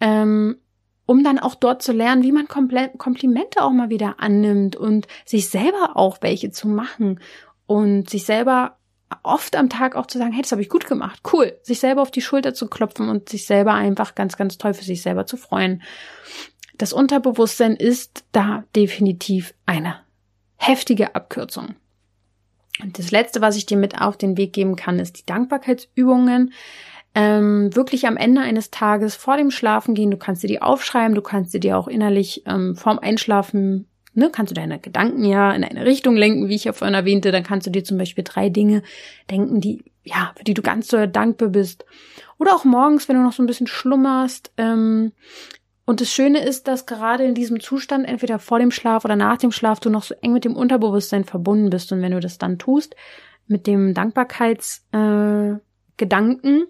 Ähm, 0.00 0.56
um 1.04 1.24
dann 1.24 1.38
auch 1.38 1.54
dort 1.54 1.82
zu 1.82 1.92
lernen, 1.92 2.22
wie 2.22 2.32
man 2.32 2.48
Komplimente 2.48 3.62
auch 3.62 3.70
mal 3.70 3.88
wieder 3.90 4.16
annimmt 4.18 4.76
und 4.76 5.06
sich 5.24 5.48
selber 5.48 5.92
auch 5.94 6.18
welche 6.20 6.50
zu 6.50 6.68
machen 6.68 7.20
und 7.66 8.10
sich 8.10 8.24
selber 8.24 8.77
oft 9.28 9.56
am 9.56 9.68
Tag 9.68 9.94
auch 9.96 10.06
zu 10.06 10.18
sagen, 10.18 10.32
hey, 10.32 10.42
das 10.42 10.52
habe 10.52 10.62
ich 10.62 10.68
gut 10.68 10.86
gemacht, 10.86 11.20
cool, 11.32 11.58
sich 11.62 11.80
selber 11.80 12.02
auf 12.02 12.10
die 12.10 12.22
Schulter 12.22 12.54
zu 12.54 12.68
klopfen 12.68 13.08
und 13.08 13.28
sich 13.28 13.46
selber 13.46 13.74
einfach 13.74 14.14
ganz, 14.14 14.36
ganz 14.36 14.58
toll 14.58 14.74
für 14.74 14.84
sich 14.84 15.02
selber 15.02 15.26
zu 15.26 15.36
freuen. 15.36 15.82
Das 16.76 16.92
Unterbewusstsein 16.92 17.74
ist 17.76 18.24
da 18.32 18.64
definitiv 18.74 19.54
eine 19.66 19.96
heftige 20.56 21.14
Abkürzung. 21.14 21.74
Und 22.80 22.98
das 22.98 23.10
Letzte, 23.10 23.40
was 23.40 23.56
ich 23.56 23.66
dir 23.66 23.76
mit 23.76 24.00
auf 24.00 24.16
den 24.16 24.36
Weg 24.36 24.52
geben 24.52 24.76
kann, 24.76 24.98
ist 24.98 25.18
die 25.18 25.26
Dankbarkeitsübungen. 25.26 26.52
Ähm, 27.14 27.74
wirklich 27.74 28.06
am 28.06 28.16
Ende 28.16 28.42
eines 28.42 28.70
Tages 28.70 29.16
vor 29.16 29.36
dem 29.36 29.50
Schlafen 29.50 29.94
gehen. 29.94 30.10
Du 30.10 30.16
kannst 30.16 30.42
dir 30.42 30.48
die 30.48 30.62
aufschreiben, 30.62 31.14
du 31.14 31.22
kannst 31.22 31.52
dir 31.54 31.78
auch 31.78 31.88
innerlich 31.88 32.44
ähm, 32.46 32.76
vorm 32.76 32.98
Einschlafen 32.98 33.88
ne, 34.14 34.30
kannst 34.30 34.50
du 34.50 34.54
deine 34.54 34.78
Gedanken 34.78 35.24
ja 35.24 35.52
in 35.52 35.64
eine 35.64 35.84
Richtung 35.84 36.16
lenken, 36.16 36.48
wie 36.48 36.54
ich 36.54 36.64
ja 36.64 36.72
vorhin 36.72 36.94
erwähnte. 36.94 37.32
Dann 37.32 37.44
kannst 37.44 37.66
du 37.66 37.70
dir 37.70 37.84
zum 37.84 37.98
Beispiel 37.98 38.24
drei 38.24 38.48
Dinge 38.48 38.82
denken, 39.30 39.60
die, 39.60 39.84
ja, 40.04 40.32
für 40.36 40.44
die 40.44 40.54
du 40.54 40.62
ganz 40.62 40.88
so 40.88 41.06
dankbar 41.06 41.48
bist. 41.48 41.84
Oder 42.38 42.54
auch 42.54 42.64
morgens, 42.64 43.08
wenn 43.08 43.16
du 43.16 43.22
noch 43.22 43.32
so 43.32 43.42
ein 43.42 43.46
bisschen 43.46 43.66
schlummerst. 43.66 44.52
Ähm, 44.56 45.12
und 45.84 46.00
das 46.00 46.10
Schöne 46.12 46.44
ist, 46.44 46.68
dass 46.68 46.86
gerade 46.86 47.24
in 47.24 47.34
diesem 47.34 47.60
Zustand, 47.60 48.06
entweder 48.06 48.38
vor 48.38 48.58
dem 48.58 48.70
Schlaf 48.70 49.04
oder 49.04 49.16
nach 49.16 49.38
dem 49.38 49.52
Schlaf, 49.52 49.80
du 49.80 49.88
noch 49.88 50.02
so 50.02 50.14
eng 50.20 50.32
mit 50.34 50.44
dem 50.44 50.56
Unterbewusstsein 50.56 51.24
verbunden 51.24 51.70
bist. 51.70 51.90
Und 51.92 52.02
wenn 52.02 52.12
du 52.12 52.20
das 52.20 52.38
dann 52.38 52.58
tust, 52.58 52.94
mit 53.46 53.66
dem 53.66 53.94
Dankbarkeitsgedanken, 53.94 55.62
äh, 56.62 56.66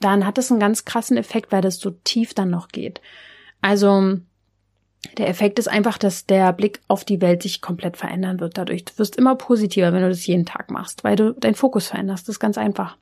dann 0.00 0.26
hat 0.26 0.38
das 0.38 0.50
einen 0.50 0.60
ganz 0.60 0.84
krassen 0.84 1.16
Effekt, 1.16 1.52
weil 1.52 1.62
das 1.62 1.78
so 1.78 1.90
tief 1.90 2.34
dann 2.34 2.50
noch 2.50 2.68
geht. 2.68 3.00
Also 3.60 4.18
der 5.16 5.28
Effekt 5.28 5.58
ist 5.58 5.68
einfach, 5.68 5.96
dass 5.96 6.26
der 6.26 6.52
Blick 6.52 6.80
auf 6.86 7.04
die 7.04 7.20
Welt 7.20 7.42
sich 7.42 7.62
komplett 7.62 7.96
verändern 7.96 8.38
wird 8.38 8.58
dadurch. 8.58 8.84
Du 8.84 8.98
wirst 8.98 9.16
immer 9.16 9.34
positiver, 9.34 9.92
wenn 9.92 10.02
du 10.02 10.08
das 10.08 10.26
jeden 10.26 10.44
Tag 10.44 10.70
machst, 10.70 11.04
weil 11.04 11.16
du 11.16 11.32
deinen 11.32 11.54
Fokus 11.54 11.88
veränderst. 11.88 12.28
Das 12.28 12.36
ist 12.36 12.40
ganz 12.40 12.58
einfach. 12.58 12.96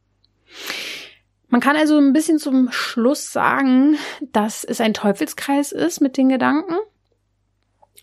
Man 1.48 1.60
kann 1.60 1.76
also 1.76 1.98
ein 1.98 2.12
bisschen 2.12 2.38
zum 2.38 2.70
Schluss 2.70 3.32
sagen, 3.32 3.96
dass 4.32 4.64
es 4.64 4.80
ein 4.80 4.94
Teufelskreis 4.94 5.72
ist 5.72 6.00
mit 6.00 6.16
den 6.16 6.28
Gedanken. 6.28 6.74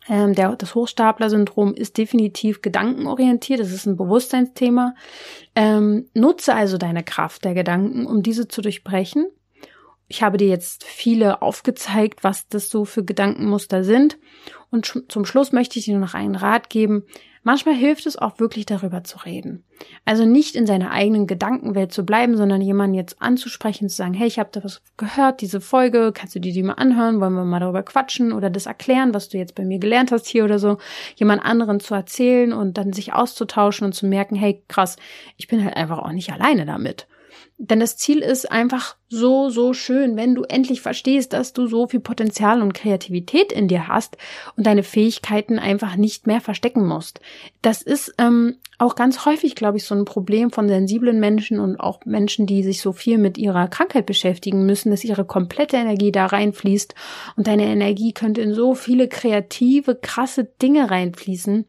Ähm, 0.09 0.33
der, 0.35 0.55
das 0.55 0.75
Hochstapler-Syndrom 0.75 1.73
ist 1.73 1.97
definitiv 1.97 2.61
gedankenorientiert. 2.61 3.59
Das 3.59 3.71
ist 3.71 3.85
ein 3.85 3.97
Bewusstseinsthema. 3.97 4.93
Ähm, 5.55 6.09
nutze 6.13 6.53
also 6.53 6.77
deine 6.77 7.03
Kraft 7.03 7.45
der 7.45 7.53
Gedanken, 7.53 8.05
um 8.05 8.23
diese 8.23 8.47
zu 8.47 8.61
durchbrechen 8.61 9.27
ich 10.07 10.21
habe 10.21 10.37
dir 10.37 10.47
jetzt 10.47 10.83
viele 10.83 11.41
aufgezeigt, 11.41 12.23
was 12.23 12.47
das 12.47 12.69
so 12.69 12.85
für 12.85 13.03
Gedankenmuster 13.03 13.83
sind. 13.83 14.17
Und 14.69 15.03
zum 15.07 15.25
Schluss 15.25 15.51
möchte 15.51 15.79
ich 15.79 15.85
dir 15.85 15.97
noch 15.97 16.13
einen 16.13 16.35
Rat 16.35 16.69
geben. 16.69 17.03
Manchmal 17.43 17.75
hilft 17.75 18.07
es 18.07 18.17
auch 18.17 18.39
wirklich 18.39 18.65
darüber 18.65 19.03
zu 19.03 19.19
reden. 19.19 19.63
Also 20.03 20.25
nicht 20.25 20.55
in 20.55 20.65
seiner 20.65 20.89
eigenen 20.89 21.27
Gedankenwelt 21.27 21.91
zu 21.91 22.03
bleiben, 22.03 22.37
sondern 22.37 22.59
jemanden 22.59 22.95
jetzt 22.95 23.21
anzusprechen, 23.21 23.87
zu 23.87 23.95
sagen, 23.95 24.15
hey, 24.15 24.27
ich 24.27 24.39
habe 24.39 24.49
da 24.51 24.63
was 24.63 24.81
gehört, 24.97 25.41
diese 25.41 25.61
Folge, 25.61 26.11
kannst 26.11 26.33
du 26.33 26.39
dir 26.39 26.53
die 26.53 26.63
mal 26.63 26.73
anhören, 26.73 27.21
wollen 27.21 27.33
wir 27.33 27.45
mal 27.45 27.59
darüber 27.59 27.83
quatschen 27.83 28.33
oder 28.33 28.49
das 28.49 28.65
erklären, 28.65 29.13
was 29.13 29.29
du 29.29 29.37
jetzt 29.37 29.53
bei 29.53 29.63
mir 29.63 29.77
gelernt 29.77 30.11
hast 30.11 30.25
hier 30.25 30.43
oder 30.43 30.57
so, 30.57 30.79
jemand 31.17 31.45
anderen 31.45 31.79
zu 31.79 31.93
erzählen 31.93 32.51
und 32.51 32.79
dann 32.79 32.93
sich 32.93 33.13
auszutauschen 33.13 33.85
und 33.85 33.93
zu 33.93 34.07
merken, 34.07 34.35
hey, 34.35 34.63
krass, 34.67 34.97
ich 35.37 35.47
bin 35.47 35.63
halt 35.63 35.77
einfach 35.77 35.99
auch 35.99 36.11
nicht 36.11 36.33
alleine 36.33 36.65
damit. 36.65 37.07
Denn 37.57 37.79
das 37.79 37.95
Ziel 37.95 38.19
ist 38.19 38.51
einfach 38.51 38.97
so, 39.07 39.49
so 39.49 39.73
schön, 39.73 40.17
wenn 40.17 40.35
du 40.35 40.43
endlich 40.43 40.81
verstehst, 40.81 41.31
dass 41.31 41.53
du 41.53 41.67
so 41.67 41.87
viel 41.87 42.01
Potenzial 42.01 42.61
und 42.61 42.73
Kreativität 42.73 43.53
in 43.53 43.69
dir 43.69 43.87
hast 43.87 44.17
und 44.57 44.67
deine 44.67 44.83
Fähigkeiten 44.83 45.57
einfach 45.57 45.95
nicht 45.95 46.27
mehr 46.27 46.41
verstecken 46.41 46.85
musst. 46.85 47.21
Das 47.61 47.81
ist 47.81 48.13
ähm, 48.17 48.57
auch 48.77 48.95
ganz 48.95 49.25
häufig, 49.25 49.55
glaube 49.55 49.77
ich, 49.77 49.85
so 49.85 49.95
ein 49.95 50.03
Problem 50.03 50.51
von 50.51 50.67
sensiblen 50.67 51.21
Menschen 51.21 51.59
und 51.59 51.79
auch 51.79 52.03
Menschen, 52.03 52.45
die 52.45 52.61
sich 52.61 52.81
so 52.81 52.91
viel 52.91 53.17
mit 53.17 53.37
ihrer 53.37 53.69
Krankheit 53.69 54.05
beschäftigen 54.05 54.65
müssen, 54.65 54.91
dass 54.91 55.05
ihre 55.05 55.23
komplette 55.23 55.77
Energie 55.77 56.11
da 56.11 56.25
reinfließt 56.25 56.93
und 57.37 57.47
deine 57.47 57.67
Energie 57.67 58.11
könnte 58.11 58.41
in 58.41 58.53
so 58.53 58.75
viele 58.75 59.07
kreative, 59.07 59.95
krasse 59.95 60.43
Dinge 60.43 60.91
reinfließen 60.91 61.65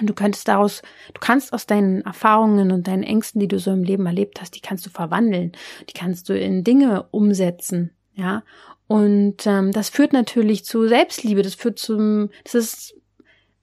und 0.00 0.08
du 0.08 0.14
könntest 0.14 0.48
daraus, 0.48 0.82
du 1.12 1.20
kannst 1.20 1.52
aus 1.52 1.66
deinen 1.66 2.02
Erfahrungen 2.02 2.72
und 2.72 2.86
deinen 2.86 3.02
Ängsten, 3.02 3.40
die 3.40 3.48
du 3.48 3.58
so 3.58 3.70
im 3.72 3.82
Leben 3.82 4.06
erlebt 4.06 4.40
hast, 4.40 4.54
die 4.56 4.60
kannst 4.60 4.86
du 4.86 4.90
verwandeln, 4.90 5.52
die 5.88 5.92
kannst 5.92 6.28
du 6.28 6.38
in 6.38 6.64
Dinge 6.64 7.04
umsetzen, 7.10 7.90
ja. 8.14 8.42
Und 8.86 9.46
ähm, 9.46 9.72
das 9.72 9.88
führt 9.88 10.12
natürlich 10.12 10.64
zu 10.64 10.86
Selbstliebe, 10.86 11.42
das 11.42 11.54
führt 11.54 11.78
zum, 11.78 12.30
das 12.44 12.54
ist 12.54 12.94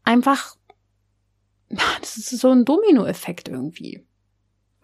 einfach, 0.04 0.56
das 1.70 2.18
ist 2.18 2.30
so 2.30 2.50
ein 2.50 2.66
Dominoeffekt 2.66 3.50
irgendwie. 3.50 4.06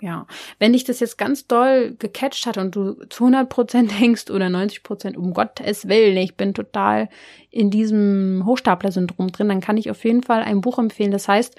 Ja, 0.01 0.27
wenn 0.59 0.73
dich 0.73 0.83
das 0.83 0.99
jetzt 0.99 1.17
ganz 1.17 1.47
doll 1.47 1.95
gecatcht 1.97 2.45
hat 2.45 2.57
und 2.57 2.75
du 2.75 2.93
zu 3.09 3.23
100 3.23 3.49
Prozent 3.49 3.91
denkst 3.99 4.29
oder 4.29 4.49
90 4.49 4.83
Prozent, 4.83 5.17
um 5.17 5.33
Gottes 5.33 5.87
Willen, 5.87 6.17
ich 6.17 6.35
bin 6.35 6.53
total 6.53 7.09
in 7.49 7.71
diesem 7.71 8.43
Hochstapler-Syndrom 8.45 9.31
drin, 9.31 9.47
dann 9.47 9.61
kann 9.61 9.77
ich 9.77 9.89
auf 9.89 10.03
jeden 10.03 10.23
Fall 10.23 10.43
ein 10.43 10.61
Buch 10.61 10.79
empfehlen, 10.79 11.11
das 11.11 11.27
heißt, 11.27 11.55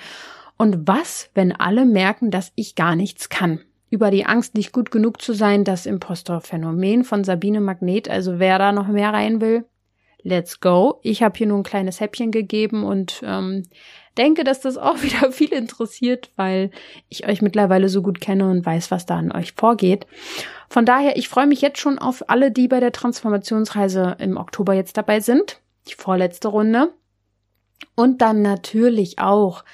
und 0.58 0.86
was, 0.86 1.30
wenn 1.34 1.52
alle 1.52 1.84
merken, 1.84 2.30
dass 2.30 2.52
ich 2.54 2.74
gar 2.76 2.96
nichts 2.96 3.28
kann? 3.28 3.60
Über 3.88 4.10
die 4.10 4.26
Angst, 4.26 4.54
nicht 4.54 4.72
gut 4.72 4.90
genug 4.90 5.20
zu 5.20 5.32
sein, 5.32 5.64
das 5.64 5.86
Impostor-Phänomen 5.86 7.04
von 7.04 7.24
Sabine 7.24 7.60
Magnet, 7.60 8.08
also 8.08 8.38
wer 8.38 8.58
da 8.58 8.72
noch 8.72 8.88
mehr 8.88 9.12
rein 9.12 9.40
will, 9.40 9.64
let's 10.26 10.60
go. 10.60 10.98
Ich 11.02 11.22
habe 11.22 11.38
hier 11.38 11.46
nur 11.46 11.58
ein 11.58 11.62
kleines 11.62 12.00
Häppchen 12.00 12.32
gegeben 12.32 12.84
und 12.84 13.22
ähm, 13.24 13.62
denke, 14.18 14.44
dass 14.44 14.60
das 14.60 14.76
auch 14.76 15.02
wieder 15.02 15.30
viel 15.30 15.52
interessiert, 15.52 16.30
weil 16.36 16.70
ich 17.08 17.26
euch 17.26 17.42
mittlerweile 17.42 17.88
so 17.88 18.02
gut 18.02 18.20
kenne 18.20 18.50
und 18.50 18.66
weiß, 18.66 18.90
was 18.90 19.06
da 19.06 19.16
an 19.16 19.32
euch 19.32 19.52
vorgeht. 19.52 20.06
Von 20.68 20.84
daher, 20.84 21.16
ich 21.16 21.28
freue 21.28 21.46
mich 21.46 21.60
jetzt 21.60 21.78
schon 21.78 21.98
auf 21.98 22.28
alle, 22.28 22.50
die 22.50 22.66
bei 22.66 22.80
der 22.80 22.92
Transformationsreise 22.92 24.16
im 24.18 24.36
Oktober 24.36 24.74
jetzt 24.74 24.96
dabei 24.96 25.20
sind. 25.20 25.60
Die 25.88 25.94
vorletzte 25.94 26.48
Runde. 26.48 26.92
Und 27.94 28.20
dann 28.20 28.42
natürlich 28.42 29.20
auch 29.20 29.64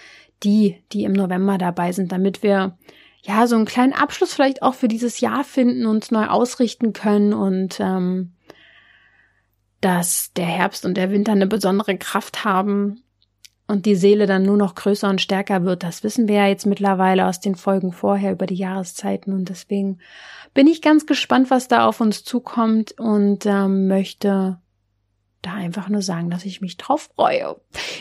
die, 0.43 0.83
die 0.93 1.05
im 1.05 1.13
November 1.13 1.57
dabei 1.57 1.93
sind, 1.93 2.13
damit 2.13 2.43
wir 2.43 2.77
ja 3.23 3.47
so 3.47 3.57
einen 3.57 3.65
kleinen 3.65 3.93
Abschluss 3.95 4.35
vielleicht 4.35 4.63
auch 4.63 4.75
für 4.75 4.89
dieses 4.89 5.21
Jahr 5.21 5.45
finden, 5.45 5.87
uns 5.87 6.11
neu 6.11 6.27
ausrichten 6.27 6.93
können 6.93 7.33
und 7.33 7.79
ähm, 7.81 8.33
dass 9.83 10.33
der 10.35 10.47
Herbst 10.47 10.87
und 10.87 10.97
der 10.97 11.11
Winter 11.11 11.33
eine 11.33 11.47
besondere 11.47 11.99
Kraft 11.99 12.45
haben 12.45 13.03
und 13.67 13.85
die 13.85 13.97
Seele 13.97 14.27
dann 14.27 14.45
nur 14.45 14.57
noch 14.57 14.75
größer 14.75 15.11
und 15.11 15.21
stärker 15.21 15.65
wird. 15.65 15.83
Das 15.83 16.03
wissen 16.03 16.29
wir 16.29 16.37
ja 16.37 16.47
jetzt 16.47 16.67
mittlerweile 16.67 17.27
aus 17.27 17.41
den 17.41 17.57
Folgen 17.57 17.93
vorher 17.93 18.33
über 18.33 18.47
die 18.47 18.55
Jahreszeiten 18.55 19.33
und 19.33 19.49
deswegen 19.49 19.99
bin 20.55 20.67
ich 20.67 20.83
ganz 20.83 21.07
gespannt, 21.07 21.51
was 21.51 21.69
da 21.69 21.87
auf 21.87 22.01
uns 22.01 22.25
zukommt 22.25 22.93
und 22.99 23.45
ähm, 23.47 23.89
möchte 23.89 24.59
da 25.43 25.55
einfach 25.55 25.89
nur 25.89 26.03
sagen, 26.03 26.31
dass 26.31 26.45
ich 26.45 26.61
mich 26.61 26.77
drauf 26.77 27.11
freue. 27.15 27.57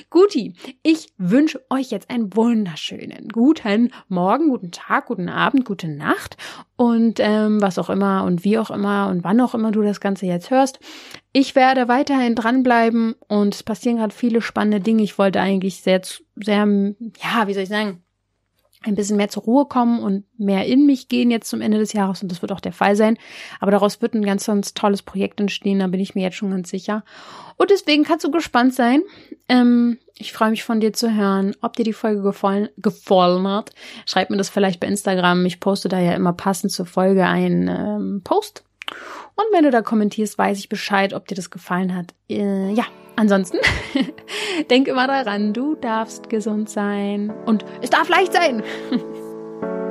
Guti, 0.09 0.55
ich 0.83 1.13
wünsche 1.17 1.61
euch 1.69 1.91
jetzt 1.91 2.09
einen 2.09 2.35
wunderschönen 2.35 3.29
guten 3.29 3.91
Morgen, 4.07 4.49
guten 4.49 4.71
Tag, 4.71 5.07
guten 5.07 5.29
Abend, 5.29 5.65
gute 5.65 5.87
Nacht 5.87 6.37
und 6.75 7.19
ähm, 7.19 7.61
was 7.61 7.79
auch 7.79 7.89
immer 7.89 8.23
und 8.23 8.43
wie 8.43 8.57
auch 8.57 8.71
immer 8.71 9.09
und 9.09 9.23
wann 9.23 9.41
auch 9.41 9.53
immer 9.53 9.71
du 9.71 9.81
das 9.81 9.99
Ganze 9.99 10.25
jetzt 10.25 10.51
hörst. 10.51 10.79
Ich 11.33 11.55
werde 11.55 11.87
weiterhin 11.87 12.35
dranbleiben 12.35 13.15
und 13.27 13.55
es 13.55 13.63
passieren 13.63 13.97
gerade 13.97 14.13
viele 14.13 14.41
spannende 14.41 14.79
Dinge. 14.79 15.03
Ich 15.03 15.17
wollte 15.17 15.41
eigentlich 15.41 15.81
sehr, 15.81 16.01
sehr, 16.35 16.65
ja, 16.65 17.47
wie 17.47 17.53
soll 17.53 17.63
ich 17.63 17.69
sagen, 17.69 18.03
ein 18.83 18.95
bisschen 18.95 19.17
mehr 19.17 19.29
zur 19.29 19.43
Ruhe 19.43 19.65
kommen 19.65 19.99
und 19.99 20.25
mehr 20.39 20.65
in 20.65 20.85
mich 20.85 21.07
gehen 21.07 21.29
jetzt 21.29 21.49
zum 21.49 21.61
Ende 21.61 21.77
des 21.77 21.93
Jahres 21.93 22.23
und 22.23 22.31
das 22.31 22.41
wird 22.41 22.51
auch 22.51 22.59
der 22.59 22.73
Fall 22.73 22.95
sein. 22.95 23.17
Aber 23.59 23.71
daraus 23.71 24.01
wird 24.01 24.15
ein 24.15 24.25
ganz, 24.25 24.47
ganz 24.47 24.73
tolles 24.73 25.03
Projekt 25.03 25.39
entstehen, 25.39 25.79
da 25.79 25.87
bin 25.87 25.99
ich 25.99 26.15
mir 26.15 26.23
jetzt 26.23 26.37
schon 26.37 26.51
ganz 26.51 26.69
sicher. 26.69 27.03
Und 27.57 27.69
deswegen 27.69 28.03
kannst 28.03 28.25
du 28.25 28.31
gespannt 28.31 28.73
sein. 28.73 29.03
Ähm, 29.47 29.99
ich 30.17 30.33
freue 30.33 30.49
mich 30.49 30.63
von 30.63 30.79
dir 30.79 30.93
zu 30.93 31.13
hören, 31.13 31.55
ob 31.61 31.75
dir 31.75 31.83
die 31.83 31.93
Folge 31.93 32.21
gefallen, 32.21 32.69
gefallen 32.77 33.47
hat. 33.47 33.71
Schreib 34.05 34.29
mir 34.29 34.37
das 34.37 34.49
vielleicht 34.49 34.79
bei 34.79 34.87
Instagram. 34.87 35.45
Ich 35.45 35.59
poste 35.59 35.89
da 35.89 35.99
ja 35.99 36.13
immer 36.13 36.33
passend 36.33 36.71
zur 36.71 36.85
Folge 36.87 37.25
einen 37.25 37.67
ähm, 37.67 38.21
Post. 38.23 38.63
Und 39.35 39.45
wenn 39.51 39.63
du 39.63 39.71
da 39.71 39.81
kommentierst, 39.81 40.37
weiß 40.37 40.59
ich 40.59 40.69
Bescheid, 40.69 41.13
ob 41.13 41.27
dir 41.27 41.35
das 41.35 41.49
gefallen 41.49 41.95
hat. 41.95 42.13
Äh, 42.29 42.71
ja, 42.73 42.85
ansonsten 43.15 43.57
denk 44.69 44.87
immer 44.87 45.07
daran, 45.07 45.53
du 45.53 45.75
darfst 45.75 46.29
gesund 46.29 46.69
sein 46.69 47.31
und 47.45 47.65
es 47.81 47.89
darf 47.89 48.09
leicht 48.09 48.33
sein. 48.33 48.63